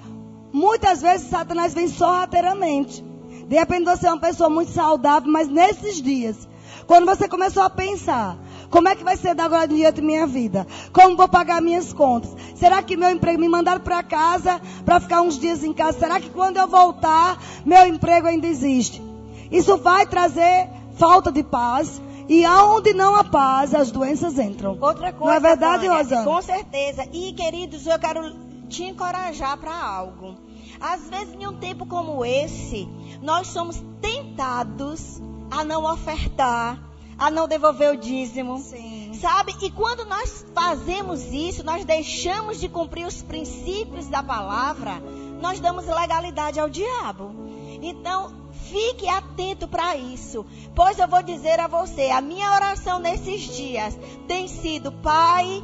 muitas 0.53 1.03
vezes 1.03 1.29
Satanás 1.29 1.73
vem 1.73 1.89
sorrateiramente. 1.89 3.05
De 3.47 3.57
repente 3.57 3.85
você 3.85 4.07
é 4.07 4.13
uma 4.13 4.21
pessoa 4.21 4.51
muito 4.51 4.73
saudável, 4.73 5.31
mas 5.31 5.49
nesses 5.49 6.03
dias, 6.03 6.49
quando 6.87 7.07
você 7.07 7.29
começou 7.29 7.63
a 7.63 7.71
pensar, 7.71 8.37
como 8.71 8.89
é 8.89 8.95
que 8.95 9.05
vai 9.05 9.17
ser 9.17 9.35
da 9.35 9.45
agora 9.45 9.65
em 9.65 9.77
diante 9.77 10.01
minha 10.01 10.27
vida? 10.27 10.67
Como 10.93 11.17
vou 11.17 11.29
pagar 11.29 11.61
minhas 11.61 11.93
contas? 11.93 12.31
Será 12.61 12.83
que 12.83 12.95
meu 12.95 13.11
emprego 13.11 13.41
me 13.41 13.49
mandaram 13.49 13.81
para 13.81 14.03
casa 14.03 14.61
para 14.85 15.01
ficar 15.01 15.23
uns 15.23 15.39
dias 15.39 15.65
em 15.65 15.73
casa? 15.73 15.99
Será 15.99 16.21
que 16.21 16.29
quando 16.29 16.59
eu 16.59 16.69
voltar, 16.69 17.43
meu 17.65 17.87
emprego 17.87 18.27
ainda 18.27 18.47
existe? 18.47 19.03
Isso 19.51 19.79
vai 19.79 20.07
trazer 20.07 20.69
falta 20.97 21.33
de 21.33 21.43
paz. 21.43 22.03
E 22.29 22.45
aonde 22.45 22.93
não 22.93 23.17
há 23.17 23.25
paz, 23.25 23.75
as 23.75 23.91
doenças 23.91 24.39
entram. 24.39 24.77
Outra 24.79 25.11
coisa. 25.11 25.25
Não 25.25 25.33
é 25.33 25.41
verdade, 25.41 25.89
Vânia, 25.89 26.03
Rosana? 26.03 26.25
Com 26.25 26.43
certeza. 26.43 27.09
E, 27.15 27.33
queridos, 27.33 27.87
eu 27.87 27.99
quero 27.99 28.37
te 28.69 28.85
encorajar 28.85 29.57
para 29.57 29.75
algo. 29.75 30.37
Às 30.79 31.09
vezes, 31.09 31.35
em 31.35 31.47
um 31.47 31.55
tempo 31.55 31.87
como 31.87 32.23
esse, 32.25 32.87
nós 33.23 33.47
somos 33.47 33.83
tentados 34.03 35.21
a 35.51 35.65
não 35.65 35.91
ofertar, 35.91 36.79
a 37.19 37.31
não 37.31 37.49
devolver 37.49 37.95
o 37.95 37.97
dízimo. 37.97 38.59
Sim. 38.59 39.00
Sabe? 39.21 39.55
E 39.61 39.71
quando 39.71 40.05
nós 40.05 40.47
fazemos 40.55 41.25
isso, 41.27 41.63
nós 41.63 41.85
deixamos 41.85 42.59
de 42.59 42.69
cumprir 42.69 43.07
os 43.07 43.23
princípios 43.23 44.07
da 44.07 44.23
palavra, 44.23 45.01
nós 45.41 45.61
damos 45.61 45.87
legalidade 45.87 46.59
ao 46.59 46.69
diabo. 46.69 47.35
Então, 47.83 48.41
Fique 48.71 49.09
atento 49.09 49.67
para 49.67 49.97
isso. 49.97 50.47
Pois 50.77 50.97
eu 50.99 51.09
vou 51.09 51.23
dizer 51.25 51.59
a 51.59 51.67
você, 51.67 52.11
a 52.11 52.21
minha 52.21 52.53
oração 52.53 53.01
nesses 53.01 53.43
dias 53.57 53.99
tem 54.29 54.47
sido, 54.47 54.93
Pai, 54.93 55.63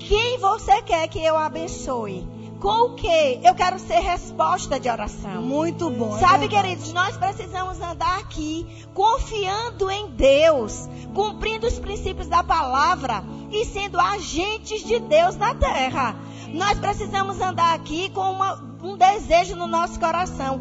quem 0.00 0.38
você 0.38 0.82
quer 0.82 1.06
que 1.06 1.22
eu 1.22 1.36
abençoe? 1.36 2.26
Com 2.60 2.90
o 2.90 2.94
que? 2.94 3.40
Eu 3.42 3.54
quero 3.54 3.78
ser 3.78 4.00
resposta 4.00 4.78
de 4.78 4.86
oração. 4.86 5.40
Muito 5.40 5.88
bom. 5.88 6.14
É 6.14 6.20
Sabe, 6.20 6.46
queridos, 6.46 6.92
nós 6.92 7.16
precisamos 7.16 7.80
andar 7.80 8.18
aqui 8.18 8.66
confiando 8.92 9.90
em 9.90 10.10
Deus, 10.10 10.86
cumprindo 11.14 11.66
os 11.66 11.78
princípios 11.78 12.28
da 12.28 12.44
palavra 12.44 13.24
e 13.50 13.64
sendo 13.64 13.98
agentes 13.98 14.84
de 14.84 14.98
Deus 15.00 15.36
na 15.36 15.54
terra. 15.54 16.14
Nós 16.48 16.78
precisamos 16.78 17.40
andar 17.40 17.74
aqui 17.74 18.10
com 18.10 18.30
uma, 18.30 18.62
um 18.82 18.94
desejo 18.94 19.56
no 19.56 19.66
nosso 19.66 19.98
coração. 19.98 20.60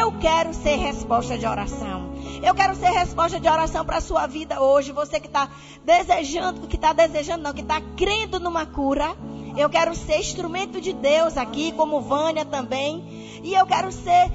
Eu 0.00 0.12
quero 0.12 0.54
ser 0.54 0.76
resposta 0.76 1.36
de 1.36 1.46
oração. 1.46 2.14
Eu 2.42 2.54
quero 2.54 2.74
ser 2.74 2.90
resposta 2.90 3.38
de 3.38 3.48
oração 3.48 3.84
para 3.84 3.98
a 3.98 4.00
sua 4.00 4.26
vida 4.26 4.60
hoje. 4.62 4.92
Você 4.92 5.20
que 5.20 5.26
está 5.26 5.48
desejando, 5.84 6.66
que 6.66 6.76
está 6.76 6.92
desejando, 6.92 7.42
não, 7.42 7.52
que 7.52 7.62
está 7.62 7.80
crendo 7.96 8.40
numa 8.40 8.66
cura. 8.66 9.16
Eu 9.56 9.70
quero 9.70 9.94
ser 9.94 10.18
instrumento 10.18 10.80
de 10.80 10.92
Deus 10.92 11.36
aqui, 11.36 11.72
como 11.72 12.00
Vânia 12.00 12.44
também. 12.44 13.40
E 13.42 13.54
eu 13.54 13.66
quero 13.66 13.92
ser 13.92 14.30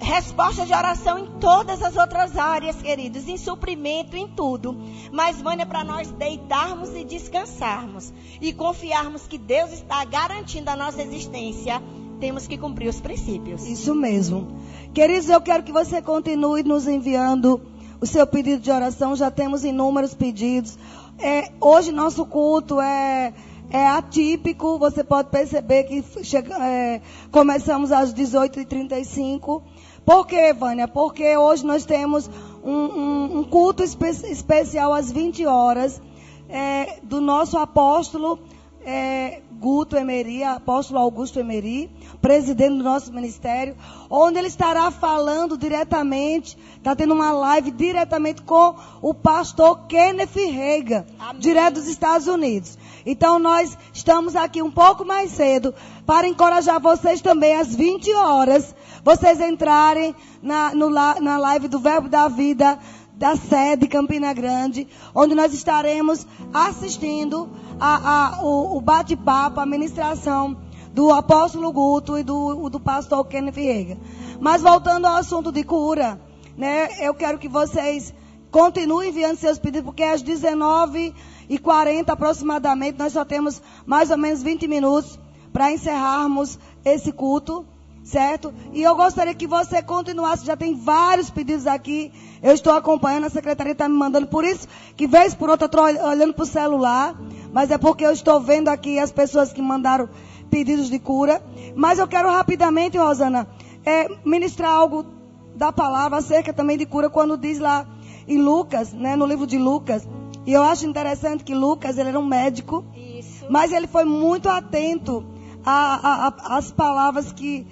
resposta 0.00 0.64
de 0.64 0.72
oração 0.72 1.18
em 1.18 1.26
todas 1.38 1.82
as 1.82 1.96
outras 1.96 2.36
áreas, 2.36 2.80
queridos, 2.80 3.28
em 3.28 3.36
suprimento, 3.36 4.16
em 4.16 4.26
tudo. 4.26 4.76
Mas, 5.12 5.40
Vânia, 5.40 5.66
para 5.66 5.84
nós 5.84 6.10
deitarmos 6.10 6.94
e 6.96 7.04
descansarmos 7.04 8.12
e 8.40 8.52
confiarmos 8.52 9.26
que 9.26 9.36
Deus 9.36 9.72
está 9.72 10.04
garantindo 10.04 10.70
a 10.70 10.76
nossa 10.76 11.02
existência, 11.02 11.82
temos 12.20 12.46
que 12.46 12.58
cumprir 12.58 12.88
os 12.88 13.00
princípios. 13.00 13.66
Isso 13.66 13.94
mesmo. 13.94 14.46
Queridos, 14.92 15.28
eu 15.30 15.40
quero 15.40 15.62
que 15.62 15.72
você 15.72 16.02
continue 16.02 16.62
nos 16.62 16.86
enviando 16.86 17.60
o 18.00 18.06
seu 18.06 18.26
pedido 18.26 18.62
de 18.62 18.70
oração. 18.70 19.16
Já 19.16 19.30
temos 19.30 19.64
inúmeros 19.64 20.14
pedidos. 20.14 20.78
É, 21.18 21.50
hoje 21.60 21.90
nosso 21.90 22.24
culto 22.26 22.80
é 22.80 23.32
é 23.72 23.86
atípico, 23.86 24.78
você 24.78 25.04
pode 25.04 25.30
perceber 25.30 25.84
que 25.84 26.02
chega, 26.24 26.56
é, 26.56 27.00
começamos 27.30 27.92
às 27.92 28.12
18h35. 28.12 29.62
Por 30.04 30.26
quê, 30.26 30.52
Vânia? 30.52 30.88
Porque 30.88 31.36
hoje 31.36 31.64
nós 31.64 31.84
temos 31.84 32.28
um, 32.64 32.72
um, 32.72 33.38
um 33.38 33.44
culto 33.44 33.84
espe 33.84 34.08
especial 34.08 34.92
às 34.92 35.12
20 35.12 35.46
horas 35.46 36.02
é, 36.48 36.98
do 37.04 37.20
nosso 37.20 37.56
apóstolo 37.58 38.40
é, 38.84 39.42
Guto 39.52 39.96
Emery, 39.96 40.42
apóstolo 40.42 40.98
Augusto 40.98 41.38
Emery, 41.38 41.90
presidente 42.22 42.78
do 42.78 42.84
nosso 42.84 43.12
ministério, 43.12 43.76
onde 44.08 44.38
ele 44.38 44.48
estará 44.48 44.90
falando 44.90 45.56
diretamente, 45.58 46.56
está 46.76 46.96
tendo 46.96 47.12
uma 47.12 47.30
live 47.30 47.70
diretamente 47.70 48.42
com 48.42 48.74
o 49.02 49.12
pastor 49.12 49.86
Kenneth 49.86 50.34
Reiga, 50.34 51.06
direto 51.38 51.74
dos 51.74 51.88
Estados 51.88 52.26
Unidos. 52.26 52.78
Então 53.04 53.38
nós 53.38 53.76
estamos 53.92 54.34
aqui 54.34 54.62
um 54.62 54.70
pouco 54.70 55.04
mais 55.04 55.30
cedo 55.32 55.74
para 56.06 56.26
encorajar 56.26 56.80
vocês 56.80 57.20
também 57.20 57.54
às 57.54 57.74
20 57.74 58.12
horas, 58.14 58.74
vocês 59.04 59.40
entrarem 59.40 60.14
na, 60.42 60.74
no, 60.74 60.90
na 60.90 61.38
live 61.38 61.68
do 61.68 61.78
Verbo 61.78 62.08
da 62.08 62.28
Vida 62.28 62.78
da 63.20 63.36
sede 63.36 63.86
Campina 63.86 64.32
Grande, 64.32 64.88
onde 65.14 65.34
nós 65.34 65.52
estaremos 65.52 66.26
assistindo 66.54 67.50
a, 67.78 68.38
a, 68.38 68.42
o, 68.42 68.78
o 68.78 68.80
bate-papo, 68.80 69.60
a 69.60 69.66
ministração 69.66 70.56
do 70.94 71.12
apóstolo 71.12 71.70
Guto 71.70 72.16
e 72.16 72.22
do, 72.22 72.70
do 72.70 72.80
pastor 72.80 73.22
Kenneth 73.26 73.52
Viega. 73.52 73.98
Mas 74.40 74.62
voltando 74.62 75.06
ao 75.06 75.16
assunto 75.16 75.52
de 75.52 75.62
cura, 75.62 76.18
né, 76.56 76.88
eu 77.06 77.12
quero 77.12 77.38
que 77.38 77.46
vocês 77.46 78.14
continuem 78.50 79.10
enviando 79.10 79.36
seus 79.36 79.58
pedidos, 79.58 79.84
porque 79.84 80.02
às 80.02 80.22
19 80.22 81.14
e 81.46 81.58
40 81.58 82.10
aproximadamente, 82.10 82.98
nós 82.98 83.12
só 83.12 83.22
temos 83.22 83.60
mais 83.84 84.10
ou 84.10 84.16
menos 84.16 84.42
20 84.42 84.66
minutos 84.66 85.20
para 85.52 85.70
encerrarmos 85.70 86.58
esse 86.86 87.12
culto, 87.12 87.66
certo? 88.02 88.52
E 88.72 88.82
eu 88.82 88.96
gostaria 88.96 89.34
que 89.34 89.46
você 89.46 89.82
continuasse, 89.82 90.46
já 90.46 90.56
tem 90.56 90.74
vários 90.74 91.30
pedidos 91.30 91.66
aqui, 91.66 92.12
eu 92.42 92.54
estou 92.54 92.72
acompanhando, 92.72 93.26
a 93.26 93.30
secretaria 93.30 93.72
está 93.72 93.88
me 93.88 93.96
mandando, 93.96 94.26
por 94.26 94.44
isso 94.44 94.66
que 94.96 95.06
vez 95.06 95.34
por 95.34 95.50
outra 95.50 95.66
estou 95.66 95.82
olhando 95.82 96.34
para 96.34 96.42
o 96.42 96.46
celular, 96.46 97.14
mas 97.52 97.70
é 97.70 97.78
porque 97.78 98.04
eu 98.04 98.12
estou 98.12 98.40
vendo 98.40 98.68
aqui 98.68 98.98
as 98.98 99.12
pessoas 99.12 99.52
que 99.52 99.62
mandaram 99.62 100.08
pedidos 100.50 100.90
de 100.90 100.98
cura. 100.98 101.42
Mas 101.74 101.98
eu 101.98 102.08
quero 102.08 102.28
rapidamente, 102.30 102.98
Rosana, 102.98 103.46
é, 103.84 104.08
ministrar 104.24 104.70
algo 104.70 105.06
da 105.54 105.72
palavra 105.72 106.18
acerca 106.18 106.52
também 106.52 106.76
de 106.76 106.86
cura, 106.86 107.08
quando 107.08 107.36
diz 107.36 107.58
lá 107.58 107.86
em 108.26 108.38
Lucas, 108.38 108.92
né, 108.92 109.16
no 109.16 109.26
livro 109.26 109.46
de 109.46 109.58
Lucas, 109.58 110.06
e 110.46 110.52
eu 110.52 110.62
acho 110.62 110.86
interessante 110.86 111.44
que 111.44 111.54
Lucas, 111.54 111.98
ele 111.98 112.08
era 112.08 112.18
um 112.18 112.24
médico, 112.24 112.84
Isso. 112.94 113.46
mas 113.50 113.72
ele 113.72 113.86
foi 113.86 114.04
muito 114.04 114.48
atento 114.48 115.24
às 115.64 116.70
palavras 116.70 117.32
que, 117.32 117.66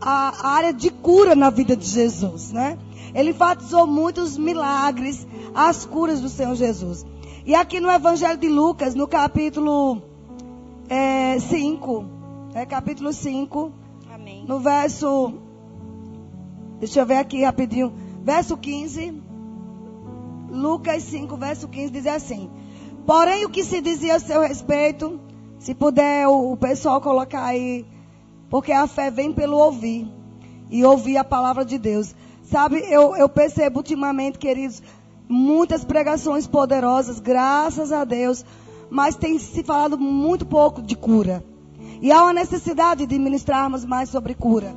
a, 0.00 0.48
área 0.50 0.72
de 0.72 0.90
cura 0.90 1.34
na 1.34 1.50
vida 1.50 1.76
de 1.76 1.86
Jesus, 1.86 2.52
né? 2.52 2.78
Ele 3.14 3.30
enfatizou 3.30 3.86
muitos 3.86 4.36
milagres, 4.36 5.26
as 5.54 5.84
curas 5.84 6.20
do 6.20 6.28
Senhor 6.28 6.54
Jesus. 6.54 7.06
E 7.46 7.54
aqui 7.54 7.80
no 7.80 7.90
Evangelho 7.90 8.38
de 8.38 8.48
Lucas, 8.48 8.94
no 8.94 9.08
capítulo 9.08 10.02
5, 11.40 12.04
é, 12.54 12.62
é, 12.62 12.66
capítulo 12.66 13.12
5, 13.12 13.72
Amém. 14.12 14.44
no 14.46 14.60
verso, 14.60 15.32
deixa 16.78 17.00
eu 17.00 17.06
ver 17.06 17.16
aqui 17.16 17.42
rapidinho, 17.42 17.92
verso 18.22 18.56
15, 18.56 19.22
Lucas 20.50 21.02
5, 21.04 21.36
verso 21.36 21.68
15 21.68 21.92
diz 21.92 22.06
assim: 22.06 22.50
Porém, 23.06 23.44
o 23.44 23.50
que 23.50 23.64
se 23.64 23.80
dizia 23.80 24.16
a 24.16 24.20
seu 24.20 24.40
respeito, 24.40 25.20
se 25.58 25.74
puder 25.74 26.26
o, 26.26 26.52
o 26.52 26.56
pessoal 26.56 27.00
colocar 27.00 27.44
aí, 27.44 27.86
porque 28.50 28.72
a 28.72 28.86
fé 28.86 29.10
vem 29.10 29.32
pelo 29.32 29.56
ouvir, 29.56 30.08
e 30.70 30.84
ouvir 30.84 31.16
a 31.16 31.24
palavra 31.24 31.64
de 31.64 31.78
Deus. 31.78 32.14
Sabe, 32.42 32.78
eu, 32.90 33.14
eu 33.16 33.28
percebo 33.28 33.78
ultimamente, 33.78 34.38
queridos, 34.38 34.82
muitas 35.28 35.84
pregações 35.84 36.46
poderosas, 36.46 37.20
graças 37.20 37.92
a 37.92 38.04
Deus, 38.04 38.44
mas 38.90 39.16
tem 39.16 39.38
se 39.38 39.62
falado 39.62 39.98
muito 39.98 40.46
pouco 40.46 40.80
de 40.80 40.96
cura. 40.96 41.44
E 42.00 42.10
há 42.10 42.22
uma 42.22 42.32
necessidade 42.32 43.06
de 43.06 43.18
ministrarmos 43.18 43.84
mais 43.84 44.08
sobre 44.08 44.34
cura. 44.34 44.74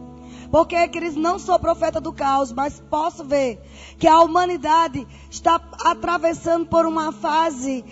Porque, 0.52 0.86
queridos, 0.90 1.16
não 1.16 1.40
sou 1.40 1.58
profeta 1.58 2.02
do 2.02 2.12
caos, 2.12 2.52
mas 2.52 2.82
posso 2.90 3.24
ver 3.24 3.62
que 3.98 4.08
a 4.08 4.20
humanidade 4.20 5.08
está 5.30 5.62
atravessando 5.86 6.66
por 6.66 6.86
uma 6.86 7.14
fase 7.14 7.86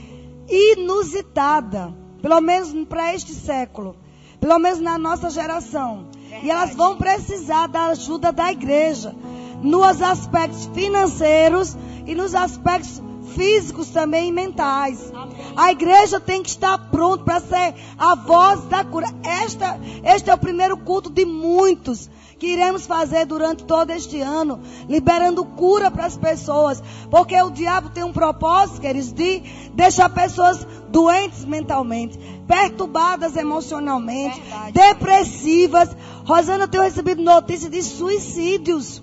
inusitada, 0.49 1.95
pelo 2.21 2.41
menos 2.41 2.73
para 2.85 3.13
este 3.13 3.33
século, 3.33 3.95
pelo 4.39 4.59
menos 4.59 4.79
na 4.79 4.97
nossa 4.97 5.29
geração. 5.29 6.07
E 6.43 6.49
elas 6.49 6.75
vão 6.75 6.95
precisar 6.95 7.67
da 7.67 7.87
ajuda 7.87 8.31
da 8.31 8.51
igreja 8.51 9.15
nos 9.61 10.01
aspectos 10.01 10.69
financeiros 10.73 11.75
e 12.05 12.15
nos 12.15 12.33
aspectos 12.33 13.01
físicos 13.35 13.89
também 13.89 14.29
e 14.29 14.31
mentais. 14.31 15.11
A 15.55 15.71
igreja 15.71 16.19
tem 16.19 16.41
que 16.41 16.49
estar 16.49 16.77
pronta 16.89 17.23
para 17.23 17.39
ser 17.39 17.75
a 17.97 18.15
voz 18.15 18.63
da 18.65 18.83
cura. 18.83 19.07
Esta, 19.23 19.79
este 20.03 20.29
é 20.29 20.33
o 20.33 20.37
primeiro 20.37 20.77
culto 20.77 21.09
de 21.09 21.25
muitos 21.25 22.09
que 22.39 22.47
iremos 22.47 22.85
fazer 22.85 23.25
durante 23.25 23.65
todo 23.65 23.91
este 23.91 24.21
ano, 24.21 24.61
liberando 24.87 25.43
cura 25.43 25.91
para 25.91 26.05
as 26.05 26.17
pessoas, 26.17 26.81
porque 27.11 27.39
o 27.41 27.49
diabo 27.49 27.89
tem 27.89 28.03
um 28.03 28.13
propósito, 28.13 28.79
queridos, 28.79 29.11
de 29.11 29.43
deixar 29.73 30.09
pessoas 30.09 30.65
doentes 30.87 31.43
mentalmente, 31.43 32.17
perturbadas 32.47 33.35
emocionalmente, 33.35 34.39
Verdade. 34.39 34.71
depressivas. 34.71 35.89
Rosana, 36.25 36.63
eu 36.63 36.67
tenho 36.67 36.83
recebido 36.83 37.21
notícias 37.21 37.69
de 37.69 37.83
suicídios. 37.83 39.01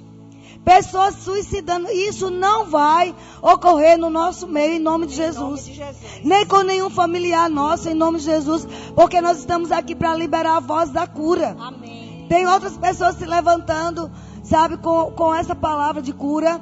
Pessoas 0.64 1.14
suicidando. 1.16 1.88
Isso 1.92 2.28
não 2.28 2.64
vai 2.64 3.14
ocorrer 3.40 3.96
no 3.96 4.10
nosso 4.10 4.48
meio, 4.48 4.74
em 4.74 4.78
nome 4.80 5.06
de 5.06 5.14
Jesus. 5.14 5.38
Nome 5.38 5.60
de 5.60 5.74
Jesus. 5.74 6.20
Nem 6.24 6.44
com 6.44 6.62
nenhum 6.62 6.90
familiar 6.90 7.48
nosso, 7.48 7.88
em 7.88 7.94
nome 7.94 8.18
de 8.18 8.24
Jesus. 8.24 8.66
Porque 8.96 9.20
nós 9.20 9.38
estamos 9.38 9.70
aqui 9.70 9.94
para 9.94 10.12
liberar 10.16 10.56
a 10.56 10.60
voz 10.60 10.90
da 10.90 11.06
cura. 11.06 11.54
Amém. 11.60 12.05
Tem 12.28 12.46
outras 12.46 12.76
pessoas 12.76 13.16
se 13.16 13.24
levantando, 13.24 14.10
sabe, 14.42 14.76
com, 14.76 15.12
com 15.12 15.34
essa 15.34 15.54
palavra 15.54 16.02
de 16.02 16.12
cura. 16.12 16.60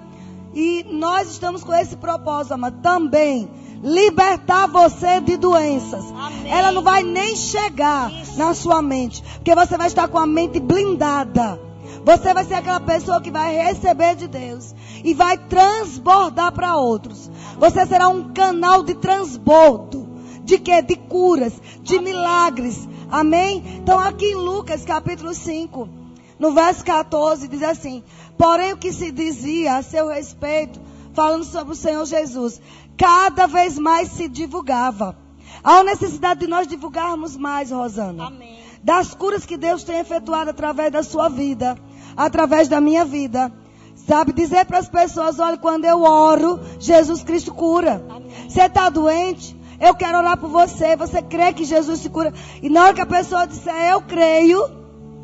E 0.55 0.87
nós 0.91 1.31
estamos 1.31 1.65
com 1.65 1.75
esse 1.75 1.97
propósito, 1.97 2.57
mas 2.57 2.75
também 2.83 3.51
libertar 3.83 4.67
você 4.67 5.21
de 5.21 5.37
doenças. 5.37 6.05
Amém. 6.11 6.51
Ela 6.51 6.73
não 6.73 6.83
vai 6.83 7.03
nem 7.03 7.37
chegar 7.37 8.11
Isso. 8.11 8.39
na 8.39 8.55
sua 8.55 8.81
mente, 8.81 9.23
porque 9.35 9.55
você 9.55 9.77
vai 9.77 9.89
estar 9.89 10.09
com 10.09 10.19
a 10.19 10.27
mente 10.27 10.59
blindada. 10.59 11.61
Você 12.05 12.35
vai 12.35 12.45
ser 12.45 12.55
aquela 12.55 12.81
pessoa 12.81 13.21
que 13.21 13.31
vai 13.31 13.57
receber 13.57 14.15
de 14.15 14.27
Deus 14.29 14.75
e 15.03 15.15
vai 15.15 15.37
transbordar 15.37 16.53
para 16.53 16.77
outros. 16.77 17.31
Você 17.59 17.87
será 17.87 18.09
um 18.09 18.33
canal 18.33 18.83
de 18.83 18.95
transbordo. 18.95 20.04
De 20.45 20.59
quê? 20.59 20.82
De 20.82 20.97
curas, 20.97 21.55
de 21.82 21.97
Amém. 21.97 22.12
milagres, 22.12 22.86
Amém? 23.11 23.62
Então, 23.76 23.99
aqui 23.99 24.32
em 24.32 24.34
Lucas 24.34 24.84
capítulo 24.84 25.34
5, 25.34 25.88
no 26.36 26.53
verso 26.53 26.84
14, 26.84 27.47
diz 27.47 27.62
assim: 27.62 28.03
Porém, 28.36 28.72
o 28.72 28.76
que 28.76 28.92
se 28.92 29.12
dizia 29.12 29.76
a 29.76 29.82
seu 29.82 30.09
respeito, 30.09 30.80
falando 31.12 31.45
sobre 31.45 31.74
o 31.74 31.76
Senhor 31.76 32.05
Jesus, 32.05 32.61
cada 32.97 33.47
vez 33.47 33.78
mais 33.78 34.09
se 34.09 34.28
divulgava. 34.28 35.16
Há 35.62 35.74
uma 35.74 35.84
necessidade 35.84 36.40
de 36.40 36.47
nós 36.47 36.66
divulgarmos 36.66 37.36
mais, 37.36 37.70
Rosana. 37.70 38.26
Amém. 38.26 38.59
Das 38.82 39.14
curas 39.14 39.47
que 39.47 39.57
Deus 39.57 39.84
tem 39.84 40.01
efetuado 40.01 40.51
através 40.51 40.90
da 40.90 41.03
sua 41.03 41.28
vida, 41.28 41.78
através 42.16 42.68
da 42.68 42.80
minha 42.80 43.05
vida. 43.05 43.53
Sabe, 43.95 44.32
dizer 44.32 44.66
para 44.66 44.78
as 44.78 44.88
pessoas, 44.88 45.38
olha, 45.38 45.57
quando 45.57 45.84
eu 45.84 46.03
oro, 46.03 46.61
Jesus 46.80 47.22
Cristo 47.22 47.55
cura. 47.55 48.05
Você 48.49 48.62
está 48.62 48.90
doente? 48.90 49.57
Eu 49.81 49.95
quero 49.95 50.18
orar 50.18 50.37
por 50.37 50.49
você. 50.49 50.97
Você 50.97 51.22
crê 51.22 51.53
que 51.53 51.64
Jesus 51.64 52.01
se 52.01 52.11
cura? 52.11 52.33
E 52.62 52.68
na 52.68 52.85
hora 52.85 52.95
que 52.95 53.01
a 53.01 53.07
pessoa 53.07 53.47
disser, 53.47 53.91
eu 53.91 54.03
creio, 54.03 54.68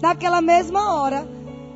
naquela 0.02 0.40
mesma 0.40 0.94
hora, 0.94 1.26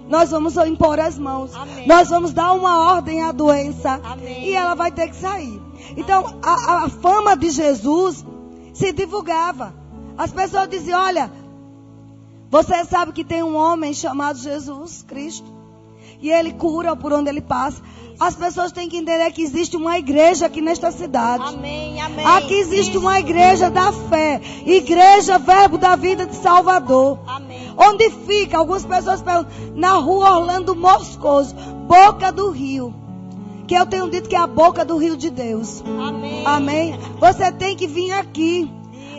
nós 0.08 0.30
vamos 0.30 0.56
impor 0.56 1.00
as 1.00 1.18
mãos. 1.18 1.54
Amém. 1.54 1.86
Nós 1.86 2.08
vamos 2.08 2.32
dar 2.32 2.52
uma 2.52 2.92
ordem 2.92 3.22
à 3.22 3.32
doença. 3.32 4.00
Amém. 4.02 4.48
E 4.48 4.54
ela 4.54 4.74
vai 4.74 4.90
ter 4.90 5.08
que 5.08 5.16
sair. 5.16 5.60
Então, 5.96 6.38
a, 6.42 6.84
a 6.84 6.88
fama 6.88 7.36
de 7.36 7.50
Jesus 7.50 8.24
se 8.72 8.92
divulgava. 8.92 9.74
As 10.16 10.32
pessoas 10.32 10.68
diziam: 10.68 11.00
Olha, 11.00 11.30
você 12.50 12.84
sabe 12.84 13.12
que 13.12 13.24
tem 13.24 13.42
um 13.42 13.56
homem 13.56 13.94
chamado 13.94 14.38
Jesus 14.38 15.02
Cristo. 15.02 15.53
E 16.24 16.30
ele 16.30 16.54
cura 16.54 16.96
por 16.96 17.12
onde 17.12 17.28
ele 17.28 17.42
passa. 17.42 17.82
As 18.18 18.34
pessoas 18.34 18.72
têm 18.72 18.88
que 18.88 18.96
entender 18.96 19.30
que 19.30 19.42
existe 19.42 19.76
uma 19.76 19.98
igreja 19.98 20.46
aqui 20.46 20.62
nesta 20.62 20.90
cidade. 20.90 21.44
Amém, 21.44 22.00
amém. 22.00 22.24
Aqui 22.24 22.54
existe 22.54 22.92
Isso. 22.92 23.00
uma 23.00 23.20
igreja 23.20 23.68
da 23.68 23.92
fé. 23.92 24.40
Igreja 24.64 25.36
Verbo 25.36 25.76
da 25.76 25.94
Vida 25.96 26.24
de 26.24 26.34
Salvador. 26.36 27.18
Amém. 27.26 27.74
Onde 27.76 28.08
fica? 28.08 28.56
Algumas 28.56 28.86
pessoas 28.86 29.20
perguntam. 29.20 29.52
Na 29.74 29.98
rua 29.98 30.38
Orlando 30.38 30.74
Moscoso, 30.74 31.54
boca 31.86 32.32
do 32.32 32.48
rio. 32.48 32.94
Que 33.66 33.74
eu 33.74 33.84
tenho 33.84 34.08
dito 34.08 34.26
que 34.26 34.34
é 34.34 34.38
a 34.38 34.46
boca 34.46 34.82
do 34.82 34.96
rio 34.96 35.18
de 35.18 35.28
Deus. 35.28 35.84
Amém. 35.86 36.42
Amém? 36.46 36.98
Você 37.20 37.52
tem 37.52 37.76
que 37.76 37.86
vir 37.86 38.12
aqui. 38.12 38.66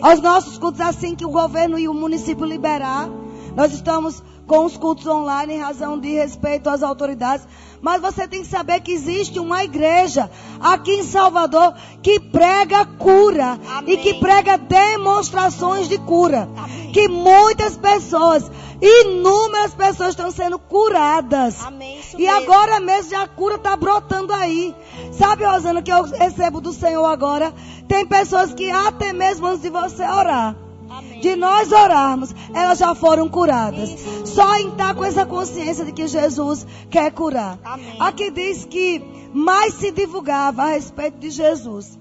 Aos 0.02 0.20
nossos 0.20 0.58
cultos, 0.58 0.80
assim 0.80 1.14
que 1.14 1.24
o 1.24 1.30
governo 1.30 1.78
e 1.78 1.88
o 1.88 1.94
município 1.94 2.44
liberar. 2.44 3.08
Nós 3.54 3.72
estamos 3.72 4.24
com 4.46 4.64
os 4.64 4.76
cultos 4.76 5.06
online 5.06 5.54
em 5.54 5.60
razão 5.60 5.98
de 5.98 6.14
respeito 6.14 6.70
às 6.70 6.82
autoridades. 6.82 7.46
Mas 7.80 8.00
você 8.00 8.26
tem 8.26 8.40
que 8.40 8.48
saber 8.48 8.80
que 8.80 8.92
existe 8.92 9.38
uma 9.38 9.62
igreja 9.62 10.30
aqui 10.60 10.92
em 10.92 11.02
Salvador 11.02 11.74
que 12.02 12.18
prega 12.18 12.84
cura 12.84 13.58
Amém. 13.68 13.94
e 13.94 13.96
que 13.98 14.14
prega 14.14 14.56
demonstrações 14.56 15.88
de 15.88 15.98
cura. 15.98 16.48
Amém. 16.56 16.92
Que 16.92 17.08
muitas 17.08 17.76
pessoas, 17.76 18.50
inúmeras 18.80 19.74
pessoas 19.74 20.10
estão 20.10 20.30
sendo 20.30 20.58
curadas. 20.58 21.62
Amém. 21.64 22.00
E 22.14 22.22
mesmo. 22.22 22.36
agora 22.36 22.80
mesmo 22.80 23.10
já 23.10 23.22
a 23.22 23.28
cura 23.28 23.56
está 23.56 23.76
brotando 23.76 24.32
aí. 24.32 24.74
Sabe, 25.12 25.44
Rosana, 25.44 25.82
que 25.82 25.92
eu 25.92 26.04
recebo 26.04 26.60
do 26.60 26.72
Senhor 26.72 27.04
agora? 27.04 27.52
Tem 27.86 28.06
pessoas 28.06 28.52
que 28.54 28.70
até 28.70 29.12
mesmo 29.12 29.46
antes 29.46 29.62
de 29.62 29.70
você 29.70 30.02
orar, 30.02 30.56
Amém. 30.88 31.20
de 31.20 31.36
nós 31.36 31.72
orarmos, 31.72 32.34
elas 32.54 32.78
já 32.78 32.94
foram 32.94 33.28
curadas. 33.28 33.90
Isso. 33.90 34.26
Só 34.26 34.56
em 34.56 34.68
estar 34.68 34.94
com 34.94 35.04
essa 35.04 35.26
consciência 35.26 35.84
de 35.84 35.92
que 35.92 36.06
Jesus 36.06 36.66
quer 36.90 37.12
curar. 37.12 37.58
Amém. 37.64 37.96
Aqui 37.98 38.30
diz 38.30 38.64
que 38.64 39.02
mais 39.32 39.74
se 39.74 39.90
divulgava 39.90 40.62
a 40.62 40.68
respeito 40.68 41.18
de 41.18 41.30
Jesus. 41.30 41.98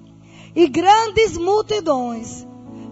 E 0.56 0.68
grandes 0.68 1.38
multidões. 1.38 2.48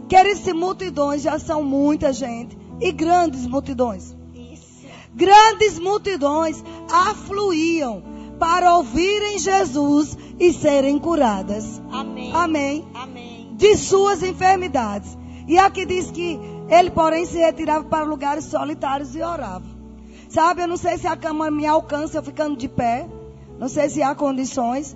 Queridos, 0.10 0.44
se 0.44 0.54
multidões 0.54 1.22
já 1.22 1.40
são 1.40 1.64
muita 1.64 2.12
gente. 2.12 2.58
E 2.82 2.92
grandes 2.92 3.48
multidões. 3.48 4.16
Isso. 4.34 4.86
Grandes 5.14 5.80
multidões 5.80 6.64
afluíam 6.92 8.04
para 8.40 8.76
ouvirem 8.76 9.40
Jesus 9.40 10.18
e 10.40 10.52
serem 10.52 11.00
curadas. 11.00 11.82
Amém. 11.92 12.32
Amém. 12.34 12.86
Amém. 12.94 13.50
De 13.54 13.78
suas 13.78 14.22
enfermidades. 14.22 15.18
E 15.48 15.58
aqui 15.58 15.86
diz 15.86 16.10
que 16.12 16.40
ele, 16.70 16.92
porém, 16.92 17.26
se 17.26 17.38
retirava 17.38 17.84
para 17.84 18.06
lugares 18.06 18.46
solitários 18.46 19.16
e 19.16 19.22
orava. 19.22 19.66
Sabe, 20.30 20.64
eu 20.64 20.68
não 20.68 20.78
sei 20.78 20.98
se 20.98 21.06
a 21.06 21.16
cama 21.16 21.52
me 21.52 21.66
alcança 21.66 22.18
eu 22.18 22.24
ficando 22.24 22.56
de 22.56 22.68
pé. 22.68 23.08
Não 23.60 23.68
sei 23.68 23.90
se 23.90 24.02
há 24.02 24.16
condições. 24.16 24.96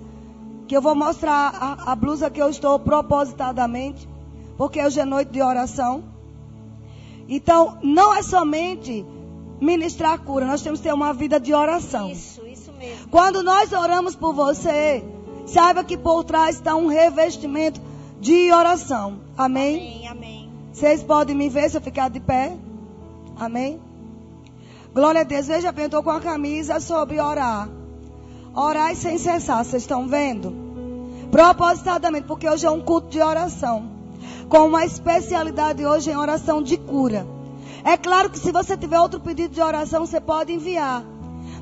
Que 0.66 0.76
eu 0.76 0.82
vou 0.82 0.94
mostrar 0.94 1.54
a, 1.54 1.92
a 1.92 1.94
blusa 1.94 2.28
que 2.28 2.42
eu 2.42 2.48
estou 2.48 2.78
propositadamente. 2.78 4.08
Porque 4.56 4.82
hoje 4.82 4.98
é 4.98 5.04
noite 5.04 5.30
de 5.30 5.40
oração. 5.40 6.02
Então, 7.28 7.78
não 7.82 8.14
é 8.14 8.22
somente 8.22 9.04
ministrar 9.60 10.14
a 10.14 10.18
cura. 10.18 10.46
Nós 10.46 10.62
temos 10.62 10.80
que 10.80 10.88
ter 10.88 10.94
uma 10.94 11.12
vida 11.12 11.38
de 11.38 11.54
oração. 11.54 12.10
Isso, 12.10 12.44
isso 12.46 12.72
mesmo. 12.72 13.08
Quando 13.08 13.42
nós 13.42 13.72
oramos 13.72 14.16
por 14.16 14.32
você, 14.32 15.04
saiba 15.46 15.84
que 15.84 15.96
por 15.96 16.24
trás 16.24 16.56
está 16.56 16.74
um 16.74 16.86
revestimento 16.86 17.80
de 18.20 18.50
oração. 18.52 19.20
Amém? 19.36 19.76
Amém, 19.76 20.08
amém. 20.08 20.37
Vocês 20.78 21.02
podem 21.02 21.34
me 21.34 21.48
ver 21.48 21.68
se 21.68 21.76
eu 21.76 21.80
ficar 21.80 22.08
de 22.08 22.20
pé? 22.20 22.56
Amém? 23.36 23.80
Glória 24.94 25.22
a 25.22 25.24
Deus. 25.24 25.48
Veja 25.48 25.72
bem, 25.72 25.86
eu 25.86 25.86
estou 25.86 26.04
com 26.04 26.10
a 26.10 26.20
camisa 26.20 26.78
sobre 26.78 27.18
orar. 27.18 27.68
Orar 28.54 28.94
sem 28.94 29.18
cessar, 29.18 29.64
vocês 29.64 29.82
estão 29.82 30.06
vendo? 30.06 30.54
Propositadamente, 31.32 32.28
porque 32.28 32.48
hoje 32.48 32.64
é 32.64 32.70
um 32.70 32.80
culto 32.80 33.08
de 33.08 33.20
oração. 33.20 33.90
Com 34.48 34.68
uma 34.68 34.84
especialidade 34.84 35.84
hoje 35.84 36.12
em 36.12 36.16
oração 36.16 36.62
de 36.62 36.76
cura. 36.76 37.26
É 37.82 37.96
claro 37.96 38.30
que 38.30 38.38
se 38.38 38.52
você 38.52 38.76
tiver 38.76 39.00
outro 39.00 39.18
pedido 39.18 39.52
de 39.52 39.60
oração, 39.60 40.06
você 40.06 40.20
pode 40.20 40.52
enviar. 40.52 41.02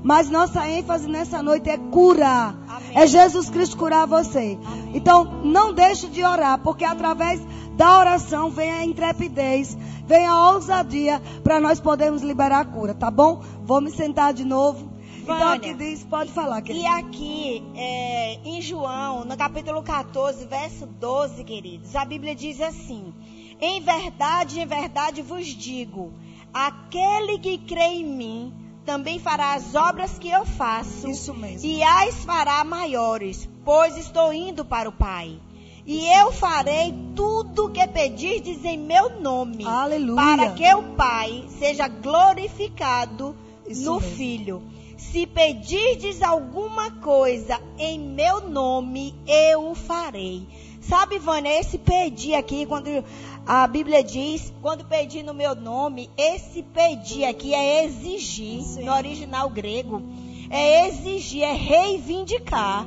Mas 0.03 0.29
nossa 0.29 0.69
ênfase 0.69 1.09
nessa 1.09 1.43
noite 1.43 1.71
é 1.71 1.79
curar. 1.79 2.55
Amém. 2.69 2.91
É 2.93 3.07
Jesus 3.07 3.49
Cristo 3.49 3.79
curar 3.79 4.07
você. 4.07 4.59
Amém. 4.63 4.91
Então, 4.93 5.41
não 5.43 5.73
deixe 5.73 6.07
de 6.07 6.23
orar, 6.23 6.59
porque 6.59 6.85
através 6.85 7.41
da 7.77 7.99
oração 7.99 8.51
vem 8.51 8.71
a 8.71 8.85
intrepidez, 8.85 9.77
vem 10.07 10.27
a 10.27 10.51
ousadia 10.53 11.21
para 11.45 11.61
nós 11.61 11.79
podermos 11.81 12.23
liberar 12.23 12.61
a 12.61 12.65
cura, 12.65 12.95
tá 12.95 13.11
bom? 13.11 13.43
Vou 13.63 13.81
me 13.81 13.91
sentar 13.91 14.33
de 14.33 14.45
novo. 14.45 14.91
Então 15.23 15.37
Vânia. 15.39 15.55
aqui 15.57 15.75
diz, 15.75 16.05
pode 16.05 16.31
falar, 16.31 16.61
E 16.61 16.63
querido. 16.63 16.87
aqui, 16.87 17.63
é, 17.75 18.35
em 18.45 18.63
João, 18.63 19.25
no 19.25 19.37
capítulo 19.37 19.83
14, 19.83 20.47
verso 20.47 20.87
12, 20.87 21.43
queridos, 21.45 21.97
a 21.97 22.05
Bíblia 22.05 22.35
diz 22.35 22.61
assim: 22.61 23.13
Em 23.61 23.81
verdade, 23.81 24.61
em 24.61 24.67
verdade 24.67 25.23
vos 25.23 25.45
digo: 25.47 26.13
aquele 26.55 27.39
que 27.39 27.59
crê 27.59 27.87
em 27.97 28.05
mim 28.05 28.55
também 28.85 29.19
fará 29.19 29.55
as 29.55 29.75
obras 29.75 30.17
que 30.17 30.29
eu 30.31 30.47
faço, 30.47 31.09
Isso 31.11 31.35
mesmo. 31.35 31.69
e 31.69 31.83
as 31.83 32.25
fará 32.25 32.63
maiores, 32.63 33.49
pois 33.65 33.97
estou 33.97 34.33
indo 34.33 34.65
para 34.65 34.89
o 34.89 34.93
Pai. 34.93 35.41
E 35.87 36.05
eu 36.19 36.33
farei 36.33 36.93
tudo 37.15 37.67
o 37.67 37.71
que 37.71 37.87
pedirdes 37.87 38.65
em 38.65 38.77
meu 38.77 39.21
nome, 39.21 39.65
Aleluia. 39.65 40.17
para 40.17 40.53
que 40.53 40.75
o 40.75 40.83
Pai 40.95 41.45
seja 41.49 41.87
glorificado 41.87 43.37
Isso 43.69 43.85
no 43.85 44.01
mesmo. 44.01 44.17
Filho. 44.17 44.63
Se 44.97 45.27
pedirdes 45.27 46.23
alguma 46.23 46.91
coisa 46.91 47.61
em 47.79 48.01
meu 48.01 48.49
nome, 48.49 49.15
eu 49.27 49.71
o 49.71 49.75
farei. 49.77 50.49
Sabe, 50.81 51.19
Vânia, 51.19 51.61
esse 51.61 51.79
pedir 51.79 52.35
aqui, 52.35 52.67
quando 52.67 53.05
a 53.47 53.67
Bíblia 53.69 54.03
diz, 54.03 54.53
quando 54.61 54.85
pedir 54.85 55.23
no 55.23 55.35
meu 55.35 55.55
nome, 55.55 56.11
esse 56.17 56.63
pedir 56.63 57.25
aqui 57.27 57.55
é 57.55 57.85
exigir, 57.85 58.63
Sim. 58.63 58.85
no 58.85 58.93
original 58.93 59.49
grego, 59.51 60.03
é 60.51 60.89
exigir, 60.89 61.43
é 61.43 61.53
reivindicar. 61.53 62.87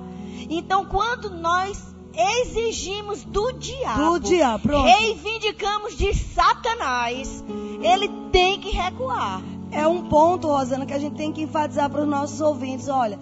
Então, 0.50 0.86
quando 0.86 1.30
nós 1.30 1.88
exigimos 2.14 3.24
do 3.24 3.51
diabo, 3.53 4.20
Do 4.20 4.28
diabo, 4.28 4.64
pronto. 4.68 4.86
reivindicamos 4.86 5.97
de 5.97 6.14
Satanás, 6.14 7.43
ele 7.82 8.07
tem 8.32 8.60
que 8.60 8.70
recuar. 8.70 9.41
É 9.72 9.88
um 9.88 10.10
ponto, 10.10 10.47
Rosana, 10.47 10.86
que 10.86 10.93
a 10.93 10.99
gente 10.99 11.16
tem 11.16 11.32
que 11.32 11.43
enfatizar 11.43 11.89
para 11.89 12.01
os 12.01 12.07
nossos 12.07 12.41
ouvintes. 12.41 12.88
Olha, 12.89 13.20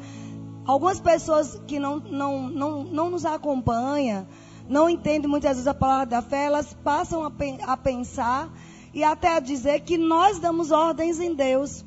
algumas 0.65 0.99
pessoas 0.99 1.59
que 1.67 1.77
não, 1.77 1.97
não, 1.97 2.49
não, 2.49 2.83
não 2.83 3.09
nos 3.09 3.25
acompanham, 3.25 4.25
não 4.69 4.89
entendem 4.89 5.29
muitas 5.29 5.51
vezes 5.51 5.67
a 5.67 5.73
palavra 5.73 6.05
da 6.05 6.21
fé, 6.21 6.45
elas 6.45 6.73
passam 6.83 7.23
a, 7.23 7.31
a 7.71 7.77
pensar 7.77 8.49
e 8.93 9.03
até 9.03 9.35
a 9.35 9.39
dizer 9.39 9.81
que 9.81 9.97
nós 9.97 10.39
damos 10.39 10.71
ordens 10.71 11.19
em 11.19 11.33
Deus. 11.33 11.83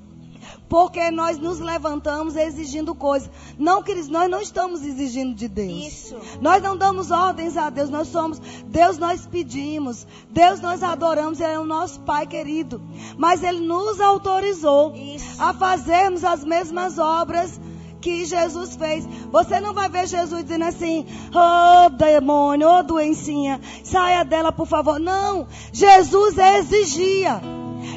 Porque 0.70 1.10
nós 1.10 1.36
nos 1.36 1.58
levantamos 1.58 2.36
exigindo 2.36 2.94
coisas. 2.94 3.28
Não, 3.58 3.82
queridos, 3.82 4.08
nós 4.08 4.30
não 4.30 4.40
estamos 4.40 4.84
exigindo 4.84 5.34
de 5.34 5.48
Deus. 5.48 5.92
Isso. 5.92 6.16
Nós 6.40 6.62
não 6.62 6.76
damos 6.76 7.10
ordens 7.10 7.56
a 7.56 7.68
Deus, 7.68 7.90
nós 7.90 8.06
somos 8.06 8.38
Deus 8.66 8.96
nós 8.96 9.26
pedimos, 9.26 10.06
Deus 10.30 10.60
nós 10.60 10.84
adoramos, 10.84 11.40
Ele 11.40 11.54
é 11.54 11.58
o 11.58 11.66
nosso 11.66 11.98
Pai 12.02 12.24
querido. 12.24 12.80
Mas 13.18 13.42
Ele 13.42 13.58
nos 13.58 14.00
autorizou 14.00 14.94
Isso. 14.94 15.42
a 15.42 15.52
fazermos 15.52 16.22
as 16.22 16.44
mesmas 16.44 16.98
obras 16.98 17.60
que 18.00 18.24
Jesus 18.24 18.76
fez. 18.76 19.04
Você 19.32 19.58
não 19.58 19.74
vai 19.74 19.88
ver 19.88 20.06
Jesus 20.06 20.44
dizendo 20.44 20.66
assim, 20.66 21.04
ô 21.34 21.90
demônio, 21.90 22.68
ô 22.68 22.82
doencinha, 22.84 23.60
saia 23.82 24.24
dela 24.24 24.52
por 24.52 24.68
favor. 24.68 25.00
Não, 25.00 25.48
Jesus 25.72 26.38
exigia. 26.38 27.40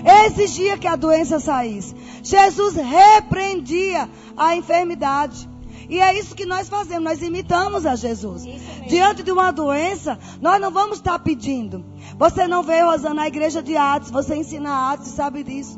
Exigia 0.05 0.77
que 0.77 0.87
a 0.87 0.95
doença 0.95 1.39
saísse. 1.39 1.95
Jesus 2.23 2.75
repreendia 2.75 4.09
a 4.35 4.55
enfermidade. 4.55 5.49
E 5.89 5.99
é 5.99 6.17
isso 6.17 6.35
que 6.35 6.45
nós 6.45 6.69
fazemos, 6.69 7.03
nós 7.03 7.21
imitamos 7.21 7.85
a 7.85 7.95
Jesus. 7.95 8.43
Diante 8.87 9.21
de 9.21 9.31
uma 9.31 9.51
doença, 9.51 10.17
nós 10.41 10.59
não 10.59 10.71
vamos 10.71 10.97
estar 10.97 11.19
pedindo. 11.19 11.85
Você 12.17 12.47
não 12.47 12.63
veio, 12.63 12.85
Rosana, 12.85 13.15
na 13.15 13.27
igreja 13.27 13.61
de 13.61 13.75
Atos, 13.75 14.09
você 14.09 14.35
ensina 14.35 14.91
Atos 14.91 15.07
e 15.07 15.11
sabe 15.11 15.43
disso. 15.43 15.77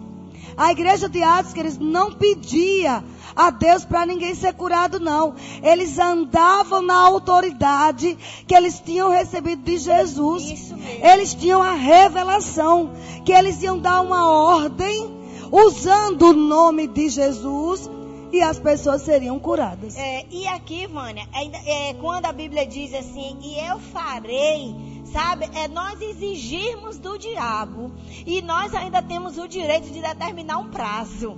A 0.57 0.71
igreja 0.71 1.09
de 1.09 1.21
Atos, 1.21 1.53
queridos, 1.53 1.77
não 1.77 2.11
pedia 2.11 3.03
a 3.35 3.49
Deus 3.49 3.83
para 3.83 4.05
ninguém 4.05 4.33
ser 4.33 4.53
curado, 4.53 4.99
não. 4.99 5.35
Eles 5.61 5.99
andavam 5.99 6.81
na 6.81 6.95
autoridade 6.95 8.17
que 8.47 8.55
eles 8.55 8.79
tinham 8.79 9.09
recebido 9.09 9.63
de 9.63 9.77
Jesus. 9.77 10.73
Eles 11.01 11.33
tinham 11.33 11.61
a 11.61 11.73
revelação 11.73 12.91
que 13.25 13.33
eles 13.33 13.61
iam 13.61 13.77
dar 13.77 14.01
uma 14.01 14.29
ordem 14.29 15.13
usando 15.51 16.29
o 16.29 16.33
nome 16.33 16.87
de 16.87 17.09
Jesus 17.09 17.89
e 18.31 18.41
as 18.41 18.59
pessoas 18.59 19.01
seriam 19.01 19.39
curadas. 19.39 19.95
É, 19.97 20.25
e 20.29 20.47
aqui, 20.47 20.87
Vânia, 20.87 21.27
é, 21.33 21.89
é, 21.89 21.93
quando 21.95 22.25
a 22.25 22.33
Bíblia 22.33 22.65
diz 22.65 22.93
assim, 22.93 23.37
e 23.41 23.59
eu 23.59 23.79
farei, 23.79 24.94
sabe, 25.15 25.49
é 25.53 25.69
nós 25.69 26.01
exigirmos 26.01 26.97
do 26.99 27.17
diabo 27.17 27.89
e 28.25 28.41
nós 28.41 28.75
ainda 28.75 29.01
temos 29.01 29.37
o 29.37 29.47
direito 29.47 29.89
de 29.89 30.01
determinar 30.01 30.57
um 30.57 30.69
prazo. 30.69 31.37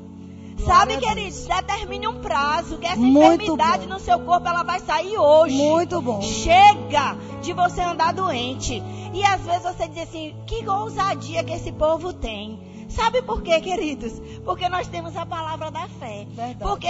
Sabe, 0.65 0.97
queridos, 0.97 1.45
determine 1.45 2.07
um 2.07 2.19
prazo, 2.19 2.79
que 2.79 2.87
essa 2.87 2.95
Muito 2.95 3.43
enfermidade 3.43 3.85
bom. 3.85 3.93
no 3.93 3.99
seu 3.99 4.19
corpo 4.21 4.47
ela 4.47 4.63
vai 4.63 4.79
sair 4.79 5.15
hoje. 5.15 5.55
Muito 5.55 6.01
bom. 6.01 6.19
Chega 6.23 7.15
de 7.43 7.53
você 7.53 7.81
andar 7.81 8.11
doente. 8.13 8.81
E 9.13 9.23
às 9.23 9.41
vezes 9.41 9.61
você 9.61 9.87
diz 9.87 10.09
assim, 10.09 10.35
que 10.47 10.67
ousadia 10.67 11.43
que 11.43 11.53
esse 11.53 11.71
povo 11.71 12.11
tem. 12.11 12.59
Sabe 12.89 13.21
por 13.21 13.43
quê, 13.43 13.61
queridos? 13.61 14.19
Porque 14.43 14.67
nós 14.67 14.87
temos 14.87 15.15
a 15.15 15.27
palavra 15.27 15.69
da 15.69 15.87
fé. 15.87 16.25
Verdade. 16.31 16.57
Porque 16.59 16.89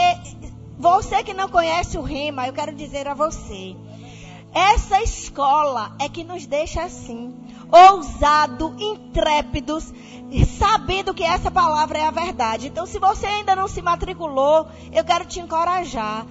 você 0.79 1.21
que 1.21 1.33
não 1.33 1.49
conhece 1.49 1.97
o 1.97 2.01
rema, 2.01 2.47
eu 2.47 2.53
quero 2.53 2.73
dizer 2.73 3.05
a 3.09 3.13
você. 3.13 3.75
Essa 4.53 5.01
escola 5.01 5.95
é 5.99 6.09
que 6.09 6.23
nos 6.23 6.45
deixa 6.45 6.83
assim, 6.83 7.33
ousado, 7.71 8.75
intrépidos, 8.79 9.93
sabendo 10.57 11.13
que 11.13 11.23
essa 11.23 11.51
palavra 11.51 11.99
é 11.99 12.05
a 12.05 12.11
verdade. 12.11 12.67
Então, 12.67 12.85
se 12.85 12.99
você 12.99 13.25
ainda 13.25 13.55
não 13.55 13.67
se 13.67 13.81
matriculou, 13.81 14.67
eu 14.91 15.03
quero 15.03 15.25
te 15.25 15.39
encorajar. 15.39 16.25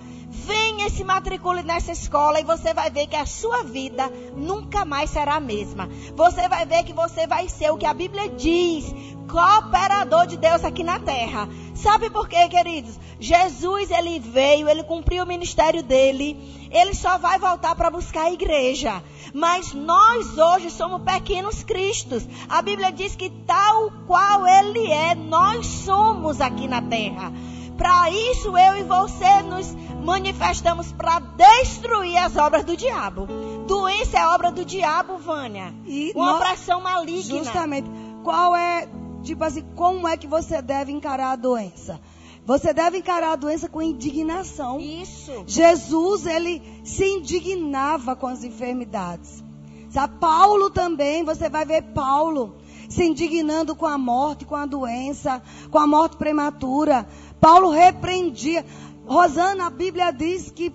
Venha 0.45 0.87
e 0.87 0.91
se 0.91 1.03
matricule 1.03 1.63
nessa 1.63 1.93
escola 1.93 2.41
e 2.41 2.45
você 2.45 2.75
vai 2.75 2.91
ver 2.91 3.07
que 3.07 3.17
a 3.17 3.27
sua 3.27 3.63
vida 3.63 4.11
nunca 4.37 4.85
mais 4.85 5.11
será 5.11 5.37
a 5.37 5.41
mesma. 5.41 5.89
Você 6.15 6.49
vai 6.49 6.67
ver 6.67 6.85
que 6.85 6.93
você 6.93 7.27
vai 7.27 7.49
ser 7.49 7.71
o 7.71 7.79
que 7.79 7.87
a 7.87 7.95
Bíblia 7.95 8.29
diz, 8.29 8.95
cooperador 9.31 10.27
de 10.27 10.37
Deus 10.37 10.65
aqui 10.65 10.83
na 10.83 10.99
terra. 10.99 11.49
Sabe 11.75 12.11
por 12.11 12.29
quê, 12.29 12.49
queridos? 12.49 12.99
Jesus, 13.19 13.91
ele 13.91 14.19
veio, 14.19 14.69
ele 14.69 14.83
cumpriu 14.83 15.25
o 15.25 15.27
ministério 15.27 15.83
dele. 15.83 16.37
Ele 16.71 16.95
só 16.95 17.19
vai 17.19 17.39
voltar 17.39 17.75
para 17.75 17.91
buscar 17.91 18.25
a 18.25 18.33
igreja. 18.33 19.03
Mas 19.33 19.73
nós 19.73 20.39
hoje 20.39 20.71
somos 20.71 21.03
pequenos 21.03 21.63
cristos. 21.63 22.27
A 22.49 22.63
Bíblia 22.63 22.93
diz 22.93 23.15
que 23.15 23.31
tal 23.31 23.91
qual 24.07 24.47
ele 24.47 24.91
é, 24.91 25.15
nós 25.15 25.67
somos 25.67 26.41
aqui 26.41 26.67
na 26.67 26.81
terra. 26.83 27.33
Para 27.77 28.11
isso 28.11 28.57
eu 28.57 28.77
e 28.79 28.83
você 28.83 29.43
nos 29.43 29.75
manifestamos 30.03 30.93
para 30.93 31.19
destruir 31.21 32.17
as 32.17 32.37
obras 32.37 32.65
do 32.65 32.77
diabo. 32.77 33.27
Doença 33.67 34.19
é 34.19 34.27
obra 34.29 34.51
do 34.51 34.65
diabo, 34.65 35.19
Vânia. 35.19 35.75
E 35.85 36.13
Uma 36.15 36.33
nós, 36.33 36.37
opressão 36.37 36.81
maligna. 36.81 37.45
Justamente. 37.45 37.91
Qual 38.23 38.57
é 38.57 38.89
Tipo 39.27 39.43
assim, 39.43 39.65
como 39.75 40.07
é 40.07 40.17
que 40.17 40.29
você 40.29 40.63
deve 40.63 40.93
encarar 40.93 41.33
a 41.33 41.37
doença? 41.37 42.01
Você 42.45 42.73
deve 42.73 42.99
encarar 42.99 43.33
a 43.33 43.37
doença 43.37 43.69
com 43.69 43.83
indignação. 43.83 44.79
Isso. 44.79 45.43
Jesus, 45.49 46.27
ele 46.27 46.63
se 46.85 47.05
indignava 47.05 48.15
com 48.15 48.29
as 48.29 48.45
enfermidades. 48.45 49.43
Sabe? 49.91 50.15
Paulo 50.21 50.71
também, 50.71 51.25
você 51.25 51.49
vai 51.49 51.65
ver 51.65 51.83
Paulo 51.83 52.55
se 52.89 53.03
indignando 53.03 53.75
com 53.75 53.87
a 53.87 53.99
morte, 53.99 54.45
com 54.45 54.55
a 54.55 54.65
doença, 54.65 55.43
com 55.73 55.79
a 55.79 55.89
morte 55.89 56.17
prematura. 56.17 57.05
Paulo 57.47 57.71
repreendia. 57.71 58.67
Rosana, 59.07 59.69
a 59.69 59.71
Bíblia 59.71 60.11
diz 60.11 60.51
que 60.51 60.73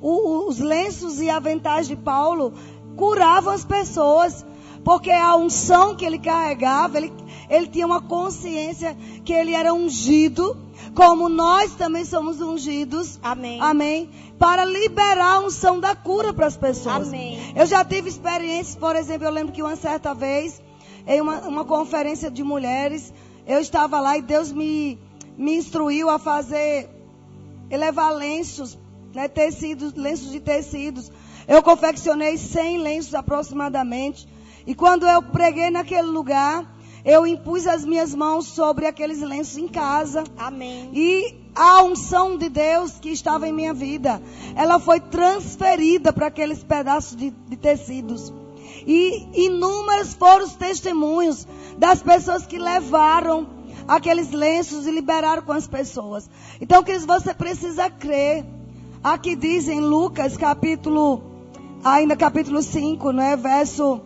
o, 0.00 0.46
os 0.46 0.60
lenços 0.60 1.20
e 1.20 1.28
aventais 1.28 1.88
de 1.88 1.96
Paulo 1.96 2.52
curavam 2.96 3.52
as 3.52 3.64
pessoas, 3.64 4.46
porque 4.84 5.10
a 5.10 5.34
unção 5.34 5.96
que 5.96 6.04
ele 6.04 6.20
carregava, 6.20 6.98
ele 6.98 7.12
ele 7.50 7.66
tinha 7.66 7.86
uma 7.86 8.00
consciência 8.00 8.96
que 9.24 9.32
ele 9.32 9.52
era 9.52 9.74
ungido, 9.74 10.56
como 10.94 11.28
nós 11.28 11.74
também 11.74 12.04
somos 12.04 12.40
ungidos. 12.40 13.18
Amém. 13.20 13.60
Amém. 13.60 14.10
Para 14.38 14.64
liberar 14.64 15.38
a 15.38 15.40
unção 15.40 15.80
da 15.80 15.96
cura 15.96 16.32
para 16.32 16.46
as 16.46 16.56
pessoas. 16.56 17.08
Amém. 17.08 17.52
Eu 17.56 17.66
já 17.66 17.84
tive 17.84 18.08
experiências, 18.08 18.76
por 18.76 18.94
exemplo, 18.94 19.26
eu 19.26 19.32
lembro 19.32 19.52
que 19.52 19.62
uma 19.62 19.74
certa 19.74 20.14
vez, 20.14 20.62
em 21.04 21.20
uma, 21.20 21.40
uma 21.48 21.64
conferência 21.64 22.30
de 22.30 22.44
mulheres, 22.44 23.12
eu 23.44 23.60
estava 23.60 24.00
lá 24.00 24.16
e 24.18 24.22
Deus 24.22 24.52
me, 24.52 24.98
me 25.36 25.56
instruiu 25.56 26.08
a 26.08 26.18
fazer, 26.18 26.88
elevar 27.70 28.12
lenços, 28.12 28.78
né, 29.14 29.28
tecidos, 29.28 29.94
lenços 29.94 30.30
de 30.32 30.40
tecidos. 30.40 31.10
Eu 31.46 31.62
confeccionei 31.62 32.36
100 32.36 32.78
lenços 32.78 33.14
aproximadamente. 33.14 34.26
E 34.66 34.74
quando 34.74 35.06
eu 35.06 35.22
preguei 35.22 35.70
naquele 35.70 36.08
lugar, 36.08 36.66
eu 37.04 37.26
impus 37.26 37.66
as 37.66 37.84
minhas 37.84 38.14
mãos 38.14 38.46
sobre 38.46 38.86
aqueles 38.86 39.20
lenços 39.20 39.56
em 39.56 39.68
casa. 39.68 40.24
Amém. 40.36 40.90
E 40.92 41.46
a 41.54 41.82
unção 41.82 42.36
de 42.36 42.48
Deus 42.48 42.98
que 42.98 43.10
estava 43.10 43.48
em 43.48 43.52
minha 43.52 43.72
vida, 43.72 44.20
ela 44.56 44.80
foi 44.80 45.00
transferida 45.00 46.12
para 46.12 46.26
aqueles 46.26 46.64
pedaços 46.64 47.16
de, 47.16 47.30
de 47.30 47.56
tecidos. 47.56 48.32
E 48.86 49.28
inúmeros 49.46 50.14
foram 50.14 50.44
os 50.44 50.54
testemunhos 50.54 51.46
das 51.78 52.02
pessoas 52.02 52.44
que 52.44 52.58
levaram 52.58 53.48
aqueles 53.88 54.30
lenços 54.30 54.86
e 54.86 54.90
liberaram 54.90 55.42
com 55.42 55.52
as 55.52 55.66
pessoas. 55.66 56.28
Então, 56.60 56.82
que 56.82 56.98
você 56.98 57.32
precisa 57.32 57.90
crer. 57.90 58.44
Aqui 59.02 59.36
diz 59.36 59.68
em 59.68 59.80
Lucas, 59.80 60.36
capítulo, 60.36 61.22
ainda 61.84 62.16
capítulo 62.16 62.62
5, 62.62 63.12
né, 63.12 63.36
verso 63.36 64.00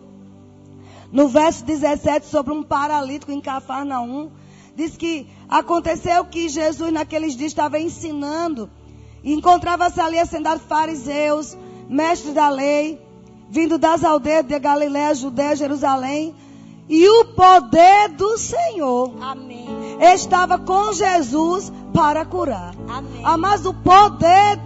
no 1.11 1.27
verso 1.27 1.65
17, 1.65 2.25
sobre 2.27 2.53
um 2.53 2.63
paralítico 2.63 3.31
em 3.31 3.41
Cafarnaum, 3.41 4.31
diz 4.75 4.95
que 4.95 5.27
aconteceu 5.49 6.23
que 6.25 6.47
Jesus 6.47 6.91
naqueles 6.91 7.35
dias 7.35 7.51
estava 7.51 7.77
ensinando 7.79 8.69
e 9.23 9.33
encontrava-se 9.33 9.99
ali 9.99 10.17
assentados 10.17 10.63
fariseus, 10.63 11.57
mestres 11.89 12.33
da 12.33 12.49
lei, 12.49 12.99
vindo 13.49 13.77
das 13.77 14.03
aldeias 14.03 14.45
de 14.45 14.57
Galiléia, 14.57 15.13
Judéia, 15.13 15.55
Jerusalém, 15.57 16.33
e 16.91 17.09
o 17.09 17.25
poder 17.25 18.09
do 18.09 18.37
Senhor 18.37 19.13
Amém. 19.21 19.65
estava 20.13 20.59
com 20.59 20.91
Jesus 20.91 21.71
para 21.93 22.25
curar. 22.25 22.75
Amém. 22.85 23.21
Ah, 23.23 23.37
mas 23.37 23.65
o 23.65 23.73
poder 23.73 24.57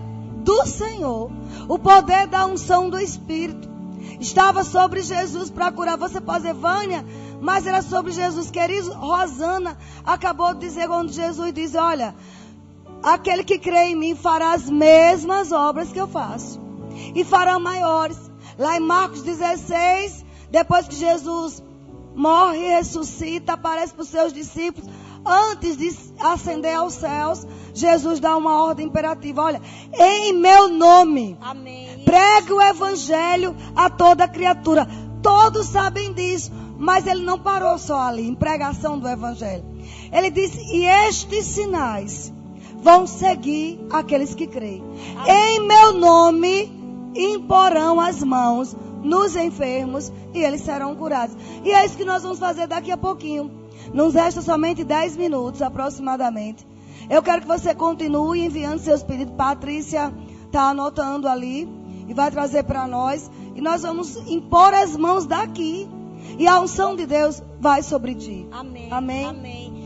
do 0.43 0.65
Senhor, 0.65 1.29
o 1.69 1.77
poder 1.77 2.25
da 2.25 2.47
unção 2.47 2.89
do 2.89 2.99
Espírito, 2.99 3.69
estava 4.19 4.63
sobre 4.63 5.03
Jesus 5.03 5.51
para 5.51 5.71
curar. 5.71 5.99
Você 5.99 6.19
pode 6.19 6.39
dizer, 6.39 6.55
Vânia, 6.55 7.05
mas 7.39 7.67
era 7.67 7.83
sobre 7.83 8.11
Jesus. 8.11 8.49
Querido, 8.49 8.91
Rosana 8.93 9.77
acabou 10.03 10.51
de 10.55 10.61
dizer 10.61 10.87
quando 10.87 11.11
Jesus 11.11 11.53
diz: 11.53 11.75
Olha, 11.75 12.15
aquele 13.03 13.43
que 13.43 13.59
crê 13.59 13.89
em 13.89 13.95
mim 13.95 14.15
fará 14.15 14.53
as 14.53 14.67
mesmas 14.67 15.51
obras 15.51 15.91
que 15.91 16.01
eu 16.01 16.07
faço, 16.07 16.59
e 17.13 17.23
fará 17.23 17.59
maiores. 17.59 18.17
Lá 18.57 18.77
em 18.77 18.79
Marcos 18.79 19.21
16, 19.21 20.25
depois 20.49 20.87
que 20.87 20.95
Jesus 20.95 21.61
morre 22.15 22.59
e 22.59 22.69
ressuscita, 22.69 23.53
aparece 23.53 23.93
para 23.93 24.03
os 24.03 24.09
seus 24.09 24.33
discípulos 24.33 24.89
antes 25.25 25.75
de 25.75 25.91
ascender 26.19 26.75
aos 26.75 26.93
céus, 26.93 27.45
Jesus 27.73 28.19
dá 28.19 28.37
uma 28.37 28.63
ordem 28.63 28.85
imperativa. 28.85 29.41
Olha, 29.41 29.61
em 29.93 30.33
meu 30.33 30.69
nome, 30.69 31.37
Amém. 31.41 32.03
pregue 32.05 32.53
o 32.53 32.61
evangelho 32.61 33.55
a 33.75 33.89
toda 33.89 34.27
criatura. 34.27 34.87
Todos 35.21 35.65
sabem 35.65 36.13
disso, 36.13 36.51
mas 36.77 37.07
ele 37.07 37.23
não 37.23 37.39
parou 37.39 37.77
só 37.79 37.99
ali, 37.99 38.27
em 38.27 38.35
pregação 38.35 38.99
do 38.99 39.07
evangelho. 39.07 39.65
Ele 40.11 40.29
disse: 40.29 40.59
E 40.75 40.85
estes 40.85 41.45
sinais 41.45 42.31
vão 42.77 43.07
seguir 43.07 43.79
aqueles 43.91 44.35
que 44.35 44.45
creem. 44.45 44.83
Amém. 45.17 45.55
Em 45.57 45.67
meu 45.67 45.93
nome 45.93 46.85
imporão 47.15 47.99
as 47.99 48.21
mãos 48.21 48.75
nos 49.05 49.35
enfermos 49.35 50.11
e 50.33 50.39
eles 50.39 50.61
serão 50.61 50.95
curados. 50.95 51.37
E 51.63 51.71
é 51.71 51.85
isso 51.85 51.95
que 51.95 52.03
nós 52.03 52.23
vamos 52.23 52.39
fazer 52.39 52.67
daqui 52.67 52.91
a 52.91 52.97
pouquinho. 52.97 53.51
Nos 53.93 54.15
resta 54.15 54.41
somente 54.41 54.83
10 54.83 55.15
minutos 55.15 55.61
aproximadamente. 55.61 56.65
Eu 57.09 57.21
quero 57.21 57.41
que 57.41 57.47
você 57.47 57.75
continue 57.75 58.43
enviando 58.43 58.79
seus 58.79 59.03
pedidos. 59.03 59.35
Patrícia 59.35 60.11
está 60.45 60.69
anotando 60.69 61.27
ali 61.27 61.69
e 62.07 62.13
vai 62.13 62.31
trazer 62.31 62.63
para 62.63 62.87
nós. 62.87 63.29
E 63.55 63.61
nós 63.61 63.83
vamos 63.83 64.15
impor 64.27 64.73
as 64.73 64.97
mãos 64.97 65.25
daqui. 65.25 65.87
e 66.39 66.47
a 66.47 66.59
unção 66.59 66.95
de 66.95 67.05
Deus 67.05 67.41
vai 67.59 67.83
sobre 67.83 68.15
ti. 68.15 68.47
Amém. 68.51 68.87
Amém. 68.91 69.25
Amém. 69.25 69.84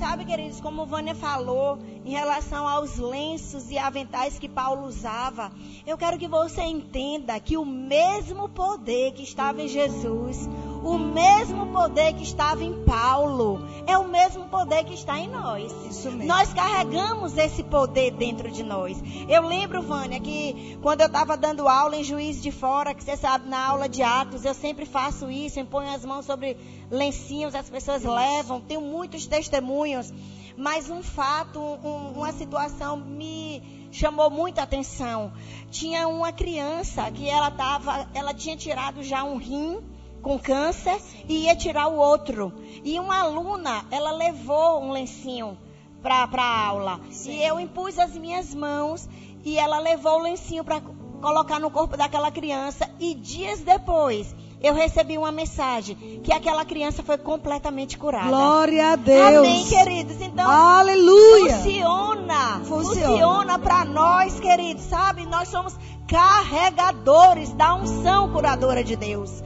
Sabe, 0.00 0.24
queridos, 0.24 0.62
como 0.62 0.86
Vânia 0.86 1.14
falou 1.14 1.78
em 2.06 2.12
relação 2.12 2.66
aos 2.66 2.96
lenços 2.96 3.70
e 3.70 3.76
aventais 3.76 4.38
que 4.38 4.48
Paulo 4.48 4.86
usava, 4.86 5.52
eu 5.86 5.98
quero 5.98 6.16
que 6.16 6.26
você 6.26 6.62
entenda 6.62 7.38
que 7.38 7.58
o 7.58 7.66
mesmo 7.66 8.48
poder 8.48 9.12
que 9.12 9.22
estava 9.22 9.60
em 9.60 9.68
Jesus, 9.68 10.48
o 10.82 10.98
mesmo 10.98 11.66
poder 11.66 12.14
que 12.14 12.22
estava 12.22 12.64
em 12.64 12.84
Paulo, 12.84 13.60
é 13.86 13.98
o 13.98 14.08
mesmo 14.08 14.46
poder 14.48 14.84
que 14.84 14.94
está 14.94 15.18
em 15.18 15.28
nós. 15.28 15.72
Isso 15.84 16.10
mesmo. 16.10 16.26
Nós 16.26 16.52
carregamos 16.52 17.36
esse 17.36 17.62
poder 17.62 18.12
dentro 18.12 18.50
de 18.50 18.62
nós. 18.62 19.02
Eu 19.28 19.46
lembro, 19.46 19.82
Vânia, 19.82 20.18
que 20.20 20.78
quando 20.82 21.02
eu 21.02 21.06
estava 21.06 21.36
dando 21.36 21.68
aula 21.68 21.96
em 21.96 22.04
Juiz 22.04 22.42
de 22.42 22.50
Fora, 22.50 22.94
que 22.94 23.04
você 23.04 23.16
sabe, 23.16 23.48
na 23.48 23.66
aula 23.66 23.88
de 23.88 24.02
Atos, 24.02 24.44
eu 24.44 24.54
sempre 24.54 24.86
faço 24.86 25.30
isso, 25.30 25.58
eu 25.58 25.66
ponho 25.66 25.92
as 25.94 26.04
mãos 26.04 26.24
sobre 26.24 26.56
lencinhos, 26.90 27.54
as 27.54 27.68
pessoas 27.68 28.02
levam, 28.02 28.60
tenho 28.60 28.80
muitos 28.80 29.26
testemunhos. 29.26 30.12
Mas 30.56 30.90
um 30.90 31.02
fato, 31.02 31.60
um, 31.60 32.12
uma 32.18 32.32
situação 32.32 32.96
me 32.96 33.62
chamou 33.92 34.30
muita 34.30 34.62
atenção. 34.62 35.32
Tinha 35.70 36.08
uma 36.08 36.32
criança 36.32 37.10
que 37.10 37.28
ela 37.28 37.50
tava, 37.50 38.08
ela 38.14 38.32
tinha 38.32 38.56
tirado 38.56 39.02
já 39.02 39.24
um 39.24 39.36
rim 39.36 39.78
com 40.22 40.38
câncer 40.38 41.00
e 41.28 41.44
ia 41.44 41.56
tirar 41.56 41.88
o 41.88 41.96
outro. 41.96 42.52
E 42.84 42.98
uma 42.98 43.20
aluna, 43.20 43.84
ela 43.90 44.12
levou 44.12 44.82
um 44.82 44.92
lencinho 44.92 45.56
para 46.02 46.28
a 46.32 46.66
aula. 46.66 47.00
Sim. 47.10 47.32
E 47.32 47.42
eu 47.42 47.60
impus 47.60 47.98
as 47.98 48.16
minhas 48.16 48.54
mãos 48.54 49.08
e 49.44 49.58
ela 49.58 49.78
levou 49.78 50.18
o 50.18 50.22
lencinho 50.22 50.64
para 50.64 50.80
colocar 51.20 51.58
no 51.58 51.70
corpo 51.70 51.96
daquela 51.96 52.30
criança. 52.30 52.90
E 52.98 53.14
dias 53.14 53.60
depois, 53.60 54.34
eu 54.62 54.74
recebi 54.74 55.16
uma 55.16 55.32
mensagem 55.32 56.20
que 56.22 56.32
aquela 56.32 56.64
criança 56.64 57.02
foi 57.02 57.16
completamente 57.16 57.96
curada. 57.96 58.28
Glória 58.28 58.92
a 58.92 58.96
Deus. 58.96 59.38
Amém, 59.38 59.66
queridos. 59.66 60.20
Então, 60.20 60.48
Aleluia. 60.48 61.56
Funciona. 61.56 62.60
Funciona, 62.64 63.08
funciona 63.08 63.58
para 63.58 63.84
nós, 63.84 64.38
queridos. 64.38 64.84
Sabe, 64.84 65.24
nós 65.26 65.48
somos 65.48 65.74
carregadores 66.06 67.52
da 67.52 67.74
unção 67.74 68.32
curadora 68.32 68.82
de 68.82 68.96
Deus. 68.96 69.42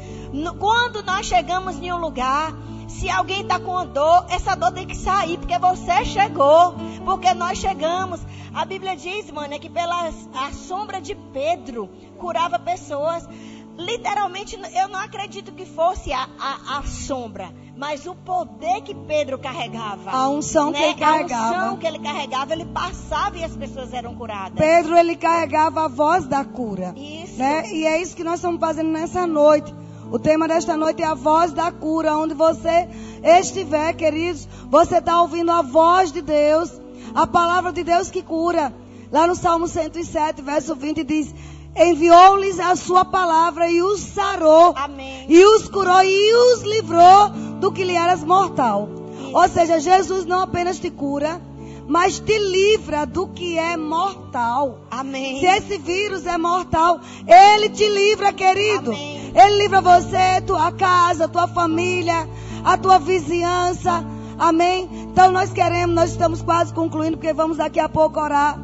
Quando 0.59 1.03
nós 1.03 1.27
chegamos 1.27 1.81
em 1.81 1.93
um 1.93 1.99
lugar, 1.99 2.53
se 2.89 3.09
alguém 3.09 3.43
está 3.43 3.61
com 3.61 3.87
dor, 3.87 4.27
essa 4.29 4.55
dor 4.55 4.73
tem 4.73 4.87
que 4.87 4.97
sair, 4.97 5.39
porque 5.39 5.59
você 5.59 6.05
chegou, 6.05 6.75
porque 7.05 7.33
nós 7.35 7.59
chegamos. 7.59 8.21
A 8.53 8.65
Bíblia 8.65 8.97
diz, 8.97 9.31
mano, 9.31 9.55
é 9.55 9.59
que 9.59 9.71
pela 9.71 10.09
a 10.09 10.53
sombra 10.53 11.01
de 11.01 11.15
Pedro 11.15 11.89
curava 12.19 12.59
pessoas. 12.59 13.29
Literalmente, 13.77 14.57
eu 14.81 14.89
não 14.89 15.01
acredito 15.01 15.51
que 15.53 15.67
fosse 15.67 16.13
a, 16.13 16.29
a, 16.39 16.79
a 16.79 16.83
sombra, 16.85 17.53
mas 17.77 18.07
o 18.07 18.15
poder 18.15 18.83
que 18.83 18.95
Pedro 18.95 19.37
carregava. 19.37 20.13
A 20.13 20.29
unção 20.29 20.71
né? 20.71 20.79
que 20.79 20.85
ele 20.85 20.95
carregava. 20.95 21.45
A 21.45 21.51
unção 21.51 21.77
que 21.79 21.87
ele 21.87 21.99
carregava, 21.99 22.53
ele 22.53 22.65
passava 22.67 23.37
e 23.37 23.43
as 23.43 23.57
pessoas 23.57 23.93
eram 23.93 24.15
curadas. 24.15 24.57
Pedro, 24.57 24.97
ele 24.97 25.17
carregava 25.17 25.87
a 25.87 25.89
voz 25.89 26.27
da 26.27 26.45
cura. 26.45 26.95
Isso. 26.97 27.37
Né? 27.37 27.73
E 27.73 27.85
é 27.85 28.01
isso 28.01 28.15
que 28.15 28.23
nós 28.23 28.37
estamos 28.37 28.61
fazendo 28.61 28.91
nessa 28.91 29.27
noite. 29.27 29.75
O 30.11 30.19
tema 30.19 30.47
desta 30.47 30.77
noite 30.77 31.03
é 31.03 31.07
a 31.07 31.15
voz 31.15 31.53
da 31.53 31.71
cura. 31.73 32.17
Onde 32.17 32.35
você 32.35 32.89
estiver, 33.23 33.93
queridos, 33.95 34.49
você 34.71 34.99
está 34.99 35.21
ouvindo 35.23 35.51
a 35.51 35.63
voz 35.63 36.13
de 36.13 36.23
Deus, 36.23 36.71
a 37.15 37.27
palavra 37.27 37.73
de 37.73 37.83
Deus 37.83 38.11
que 38.11 38.23
cura. 38.23 38.73
Lá 39.11 39.27
no 39.27 39.35
Salmo 39.35 39.69
107, 39.69 40.43
verso 40.43 40.75
20 40.75 41.05
diz: 41.05 41.35
Enviou-lhes 41.77 42.61
a 42.61 42.77
sua 42.77 43.05
palavra 43.05 43.69
e 43.69 43.83
os 43.83 44.01
sarou. 44.01 44.75
Amém. 44.77 45.27
E 45.29 45.45
os 45.45 45.69
curou 45.69 46.03
e 46.03 46.35
os 46.35 46.63
livrou 46.63 47.31
do 47.61 47.73
que 47.73 47.85
lhe 47.85 47.95
eras 47.95 48.23
mortal. 48.23 48.89
Isso. 49.21 49.37
Ou 49.37 49.49
seja, 49.49 49.81
Jesus 49.81 50.25
não 50.25 50.41
apenas 50.41 50.79
te 50.79 50.91
cura, 50.91 51.41
mas 51.87 52.19
te 52.19 52.39
livra 52.39 53.05
do 53.05 53.29
que 53.29 53.59
é 53.59 53.77
mortal. 53.77 54.81
Amém. 54.91 55.41
Se 55.41 55.47
esse 55.47 55.79
vírus 55.79 56.27
é 56.27 56.39
mortal, 56.39 57.01
ele 57.27 57.69
te 57.69 57.89
livra, 57.89 58.33
querido. 58.33 58.91
Amém. 58.91 59.33
Ele 59.35 59.59
livra 59.59 59.81
você, 59.81 60.41
tua 60.47 60.73
casa, 60.73 61.29
tua 61.29 61.49
família, 61.49 62.29
a 62.65 62.79
tua 62.79 62.99
vizinhança. 62.99 64.05
Amém? 64.39 64.89
Então 65.11 65.31
nós 65.31 65.53
queremos, 65.53 65.95
nós 65.95 66.11
estamos 66.11 66.43
quase 66.43 66.73
concluindo, 66.73 67.17
porque 67.17 67.33
vamos 67.33 67.59
daqui 67.59 67.81
a 67.81 67.89
pouco 67.89 68.21
orar. 68.21 68.59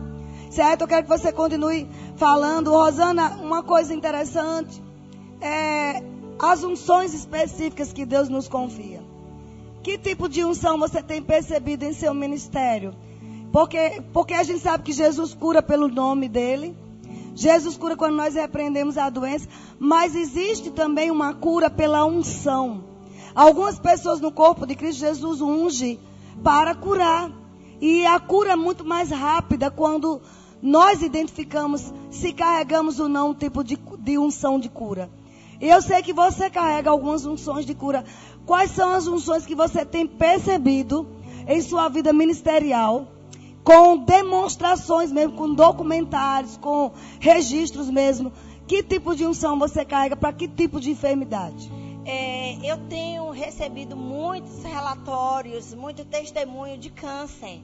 Certo? 0.50 0.82
Eu 0.82 0.88
quero 0.88 1.02
que 1.04 1.08
você 1.08 1.32
continue 1.32 1.88
falando. 2.16 2.70
Rosana, 2.70 3.38
uma 3.42 3.62
coisa 3.62 3.94
interessante 3.94 4.82
é 5.40 6.02
as 6.38 6.64
unções 6.64 7.14
específicas 7.14 7.92
que 7.92 8.04
Deus 8.04 8.28
nos 8.28 8.48
confia. 8.48 9.00
Que 9.82 9.96
tipo 9.96 10.28
de 10.28 10.44
unção 10.44 10.78
você 10.78 11.02
tem 11.02 11.22
percebido 11.22 11.84
em 11.84 11.92
seu 11.92 12.12
ministério? 12.12 12.94
Porque, 13.52 14.02
porque 14.12 14.34
a 14.34 14.42
gente 14.42 14.60
sabe 14.60 14.84
que 14.84 14.92
Jesus 14.92 15.34
cura 15.34 15.62
pelo 15.62 15.88
nome 15.88 16.28
dele. 16.28 16.76
Jesus 17.34 17.76
cura 17.76 17.96
quando 17.96 18.16
nós 18.16 18.34
repreendemos 18.34 18.96
a 18.96 19.10
doença. 19.10 19.48
Mas 19.78 20.14
existe 20.14 20.70
também 20.70 21.10
uma 21.10 21.34
cura 21.34 21.68
pela 21.68 22.04
unção. 22.04 22.84
Algumas 23.34 23.78
pessoas 23.78 24.20
no 24.20 24.30
corpo 24.30 24.66
de 24.66 24.74
Cristo 24.74 25.00
Jesus 25.00 25.40
unge 25.40 25.98
para 26.44 26.74
curar. 26.74 27.30
E 27.80 28.04
a 28.06 28.20
cura 28.20 28.52
é 28.52 28.56
muito 28.56 28.84
mais 28.84 29.10
rápida 29.10 29.70
quando 29.70 30.20
nós 30.62 31.02
identificamos 31.02 31.92
se 32.10 32.32
carregamos 32.32 33.00
ou 33.00 33.08
não 33.08 33.30
um 33.30 33.34
tipo 33.34 33.64
de, 33.64 33.78
de 33.98 34.18
unção 34.18 34.60
de 34.60 34.68
cura. 34.68 35.10
Eu 35.60 35.80
sei 35.82 36.02
que 36.02 36.12
você 36.12 36.48
carrega 36.50 36.90
algumas 36.90 37.26
unções 37.26 37.66
de 37.66 37.74
cura. 37.74 38.04
Quais 38.46 38.70
são 38.70 38.92
as 38.92 39.06
unções 39.06 39.46
que 39.46 39.54
você 39.54 39.84
tem 39.84 40.06
percebido 40.06 41.06
em 41.46 41.60
sua 41.62 41.88
vida 41.88 42.12
ministerial? 42.12 43.08
Com 43.70 43.98
demonstrações 43.98 45.12
mesmo, 45.12 45.36
com 45.36 45.54
documentários, 45.54 46.56
com 46.56 46.90
registros 47.20 47.88
mesmo. 47.88 48.32
Que 48.66 48.82
tipo 48.82 49.14
de 49.14 49.24
unção 49.24 49.56
você 49.58 49.84
carrega 49.84 50.16
para 50.16 50.32
que 50.32 50.48
tipo 50.48 50.80
de 50.80 50.90
enfermidade? 50.90 51.70
É, 52.04 52.56
eu 52.64 52.78
tenho 52.88 53.30
recebido 53.30 53.96
muitos 53.96 54.64
relatórios, 54.64 55.72
muito 55.72 56.04
testemunho 56.04 56.78
de 56.78 56.90
câncer. 56.90 57.60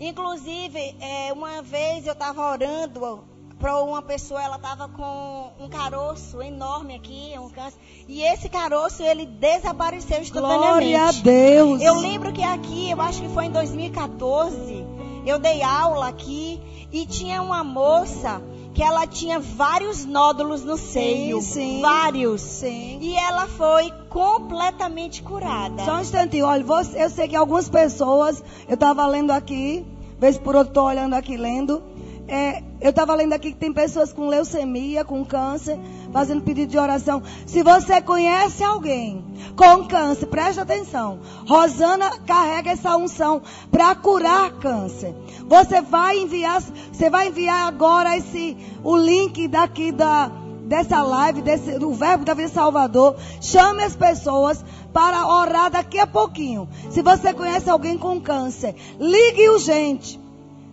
Inclusive, 0.00 0.96
é, 1.00 1.32
uma 1.32 1.62
vez 1.62 2.04
eu 2.04 2.14
estava 2.14 2.50
orando 2.50 3.22
para 3.60 3.80
uma 3.82 4.00
pessoa, 4.02 4.42
ela 4.42 4.56
estava 4.56 4.88
com 4.88 5.52
um 5.60 5.68
caroço 5.68 6.40
enorme 6.40 6.94
aqui, 6.94 7.34
um 7.38 7.48
câncer, 7.48 7.78
e 8.08 8.22
esse 8.22 8.48
caroço 8.48 9.02
ele 9.02 9.26
desapareceu 9.26 10.20
instantaneamente. 10.20 10.92
Glória 10.92 11.02
a 11.02 11.12
Deus. 11.12 11.82
Eu 11.82 11.94
lembro 11.94 12.32
que 12.32 12.42
aqui, 12.42 12.90
eu 12.90 13.00
acho 13.00 13.20
que 13.20 13.28
foi 13.28 13.46
em 13.46 13.50
2014, 13.50 14.77
eu 15.26 15.38
dei 15.38 15.62
aula 15.62 16.08
aqui 16.08 16.60
e 16.92 17.06
tinha 17.06 17.42
uma 17.42 17.62
moça 17.62 18.40
que 18.74 18.82
ela 18.82 19.06
tinha 19.06 19.40
vários 19.40 20.04
nódulos 20.04 20.64
no 20.64 20.76
seio. 20.76 21.40
Sim, 21.40 21.52
sim. 21.52 21.80
Vários. 21.82 22.40
Sim. 22.40 22.98
E 23.00 23.16
ela 23.16 23.46
foi 23.48 23.92
completamente 24.08 25.22
curada. 25.22 25.84
Só 25.84 25.96
um 25.96 26.00
instantinho, 26.00 26.46
olha, 26.46 26.64
eu 26.94 27.10
sei 27.10 27.26
que 27.26 27.34
algumas 27.34 27.68
pessoas, 27.68 28.42
eu 28.68 28.74
estava 28.74 29.04
lendo 29.06 29.32
aqui, 29.32 29.84
vez 30.18 30.38
por 30.38 30.54
outro 30.54 30.70
estou 30.70 30.84
olhando 30.84 31.14
aqui 31.14 31.36
lendo, 31.36 31.82
é, 32.28 32.62
eu 32.78 32.90
estava 32.90 33.14
lendo 33.14 33.32
aqui 33.32 33.52
que 33.52 33.58
tem 33.58 33.72
pessoas 33.72 34.12
com 34.12 34.28
leucemia, 34.28 35.02
com 35.02 35.24
câncer, 35.24 35.78
fazendo 36.12 36.42
pedido 36.42 36.70
de 36.70 36.78
oração. 36.78 37.22
Se 37.46 37.62
você 37.62 38.02
conhece 38.02 38.62
alguém 38.62 39.24
com 39.56 39.88
câncer, 39.88 40.26
preste 40.26 40.60
atenção. 40.60 41.20
Rosana 41.46 42.18
carrega 42.20 42.70
essa 42.70 42.94
unção 42.96 43.40
para 43.70 43.94
curar 43.94 44.52
câncer. 44.58 45.14
Você 45.48 45.80
vai 45.80 46.18
enviar, 46.18 46.60
você 46.60 47.08
vai 47.08 47.28
enviar 47.28 47.66
agora 47.66 48.14
esse 48.16 48.56
o 48.84 48.94
link 48.94 49.48
daqui 49.48 49.90
da 49.90 50.30
dessa 50.68 51.02
live, 51.02 51.40
desse, 51.40 51.78
do 51.78 51.94
Verbo 51.94 52.26
da 52.26 52.34
Vida 52.34 52.50
Salvador. 52.50 53.16
Chame 53.40 53.82
as 53.82 53.96
pessoas 53.96 54.62
para 54.92 55.26
orar 55.26 55.70
daqui 55.70 55.98
a 55.98 56.06
pouquinho. 56.06 56.68
Se 56.90 57.00
você 57.00 57.32
conhece 57.32 57.70
alguém 57.70 57.96
com 57.96 58.20
câncer, 58.20 58.74
ligue 59.00 59.48
urgente. 59.48 60.27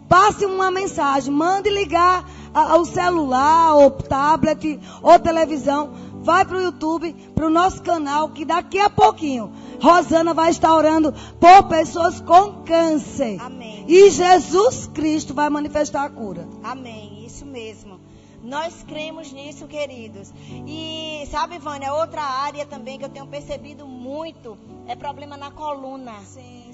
Passe 0.07 0.45
uma 0.45 0.69
mensagem, 0.71 1.33
mande 1.33 1.69
ligar 1.69 2.29
ao 2.53 2.85
celular, 2.85 3.75
ou 3.75 3.91
tablet, 3.91 4.79
ou 5.01 5.19
televisão. 5.19 5.91
Vai 6.21 6.43
para 6.43 6.57
o 6.57 6.61
YouTube, 6.61 7.13
para 7.35 7.45
o 7.45 7.49
nosso 7.49 7.83
canal, 7.83 8.29
que 8.29 8.45
daqui 8.45 8.79
a 8.79 8.89
pouquinho 8.89 9.51
Rosana 9.79 10.33
vai 10.33 10.49
estar 10.49 10.73
orando 10.73 11.13
por 11.39 11.63
pessoas 11.63 12.19
com 12.19 12.63
câncer. 12.63 13.39
Amém. 13.41 13.85
E 13.87 14.09
Jesus 14.09 14.87
Cristo 14.87 15.33
vai 15.33 15.49
manifestar 15.49 16.05
a 16.05 16.09
cura. 16.09 16.47
Amém, 16.63 17.23
isso 17.25 17.45
mesmo. 17.45 17.99
Nós 18.43 18.83
cremos 18.87 19.31
nisso, 19.31 19.67
queridos. 19.67 20.31
E 20.67 21.27
sabe, 21.31 21.57
Vânia, 21.57 21.93
outra 21.93 22.21
área 22.21 22.65
também 22.65 22.97
que 22.97 23.05
eu 23.05 23.09
tenho 23.09 23.25
percebido 23.25 23.87
muito 23.87 24.57
é 24.87 24.95
problema 24.95 25.35
na 25.35 25.49
coluna. 25.49 26.13
Sim, 26.25 26.41
sim. 26.41 26.64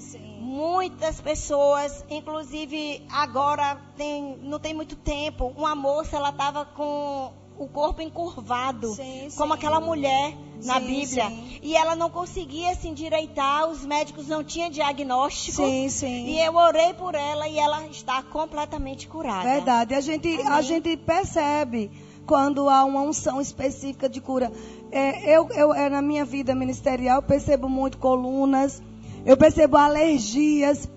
Muitas 0.42 1.20
pessoas, 1.20 2.04
inclusive 2.10 3.06
agora 3.10 3.80
tem, 3.96 4.36
não 4.42 4.58
tem 4.58 4.74
muito 4.74 4.96
tempo, 4.96 5.52
uma 5.56 5.74
moça 5.76 6.16
ela 6.16 6.30
estava 6.30 6.64
com 6.64 7.32
o 7.56 7.68
corpo 7.68 8.02
encurvado, 8.02 8.88
Sim, 8.88 9.28
como 9.36 9.52
sim. 9.52 9.58
aquela 9.58 9.80
mulher 9.80 10.36
na 10.64 10.80
Sim, 10.80 10.86
Bíblia. 10.86 11.32
E 11.62 11.76
ela 11.76 11.94
não 11.94 12.10
conseguia 12.10 12.74
se 12.74 12.88
endireitar, 12.88 13.68
os 13.68 13.86
médicos 13.86 14.26
não 14.26 14.42
tinham 14.42 14.68
diagnóstico. 14.68 15.64
Sim, 15.64 15.88
sim. 15.88 16.26
E 16.26 16.40
eu 16.40 16.56
orei 16.56 16.92
por 16.94 17.14
ela 17.14 17.46
e 17.46 17.58
ela 17.58 17.86
está 17.86 18.20
completamente 18.22 19.06
curada. 19.06 19.44
Verdade. 19.48 19.94
A 19.94 20.00
gente, 20.00 20.40
a 20.42 20.54
Amém. 20.54 20.62
gente 20.62 20.96
percebe 20.96 21.88
quando 22.26 22.68
há 22.68 22.84
uma 22.84 23.02
unção 23.02 23.40
específica 23.40 24.08
de 24.08 24.20
cura. 24.20 24.52
É, 24.90 25.36
eu, 25.36 25.48
eu, 25.50 25.72
é, 25.72 25.88
na 25.88 26.02
minha 26.02 26.24
vida 26.24 26.54
ministerial, 26.54 27.22
percebo 27.22 27.68
muito 27.68 27.98
colunas, 27.98 28.82
eu 29.24 29.36
percebo 29.36 29.76
alergias, 29.76 30.88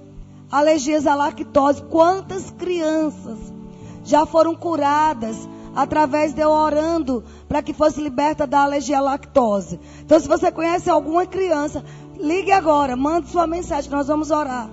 alergias 0.52 1.06
à 1.06 1.16
lactose. 1.16 1.84
Quantas 1.84 2.52
crianças 2.52 3.38
já 4.04 4.26
foram 4.26 4.56
curadas 4.56 5.48
através 5.76 6.34
de 6.34 6.42
eu 6.42 6.50
orando 6.50 7.24
para 7.48 7.62
que 7.62 7.74
fosse 7.74 8.02
liberta 8.02 8.48
da 8.48 8.62
alergia 8.62 8.98
à 8.98 9.02
lactose? 9.02 9.80
Então, 10.02 10.20
se 10.20 10.28
você 10.28 10.52
conhece 10.52 10.90
alguma 10.90 11.26
criança, 11.26 11.84
ligue 12.20 12.52
agora, 12.52 12.96
mande 12.96 13.30
sua 13.30 13.46
mensagem, 13.46 13.90
que 13.90 13.96
nós 13.96 14.08
vamos 14.08 14.32
orar. 14.32 14.70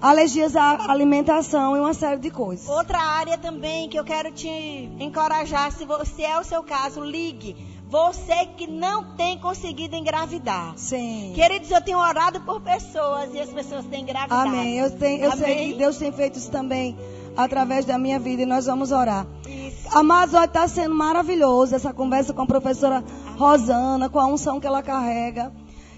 Alergias 0.00 0.56
à 0.56 0.90
alimentação 0.90 1.76
e 1.76 1.80
uma 1.80 1.94
série 1.94 2.20
de 2.20 2.30
coisas. 2.30 2.68
Outra 2.68 2.98
área 2.98 3.38
também 3.38 3.88
que 3.88 3.98
eu 3.98 4.04
quero 4.04 4.32
te 4.32 4.48
encorajar, 4.98 5.70
se 5.70 5.84
você 5.84 6.22
é 6.22 6.38
o 6.38 6.44
seu 6.44 6.62
caso, 6.62 7.00
ligue. 7.00 7.56
Você 7.92 8.46
que 8.56 8.66
não 8.66 9.14
tem 9.16 9.38
conseguido 9.38 9.94
engravidar. 9.94 10.72
Sim. 10.78 11.32
Queridos, 11.34 11.70
eu 11.70 11.82
tenho 11.82 11.98
orado 11.98 12.40
por 12.40 12.58
pessoas 12.62 13.34
e 13.34 13.38
as 13.38 13.50
pessoas 13.50 13.84
têm 13.84 14.00
engravidado. 14.00 14.48
Amém. 14.48 14.78
Eu, 14.78 14.90
tenho, 14.92 15.22
eu 15.22 15.32
sei 15.32 15.52
Amém. 15.52 15.72
que 15.72 15.78
Deus 15.78 15.98
tem 15.98 16.10
feito 16.10 16.38
isso 16.38 16.50
também 16.50 16.96
através 17.36 17.84
da 17.84 17.98
minha 17.98 18.18
vida 18.18 18.44
e 18.44 18.46
nós 18.46 18.64
vamos 18.64 18.92
orar. 18.92 19.26
Isso. 19.46 19.86
Amados, 19.94 20.34
está 20.34 20.66
sendo 20.66 20.94
maravilhoso 20.94 21.74
essa 21.74 21.92
conversa 21.92 22.32
com 22.32 22.40
a 22.40 22.46
professora 22.46 23.04
Rosana, 23.36 24.08
com 24.08 24.18
a 24.18 24.26
unção 24.26 24.58
que 24.58 24.66
ela 24.66 24.82
carrega. 24.82 25.52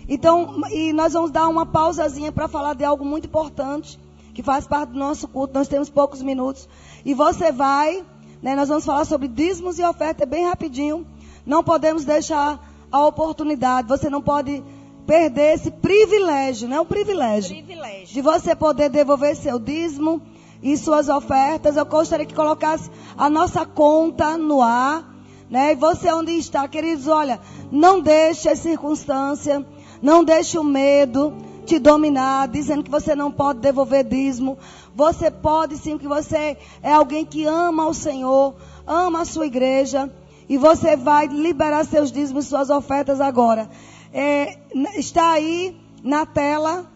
Então, 0.09 0.62
e 0.72 0.92
nós 0.92 1.12
vamos 1.12 1.30
dar 1.30 1.47
uma 1.47 1.64
pausazinha 1.64 2.32
para 2.32 2.49
falar 2.49 2.74
de 2.74 2.84
algo 2.84 3.05
muito 3.05 3.28
importante, 3.28 4.01
que 4.34 4.42
faz 4.42 4.66
parte 4.66 4.90
do 4.90 4.99
nosso 4.99 5.28
culto. 5.28 5.55
Nós 5.55 5.68
temos 5.68 5.88
poucos 5.90 6.20
minutos. 6.22 6.68
E 7.05 7.14
você 7.14 7.53
vai, 7.53 8.05
né, 8.42 8.57
nós 8.57 8.68
vamos 8.68 8.84
falar 8.84 9.05
sobre 9.05 9.28
dízimos 9.28 9.78
e 9.78 9.84
oferta 9.84 10.26
bem 10.26 10.45
rapidinho. 10.45 11.07
Não 11.47 11.62
podemos 11.62 12.05
deixar 12.05 12.59
a 12.90 13.07
oportunidade. 13.07 13.88
Você 13.88 14.09
não 14.09 14.22
pode 14.22 14.62
perder 15.07 15.55
esse 15.55 15.70
privilégio, 15.70 16.68
não 16.68 16.78
é 16.78 16.80
um 16.80 16.86
privilégio 16.86 17.51
Privilégio. 17.51 18.14
de 18.14 18.20
você 18.22 18.57
poder 18.57 18.88
devolver 18.88 19.36
seu 19.36 19.59
dízimo 19.59 20.22
e 20.62 20.76
suas 20.78 21.09
ofertas. 21.09 21.76
Eu 21.76 21.84
gostaria 21.84 22.24
que 22.24 22.34
colocasse 22.34 22.90
a 23.16 23.28
nossa 23.28 23.66
conta 23.66 24.38
no 24.38 24.62
ar, 24.62 25.05
né? 25.51 25.72
E 25.72 25.76
você 25.76 26.11
onde 26.11 26.32
está, 26.32 26.66
queridos, 26.66 27.07
olha, 27.07 27.38
não 27.70 28.01
deixe 28.01 28.49
a 28.49 28.57
circunstância, 28.57 29.64
não 30.01 30.24
deixe 30.24 30.59
o 30.59 30.64
medo 30.64 31.34
te 31.66 31.78
dominar, 31.78 32.49
dizendo 32.49 32.82
que 32.82 32.90
você 32.90 33.14
não 33.14 33.30
pode 33.30 33.61
devolver 33.61 34.05
dízimo. 34.05 34.57
Você 34.95 35.30
pode 35.30 35.76
sim, 35.76 35.99
que 35.99 36.09
você 36.09 36.57
é 36.82 36.92
alguém 36.92 37.24
que 37.24 37.45
ama 37.45 37.86
o 37.86 37.95
Senhor, 37.95 38.55
ama 38.86 39.20
a 39.20 39.24
sua 39.24 39.47
igreja, 39.47 40.11
e 40.49 40.57
você 40.57 40.97
vai 40.97 41.26
liberar 41.26 41.84
seus 41.84 42.11
dízimos 42.12 42.47
suas 42.47 42.70
ofertas 42.70 43.20
agora. 43.20 43.68
É, 44.12 44.59
está 44.97 45.32
aí 45.32 45.76
na 46.03 46.26
tela, 46.26 46.86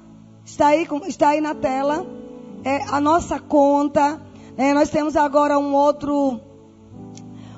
está 0.44 0.68
aí, 0.68 0.86
está 1.07 1.28
aí 1.30 1.40
na 1.40 1.55
tela 1.55 2.18
é, 2.64 2.82
a 2.90 3.01
nossa 3.01 3.38
conta. 3.38 4.20
né? 4.57 4.74
nós 4.74 4.90
temos 4.90 5.16
agora 5.16 5.59
um 5.59 5.74
outro, 5.74 6.40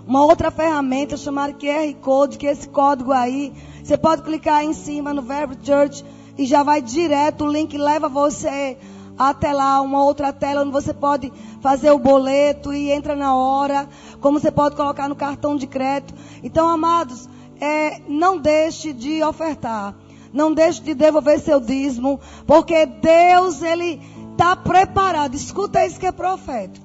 uma 0.07 0.25
outra 0.25 0.51
ferramenta 0.51 1.17
chamada 1.17 1.53
QR 1.55 1.95
Code, 2.01 2.39
que 2.39 2.47
é 2.47 2.53
esse 2.53 2.69
código 2.69 3.13
aí, 3.13 3.53
você 3.83 3.97
pode 3.97 4.23
clicar 4.23 4.57
aí 4.57 4.67
em 4.67 4.73
cima 4.73 5.15
no 5.15 5.23
Verbo 5.23 5.55
Church 5.63 6.05
e 6.37 6.47
já 6.47 6.63
vai 6.63 6.81
direto, 6.81 7.45
o 7.45 7.53
link 7.53 7.77
leva 7.77 8.09
você 8.09 8.77
até 9.19 9.53
lá, 9.53 9.83
uma 9.83 10.03
outra 10.03 10.33
tela 10.33 10.63
onde 10.63 10.71
você 10.71 10.95
pode 10.95 11.31
fazer 11.61 11.91
o 11.91 11.99
boleto 11.99 12.73
e 12.73 12.91
entra 12.91 13.15
na 13.15 13.35
hora, 13.35 13.87
como 14.21 14.39
você 14.39 14.51
pode 14.51 14.77
colocar 14.77 15.09
no 15.09 15.17
cartão 15.17 15.57
de 15.57 15.67
crédito. 15.67 16.15
Então, 16.43 16.69
amados, 16.69 17.29
é, 17.61 18.01
não 18.09 18.39
deixe 18.39 18.93
de 18.93 19.23
ofertar. 19.23 19.95
Não 20.33 20.55
deixe 20.55 20.81
de 20.81 20.95
devolver 20.95 21.41
seu 21.41 21.61
dízimo, 21.61 22.21
porque 22.47 22.87
Deus, 22.87 23.63
Ele 23.63 24.01
está 24.33 24.55
preparado. 24.55 25.35
Escuta 25.35 25.85
isso 25.85 25.99
que 25.99 26.07
é. 26.07 26.15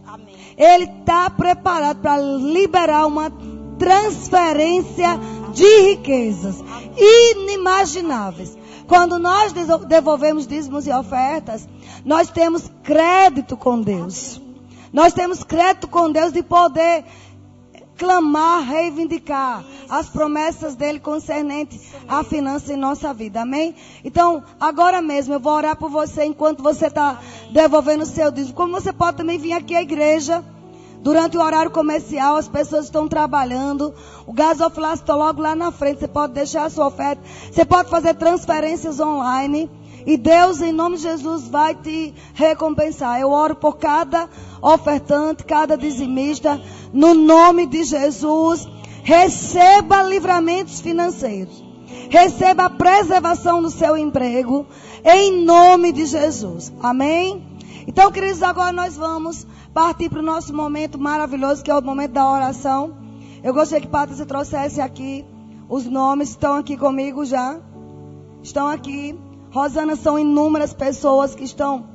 Amém. 0.07 0.36
Ele 0.57 0.86
está 0.86 1.29
preparado 1.29 2.01
para 2.01 2.17
liberar 2.17 3.05
uma 3.05 3.31
transferência 3.77 5.19
de 5.53 5.81
riquezas 5.89 6.63
inimagináveis. 6.97 8.57
Quando 8.88 9.17
nós 9.17 9.53
devolvemos 9.88 10.47
dízimos 10.47 10.86
e 10.86 10.91
ofertas, 10.91 11.67
nós 12.03 12.29
temos 12.29 12.69
crédito 12.83 13.57
com 13.57 13.81
Deus. 13.81 14.41
Nós 14.93 15.11
temos 15.11 15.43
crédito 15.43 15.88
com 15.88 16.11
Deus 16.11 16.31
de 16.31 16.41
poder 16.41 17.03
clamar, 17.97 18.63
reivindicar 18.63 19.63
as 19.89 20.09
promessas 20.09 20.75
dele 20.75 20.99
concernente 20.99 21.79
à 22.07 22.23
finança 22.23 22.73
em 22.73 22.77
nossa 22.77 23.13
vida. 23.13 23.41
Amém? 23.41 23.75
Então, 24.03 24.43
agora 24.59 25.01
mesmo 25.01 25.33
eu 25.33 25.39
vou 25.39 25.53
orar 25.53 25.75
por 25.75 25.89
você 25.89 26.25
enquanto 26.25 26.61
você 26.61 26.87
está 26.87 27.19
devolvendo 27.51 28.03
o 28.03 28.07
seu 28.07 28.31
dízimo. 28.31 28.55
Como 28.55 28.73
você 28.73 28.91
pode 28.91 29.17
também 29.17 29.37
vir 29.37 29.53
aqui 29.53 29.75
à 29.75 29.81
igreja. 29.81 30.43
Durante 31.01 31.37
o 31.37 31.41
horário 31.41 31.69
comercial, 31.69 32.35
as 32.35 32.47
pessoas 32.47 32.85
estão 32.85 33.07
trabalhando. 33.07 33.93
O 34.25 34.33
gasofilácio 34.33 35.03
está 35.03 35.13
logo 35.13 35.39
lá 35.39 35.55
na 35.55 35.71
frente. 35.71 35.99
Você 35.99 36.07
pode 36.07 36.33
deixar 36.33 36.65
a 36.65 36.69
sua 36.69 36.87
oferta. 36.87 37.21
Você 37.51 37.63
pode 37.63 37.91
fazer 37.91 38.15
transferências 38.15 38.99
online. 38.99 39.69
E 40.05 40.17
Deus, 40.17 40.61
em 40.61 40.71
nome 40.71 40.97
de 40.97 41.03
Jesus, 41.03 41.47
vai 41.47 41.73
te 41.73 42.13
recompensar. 42.33 43.19
Eu 43.19 43.31
oro 43.31 43.55
por 43.55 43.77
cada 43.77 44.29
ofertante, 44.61 45.43
cada 45.43 45.75
dizimista. 45.75 46.61
No 46.93 47.13
nome 47.13 47.65
de 47.65 47.83
Jesus, 47.83 48.67
receba 49.03 50.03
livramentos 50.03 50.79
financeiros. 50.79 51.63
Receba 52.09 52.65
a 52.65 52.69
preservação 52.69 53.61
do 53.61 53.71
seu 53.71 53.97
emprego. 53.97 54.67
Em 55.03 55.43
nome 55.43 55.91
de 55.91 56.05
Jesus. 56.05 56.71
Amém? 56.81 57.43
Então, 57.87 58.11
queridos, 58.11 58.43
agora 58.43 58.71
nós 58.71 58.95
vamos 58.95 59.45
partir 59.73 60.09
para 60.09 60.19
o 60.19 60.23
nosso 60.23 60.53
momento 60.53 60.99
maravilhoso, 60.99 61.63
que 61.63 61.71
é 61.71 61.75
o 61.75 61.81
momento 61.81 62.11
da 62.11 62.29
oração. 62.29 62.97
Eu 63.43 63.53
gostaria 63.53 63.85
que 63.85 63.91
Patrícia 63.91 64.25
trouxesse 64.25 64.81
aqui 64.81 65.25
os 65.67 65.85
nomes. 65.85 66.29
Estão 66.29 66.55
aqui 66.55 66.77
comigo 66.77 67.25
já. 67.25 67.59
Estão 68.41 68.67
aqui. 68.67 69.15
Rosana, 69.55 69.95
são 69.95 70.19
inúmeras 70.19 70.73
pessoas 70.73 71.33
que 71.33 71.45
estão. 71.45 71.85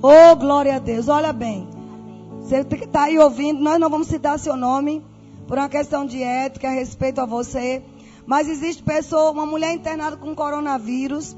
Oh, 0.00 0.36
glória 0.36 0.76
a 0.76 0.78
Deus. 0.78 1.08
Olha 1.08 1.32
bem. 1.32 1.68
Você 2.40 2.58
está 2.60 3.04
aí 3.04 3.18
ouvindo, 3.18 3.60
nós 3.60 3.80
não 3.80 3.90
vamos 3.90 4.06
citar 4.06 4.38
seu 4.38 4.54
nome 4.54 5.04
por 5.48 5.58
uma 5.58 5.68
questão 5.68 6.06
de 6.06 6.22
ética, 6.22 6.70
respeito 6.70 7.20
a 7.20 7.26
você. 7.26 7.82
Mas 8.24 8.48
existe 8.48 8.84
pessoa, 8.84 9.32
uma 9.32 9.44
mulher 9.44 9.74
internada 9.74 10.16
com 10.16 10.32
coronavírus, 10.32 11.36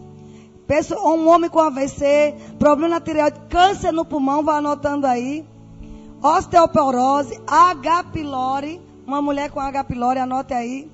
pessoa, 0.66 1.14
um 1.14 1.30
homem 1.30 1.48
com 1.48 1.60
AVC, 1.60 2.34
problema 2.58 2.96
na 2.96 3.00
tireoide, 3.00 3.40
câncer 3.48 3.92
no 3.92 4.04
pulmão, 4.04 4.44
vai 4.44 4.58
anotando 4.58 5.06
aí. 5.06 5.46
Osteoporose, 6.22 7.40
H. 7.46 8.04
pylori, 8.12 8.82
uma 9.06 9.22
mulher 9.22 9.50
com 9.50 9.60
H. 9.60 9.82
pylori, 9.84 10.18
anote 10.18 10.52
aí. 10.52 10.90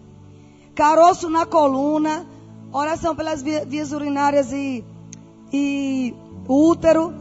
Caroço 0.76 1.28
na 1.28 1.44
coluna, 1.44 2.24
oração 2.72 3.14
pelas 3.14 3.42
vi- 3.42 3.64
vias 3.66 3.92
urinárias 3.92 4.52
e, 4.52 4.84
e 5.52 6.14
útero, 6.48 7.12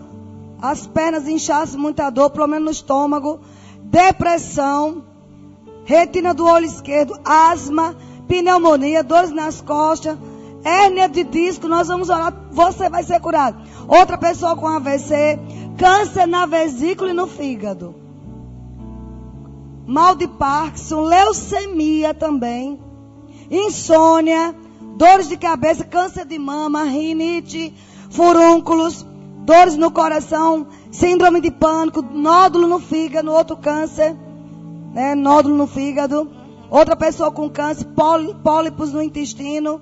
as 0.62 0.88
pernas 0.88 1.28
inchaço, 1.28 1.78
muita 1.78 2.10
dor, 2.10 2.30
problema 2.30 2.66
no 2.66 2.72
estômago, 2.72 3.40
depressão, 3.84 5.04
retina 5.86 6.34
do 6.34 6.46
olho 6.46 6.66
esquerdo, 6.66 7.20
asma, 7.26 7.96
pneumonia, 8.28 9.04
dores 9.04 9.32
nas 9.32 9.60
costas, 9.62 10.18
hérnia 10.64 11.10
de 11.10 11.24
disco, 11.24 11.68
nós 11.68 11.88
vamos 11.88 12.10
orar, 12.10 12.34
você 12.52 12.90
vai 12.90 13.04
ser 13.04 13.20
curado. 13.20 13.60
Outra 13.88 14.18
pessoa 14.18 14.56
com 14.56 14.68
AVC, 14.68 15.40
câncer 15.78 16.28
na 16.28 16.46
vesícula 16.46 17.10
e 17.10 17.14
no 17.14 17.28
fígado. 17.28 17.96
Mal 19.88 20.16
de 20.16 20.28
Parkinson, 20.28 21.02
leucemia 21.02 22.14
também, 22.14 22.80
insônia, 23.50 24.56
dores 25.02 25.28
de 25.28 25.36
cabeça, 25.36 25.84
câncer 25.84 26.26
de 26.26 26.38
mama, 26.38 26.84
rinite, 26.84 27.74
furúnculos, 28.12 29.04
dores 29.44 29.76
no 29.76 29.90
coração, 29.90 30.68
síndrome 30.92 31.42
de 31.42 31.50
pânico, 31.50 32.04
nódulo 32.04 32.68
no 32.68 32.80
fígado, 32.80 33.32
outro 33.32 33.58
câncer, 33.58 34.16
né, 34.94 35.16
nódulo 35.16 35.58
no 35.58 35.66
fígado, 35.66 36.30
outra 36.70 36.96
pessoa 36.96 37.32
com 37.32 37.50
câncer, 37.50 37.88
pólipos 38.44 38.94
no 38.94 39.02
intestino, 39.02 39.82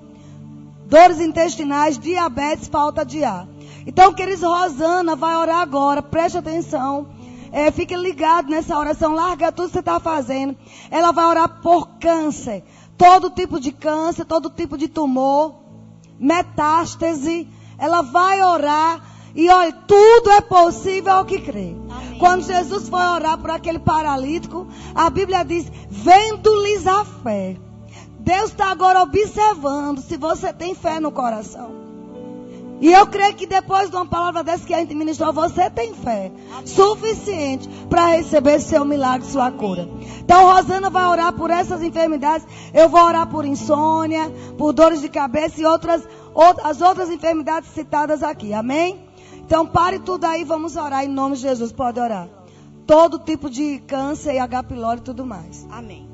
dores 0.86 1.20
intestinais, 1.20 1.98
diabetes, 1.98 2.66
falta 2.66 3.04
de 3.04 3.22
ar. 3.22 3.46
Então, 3.86 4.14
queridos, 4.14 4.42
Rosana 4.42 5.16
vai 5.16 5.36
orar 5.36 5.60
agora, 5.60 6.00
preste 6.00 6.38
atenção. 6.38 7.08
é, 7.52 7.70
fique 7.70 7.94
ligado 7.94 8.48
nessa 8.48 8.78
oração, 8.78 9.12
larga 9.12 9.52
tudo 9.52 9.66
que 9.66 9.72
você 9.74 9.80
está 9.80 10.00
fazendo. 10.00 10.56
Ela 10.90 11.12
vai 11.12 11.26
orar 11.26 11.60
por 11.60 11.98
câncer. 11.98 12.64
Todo 13.00 13.30
tipo 13.30 13.58
de 13.58 13.72
câncer, 13.72 14.26
todo 14.26 14.50
tipo 14.50 14.76
de 14.76 14.86
tumor, 14.86 15.54
metástase. 16.18 17.48
Ela 17.78 18.02
vai 18.02 18.42
orar. 18.42 19.00
E 19.34 19.48
olha, 19.48 19.72
tudo 19.72 20.30
é 20.32 20.42
possível 20.42 21.14
ao 21.14 21.24
que 21.24 21.40
crê. 21.40 21.74
Amém. 21.88 22.18
Quando 22.18 22.44
Jesus 22.44 22.90
foi 22.90 23.00
orar 23.00 23.38
por 23.38 23.50
aquele 23.50 23.78
paralítico, 23.78 24.68
a 24.94 25.08
Bíblia 25.08 25.42
diz: 25.42 25.72
vendo-lhes 25.88 26.86
a 26.86 27.02
fé. 27.06 27.56
Deus 28.18 28.50
está 28.50 28.70
agora 28.70 29.00
observando 29.00 30.02
se 30.02 30.18
você 30.18 30.52
tem 30.52 30.74
fé 30.74 31.00
no 31.00 31.10
coração. 31.10 31.79
E 32.80 32.90
eu 32.90 33.06
creio 33.06 33.34
que 33.34 33.46
depois 33.46 33.90
de 33.90 33.96
uma 33.96 34.06
palavra 34.06 34.42
dessa 34.42 34.64
que 34.64 34.72
a 34.72 34.78
gente 34.78 34.94
ministrou, 34.94 35.32
você 35.34 35.68
tem 35.68 35.92
fé 35.92 36.32
suficiente 36.64 37.68
para 37.90 38.06
receber 38.06 38.58
seu 38.58 38.86
milagre, 38.86 39.26
sua 39.26 39.50
cura. 39.52 39.86
Então, 40.20 40.50
Rosana 40.50 40.88
vai 40.88 41.06
orar 41.06 41.32
por 41.34 41.50
essas 41.50 41.82
enfermidades. 41.82 42.46
Eu 42.72 42.88
vou 42.88 43.02
orar 43.02 43.26
por 43.28 43.44
insônia, 43.44 44.30
por 44.56 44.72
dores 44.72 45.02
de 45.02 45.10
cabeça 45.10 45.60
e 45.60 45.66
outras, 45.66 46.08
as 46.64 46.80
outras 46.80 47.10
enfermidades 47.10 47.68
citadas 47.70 48.22
aqui. 48.22 48.54
Amém? 48.54 49.04
Então, 49.36 49.66
pare 49.66 49.98
tudo 49.98 50.24
aí, 50.24 50.42
vamos 50.42 50.76
orar 50.76 51.04
em 51.04 51.08
nome 51.08 51.36
de 51.36 51.42
Jesus. 51.42 51.72
Pode 51.72 52.00
orar. 52.00 52.28
Todo 52.86 53.18
tipo 53.18 53.50
de 53.50 53.78
câncer 53.80 54.34
e 54.34 54.38
H. 54.38 54.62
pylori 54.62 55.00
e 55.00 55.04
tudo 55.04 55.26
mais. 55.26 55.66
Amém. 55.70 56.08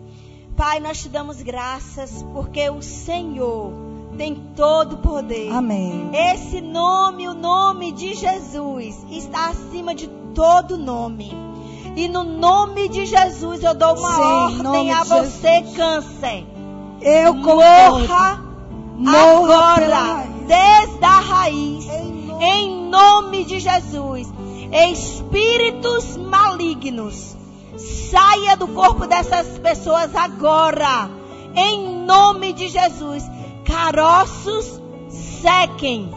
Pai, 0.57 0.81
nós 0.81 1.01
te 1.01 1.09
damos 1.09 1.41
graças 1.43 2.25
porque 2.33 2.69
o 2.71 2.83
Senhor 2.83 3.86
tem 4.17 4.35
todo 4.57 4.95
o 4.95 4.99
poder. 4.99 5.53
Amém. 5.53 6.11
Esse 6.13 6.61
nome, 6.61 7.29
o 7.29 7.35
nome 7.35 7.93
de 7.93 8.15
Jesus, 8.15 9.05
está 9.11 9.49
acima 9.51 9.95
de 9.95 10.09
todo 10.35 10.77
nome. 10.77 11.33
E 11.95 12.09
no 12.09 12.25
nome 12.25 12.89
de 12.89 13.07
Jesus 13.07 13.63
eu 13.63 13.75
dou 13.75 13.97
uma 13.97 14.15
Sim, 14.15 14.23
ordem 14.67 14.93
a 14.93 15.03
você, 15.05 15.61
Jesus. 15.61 15.77
câncer. 15.77 16.47
Eu 17.01 17.35
Morra 17.35 18.43
Morra 18.97 19.75
agora, 19.75 20.27
desde 20.47 21.05
a 21.05 21.21
raiz. 21.21 21.87
Em 21.89 22.27
nome- 22.27 22.45
Em 22.45 22.91
nome 22.91 23.45
de 23.45 23.61
Jesus. 23.61 24.33
Espíritos 24.73 26.17
malignos, 26.17 27.37
saia 28.11 28.57
do 28.57 28.69
corpo 28.69 29.07
dessas 29.07 29.59
pessoas 29.59 30.15
agora. 30.15 31.09
Em 31.55 32.05
nome 32.05 32.53
de 32.53 32.69
Jesus. 32.69 33.23
Caroços, 33.67 34.81
sequem. 35.09 36.11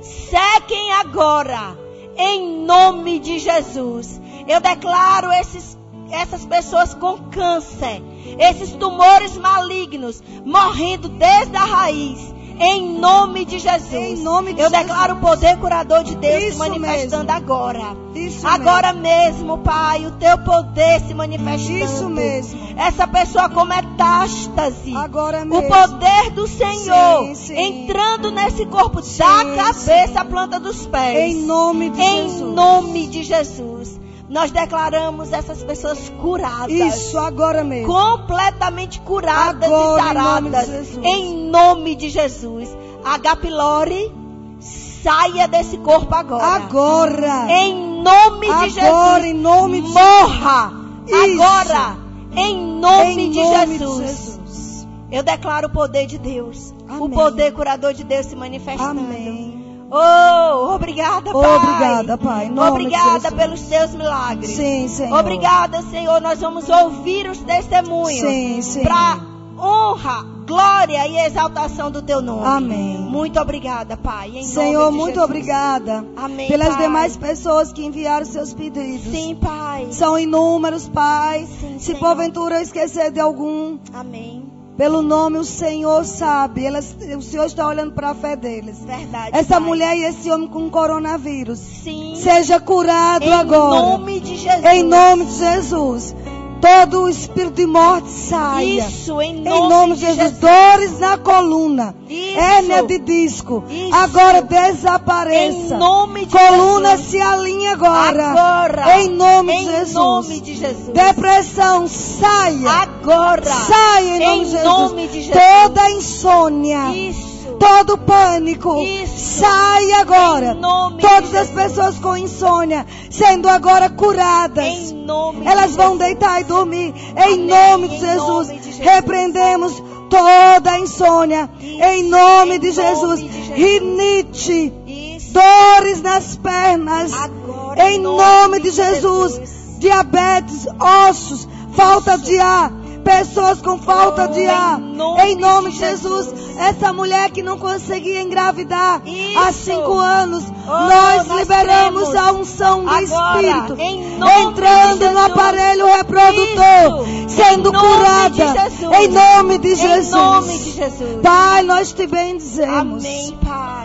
Sequem 0.00 0.92
agora. 0.92 1.78
Em 2.18 2.64
nome 2.64 3.18
de 3.18 3.38
Jesus. 3.38 4.20
Eu 4.48 4.60
declaro 4.60 5.30
esses, 5.32 5.78
essas 6.10 6.44
pessoas 6.44 6.94
com 6.94 7.18
câncer, 7.30 8.02
esses 8.38 8.72
tumores 8.72 9.36
malignos, 9.36 10.22
morrendo 10.44 11.08
desde 11.08 11.56
a 11.56 11.64
raiz. 11.64 12.34
Em 12.58 12.98
nome 12.98 13.44
de 13.44 13.58
Jesus. 13.58 13.92
Em 13.92 14.16
nome 14.22 14.54
de 14.54 14.60
Eu 14.60 14.70
Jesus. 14.70 14.86
declaro 14.86 15.14
o 15.14 15.20
poder 15.20 15.56
curador 15.58 16.02
de 16.04 16.16
Deus 16.16 16.42
se 16.42 16.48
Isso 16.48 16.58
manifestando 16.58 17.30
agora. 17.32 17.96
Isso 18.14 18.46
Agora 18.46 18.92
mesmo, 18.94 19.58
Pai, 19.58 20.06
o 20.06 20.12
teu 20.12 20.38
poder 20.38 21.00
se 21.00 21.12
manifestando. 21.12 21.78
Isso 21.78 22.08
mesmo. 22.08 22.58
Essa 22.78 23.06
pessoa 23.06 23.48
com 23.50 23.64
metástase. 23.64 24.94
Agora 24.96 25.42
O 25.42 25.46
mesmo. 25.46 25.68
poder 25.68 26.30
do 26.30 26.46
Senhor 26.46 27.26
Sim, 27.26 27.34
sim. 27.34 27.58
entrando 27.58 28.30
nesse 28.30 28.64
corpo, 28.66 29.00
da 29.00 29.02
Sim, 29.02 29.56
cabeça 29.56 30.20
à 30.20 30.24
planta 30.24 30.58
dos 30.58 30.86
pés. 30.86 31.16
Em 31.36 31.42
nome 31.46 31.90
de 31.90 32.00
Em 32.00 32.22
Jesus. 32.28 32.54
nome 32.54 33.06
de 33.06 33.22
Jesus. 33.22 34.00
Nós 34.28 34.50
declaramos 34.50 35.32
essas 35.32 35.62
pessoas 35.62 36.08
curadas. 36.20 36.70
Isso, 36.70 37.16
agora 37.16 37.62
mesmo. 37.62 37.86
Completamente 37.86 39.00
curadas 39.00 39.70
Agora, 39.70 40.02
e 40.02 40.10
em 40.10 40.14
nome 40.14 40.50
de 40.50 40.56
saradas. 40.56 40.66
Jesus. 40.66 41.04
Em 41.04 41.50
nome 41.50 41.94
de 41.94 42.08
Jesus. 42.08 42.76
H. 43.04 43.36
pylori, 43.36 44.12
saia 44.60 45.46
desse 45.46 45.78
corpo 45.78 46.12
agora. 46.12 46.44
Agora. 46.44 47.46
Em 47.52 48.02
nome 48.02 48.52
de 48.52 48.68
Jesus. 48.70 48.84
Agora, 48.84 49.26
em 49.26 49.34
nome 49.34 49.80
de 49.82 49.88
Morra. 49.90 50.72
Isso. 51.06 51.42
Agora. 51.42 51.96
Em 52.34 52.80
nome, 52.80 53.22
Em 53.22 53.30
de, 53.30 53.38
nome 53.38 53.78
Jesus. 53.78 53.96
de 53.96 54.06
Jesus. 54.06 54.86
Eu 55.10 55.22
declaro 55.22 55.68
o 55.68 55.70
poder 55.70 56.06
de 56.06 56.18
Deus. 56.18 56.74
O 56.88 57.04
Amém. 57.04 57.10
poder 57.10 57.52
curador 57.52 57.94
de 57.94 58.02
Deus 58.02 58.26
se 58.26 58.34
manifestando. 58.34 59.00
Amém. 59.00 59.55
Oh, 59.90 60.74
obrigada, 60.74 61.32
Pai. 61.32 61.56
Obrigada, 61.56 62.18
Pai. 62.18 62.48
De 62.50 62.58
Obrigada 62.60 63.32
pelos 63.32 63.60
teus 63.62 63.94
milagres. 63.94 64.50
Sim, 64.50 64.88
Senhor. 64.88 65.18
Obrigada, 65.18 65.80
Senhor. 65.82 66.20
Nós 66.20 66.40
vamos 66.40 66.68
ouvir 66.68 67.28
os 67.30 67.38
testemunhos. 67.38 68.20
Sim, 68.20 68.62
sim. 68.62 68.82
Para 68.82 69.18
honra, 69.58 70.24
glória 70.46 71.06
e 71.06 71.18
exaltação 71.18 71.90
do 71.90 72.02
teu 72.02 72.20
nome. 72.20 72.44
Amém. 72.46 72.98
Muito 72.98 73.40
obrigada, 73.40 73.96
Pai. 73.96 74.42
Senhor, 74.42 74.90
muito 74.90 75.14
Jesus. 75.14 75.24
obrigada 75.24 76.04
Amém, 76.16 76.48
pelas 76.48 76.68
Pai. 76.74 76.78
demais 76.82 77.16
pessoas 77.16 77.72
que 77.72 77.84
enviaram 77.84 78.26
seus 78.26 78.52
pedidos. 78.52 79.10
Sim, 79.12 79.36
Pai. 79.36 79.88
São 79.92 80.18
inúmeros, 80.18 80.88
Pai. 80.88 81.46
Sim, 81.60 81.78
Se 81.78 81.86
Senhor. 81.86 82.00
porventura 82.00 82.56
eu 82.56 82.62
esquecer 82.62 83.10
de 83.12 83.20
algum, 83.20 83.78
Amém. 83.94 84.45
Pelo 84.76 85.02
nome 85.02 85.38
o 85.38 85.44
Senhor 85.44 86.04
sabe. 86.04 86.64
Elas, 86.64 86.94
o 87.16 87.22
Senhor 87.22 87.46
está 87.46 87.66
olhando 87.66 87.92
para 87.92 88.10
a 88.10 88.14
fé 88.14 88.36
deles. 88.36 88.78
Verdade. 88.84 89.30
Essa 89.36 89.58
Pai. 89.58 89.60
mulher 89.60 89.96
e 89.96 90.04
esse 90.04 90.30
homem 90.30 90.48
com 90.48 90.68
coronavírus. 90.70 91.58
Sim. 91.58 92.14
Seja 92.16 92.60
curado 92.60 93.24
em 93.24 93.32
agora. 93.32 93.80
nome 93.80 94.20
de 94.20 94.36
Jesus. 94.36 94.64
Em 94.64 94.82
nome 94.82 95.24
de 95.24 95.38
Jesus. 95.38 96.14
Todo 96.60 97.02
o 97.02 97.08
espírito 97.08 97.54
de 97.54 97.66
morte 97.66 98.08
saia. 98.10 98.88
Isso, 98.88 99.20
em 99.20 99.36
Em 99.36 99.42
nome, 99.42 99.68
nome 99.68 99.94
de 99.96 100.06
Jesus. 100.06 100.32
Dores 100.38 100.98
na 100.98 101.18
coluna. 101.18 101.94
Isso. 102.08 102.38
Hérnia 102.38 102.82
de 102.82 102.98
disco. 102.98 103.62
Isso. 103.68 103.94
Agora 103.94 104.42
desapareça. 104.42 105.74
Em 105.74 105.78
nome 105.78 106.26
de 106.26 106.32
Coluna 106.36 106.90
Jesus. 106.90 107.10
se 107.10 107.20
alinha 107.20 107.72
agora. 107.72 108.30
Agora. 108.30 109.00
Em 109.00 109.08
nome 109.10 109.52
de 109.52 109.62
Em 109.62 109.66
Jesus. 109.66 109.92
nome 109.94 110.40
de 110.40 110.54
Jesus. 110.54 110.88
Depressão, 110.88 111.86
saia. 111.86 112.70
Agora. 112.70 113.44
Saia 113.44 114.16
em 114.16 114.20
nome 114.20 114.44
de 114.44 114.50
Jesus. 114.50 114.64
nome 114.64 115.08
de 115.08 115.22
Jesus. 115.22 115.42
Toda 115.62 115.90
insônia. 115.90 116.94
Isso. 116.94 117.35
Todo 117.58 117.98
pânico. 117.98 118.80
Isso. 118.82 119.40
Sai 119.40 119.92
agora. 119.92 120.54
Nome 120.54 121.02
Todas 121.02 121.34
as 121.34 121.48
Jesus. 121.48 121.50
pessoas 121.50 121.98
com 121.98 122.16
insônia 122.16 122.86
sendo 123.10 123.48
agora 123.48 123.88
curadas. 123.90 124.92
Nome 124.92 125.40
de 125.40 125.48
Elas 125.48 125.74
vão 125.74 125.92
Jesus. 125.92 125.98
deitar 125.98 126.40
e 126.40 126.44
dormir. 126.44 126.94
Em 127.28 127.38
nome 127.46 127.88
de 127.88 127.98
Jesus. 127.98 128.16
nome 128.48 128.58
de 128.58 128.64
Jesus. 128.72 128.78
Repreendemos 128.78 129.82
toda 130.10 130.72
a 130.72 130.80
insônia. 130.80 131.50
Isso. 131.60 131.82
Em 131.82 132.02
nome 132.04 132.56
Em 132.56 132.60
de 132.60 132.72
Jesus. 132.72 133.20
nome 133.20 133.28
de 133.28 133.42
Jesus. 133.42 133.56
Rinite. 133.56 134.72
Isso. 134.86 135.32
Dores 135.32 136.02
nas 136.02 136.36
pernas. 136.36 137.12
Agora. 137.12 137.90
Em 137.90 137.98
nome 137.98 138.60
de 138.60 138.70
Jesus. 138.70 139.40
Diabetes, 139.78 140.66
ossos, 140.80 141.46
falta 141.72 142.16
de 142.16 142.38
ar. 142.38 142.72
Pessoas 143.06 143.62
com 143.62 143.78
falta 143.78 144.26
de 144.26 144.44
ar. 144.46 144.80
Em 145.24 145.36
nome 145.36 145.70
de 145.70 145.78
Jesus. 145.78 146.34
Essa 146.58 146.92
mulher 146.92 147.30
que 147.30 147.40
não 147.40 147.56
conseguia 147.56 148.20
engravidar 148.20 149.00
há 149.38 149.52
cinco 149.52 149.92
anos. 149.92 150.42
Oh, 150.66 150.70
nós, 150.70 151.28
liberamos 151.28 152.16
a 152.16 152.32
unção 152.32 152.84
do 152.84 152.94
Espírito. 152.98 153.76
entrando 153.78 155.12
no 155.12 155.20
aparelho 155.20 155.86
reprodutor. 155.86 157.06
Sendo 157.28 157.72
curada. 157.72 158.70
Em 159.00 159.08
nome 159.08 159.58
de 159.58 159.76
Jesus. 159.76 160.76
Pai, 161.22 161.62
nós 161.62 161.92
te 161.92 162.08
bendizemos. 162.08 163.04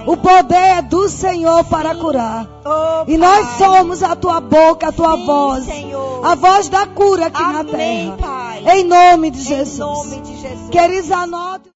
O 0.07 0.17
poder 0.17 0.77
é 0.77 0.81
do 0.81 1.07
Senhor 1.07 1.63
para 1.65 1.93
curar. 1.93 2.47
Oh, 2.63 3.03
E 3.07 3.17
nós 3.17 3.57
somos 3.57 4.03
a 4.03 4.15
tua 4.15 4.39
boca, 4.39 4.89
a 4.89 4.91
tua 4.91 5.15
Sim, 5.17 5.25
voz. 5.25 5.65
Senhor. 5.65 6.25
A 6.25 6.35
voz 6.35 6.69
da 6.69 6.85
cura 6.85 7.25
aqui 7.27 7.41
na 7.41 7.59
Amém, 7.61 8.11
terra. 8.11 8.17
Pai. 8.17 8.63
Em 8.77 8.83
nome 8.83 9.31
de 9.31 9.39
Em 9.39 9.43
Jesus. 9.43 9.79
nome 9.79 10.21
de 10.21 10.37
Jesus. 10.41 10.69
Queridos, 10.69 11.11
anote. 11.11 11.69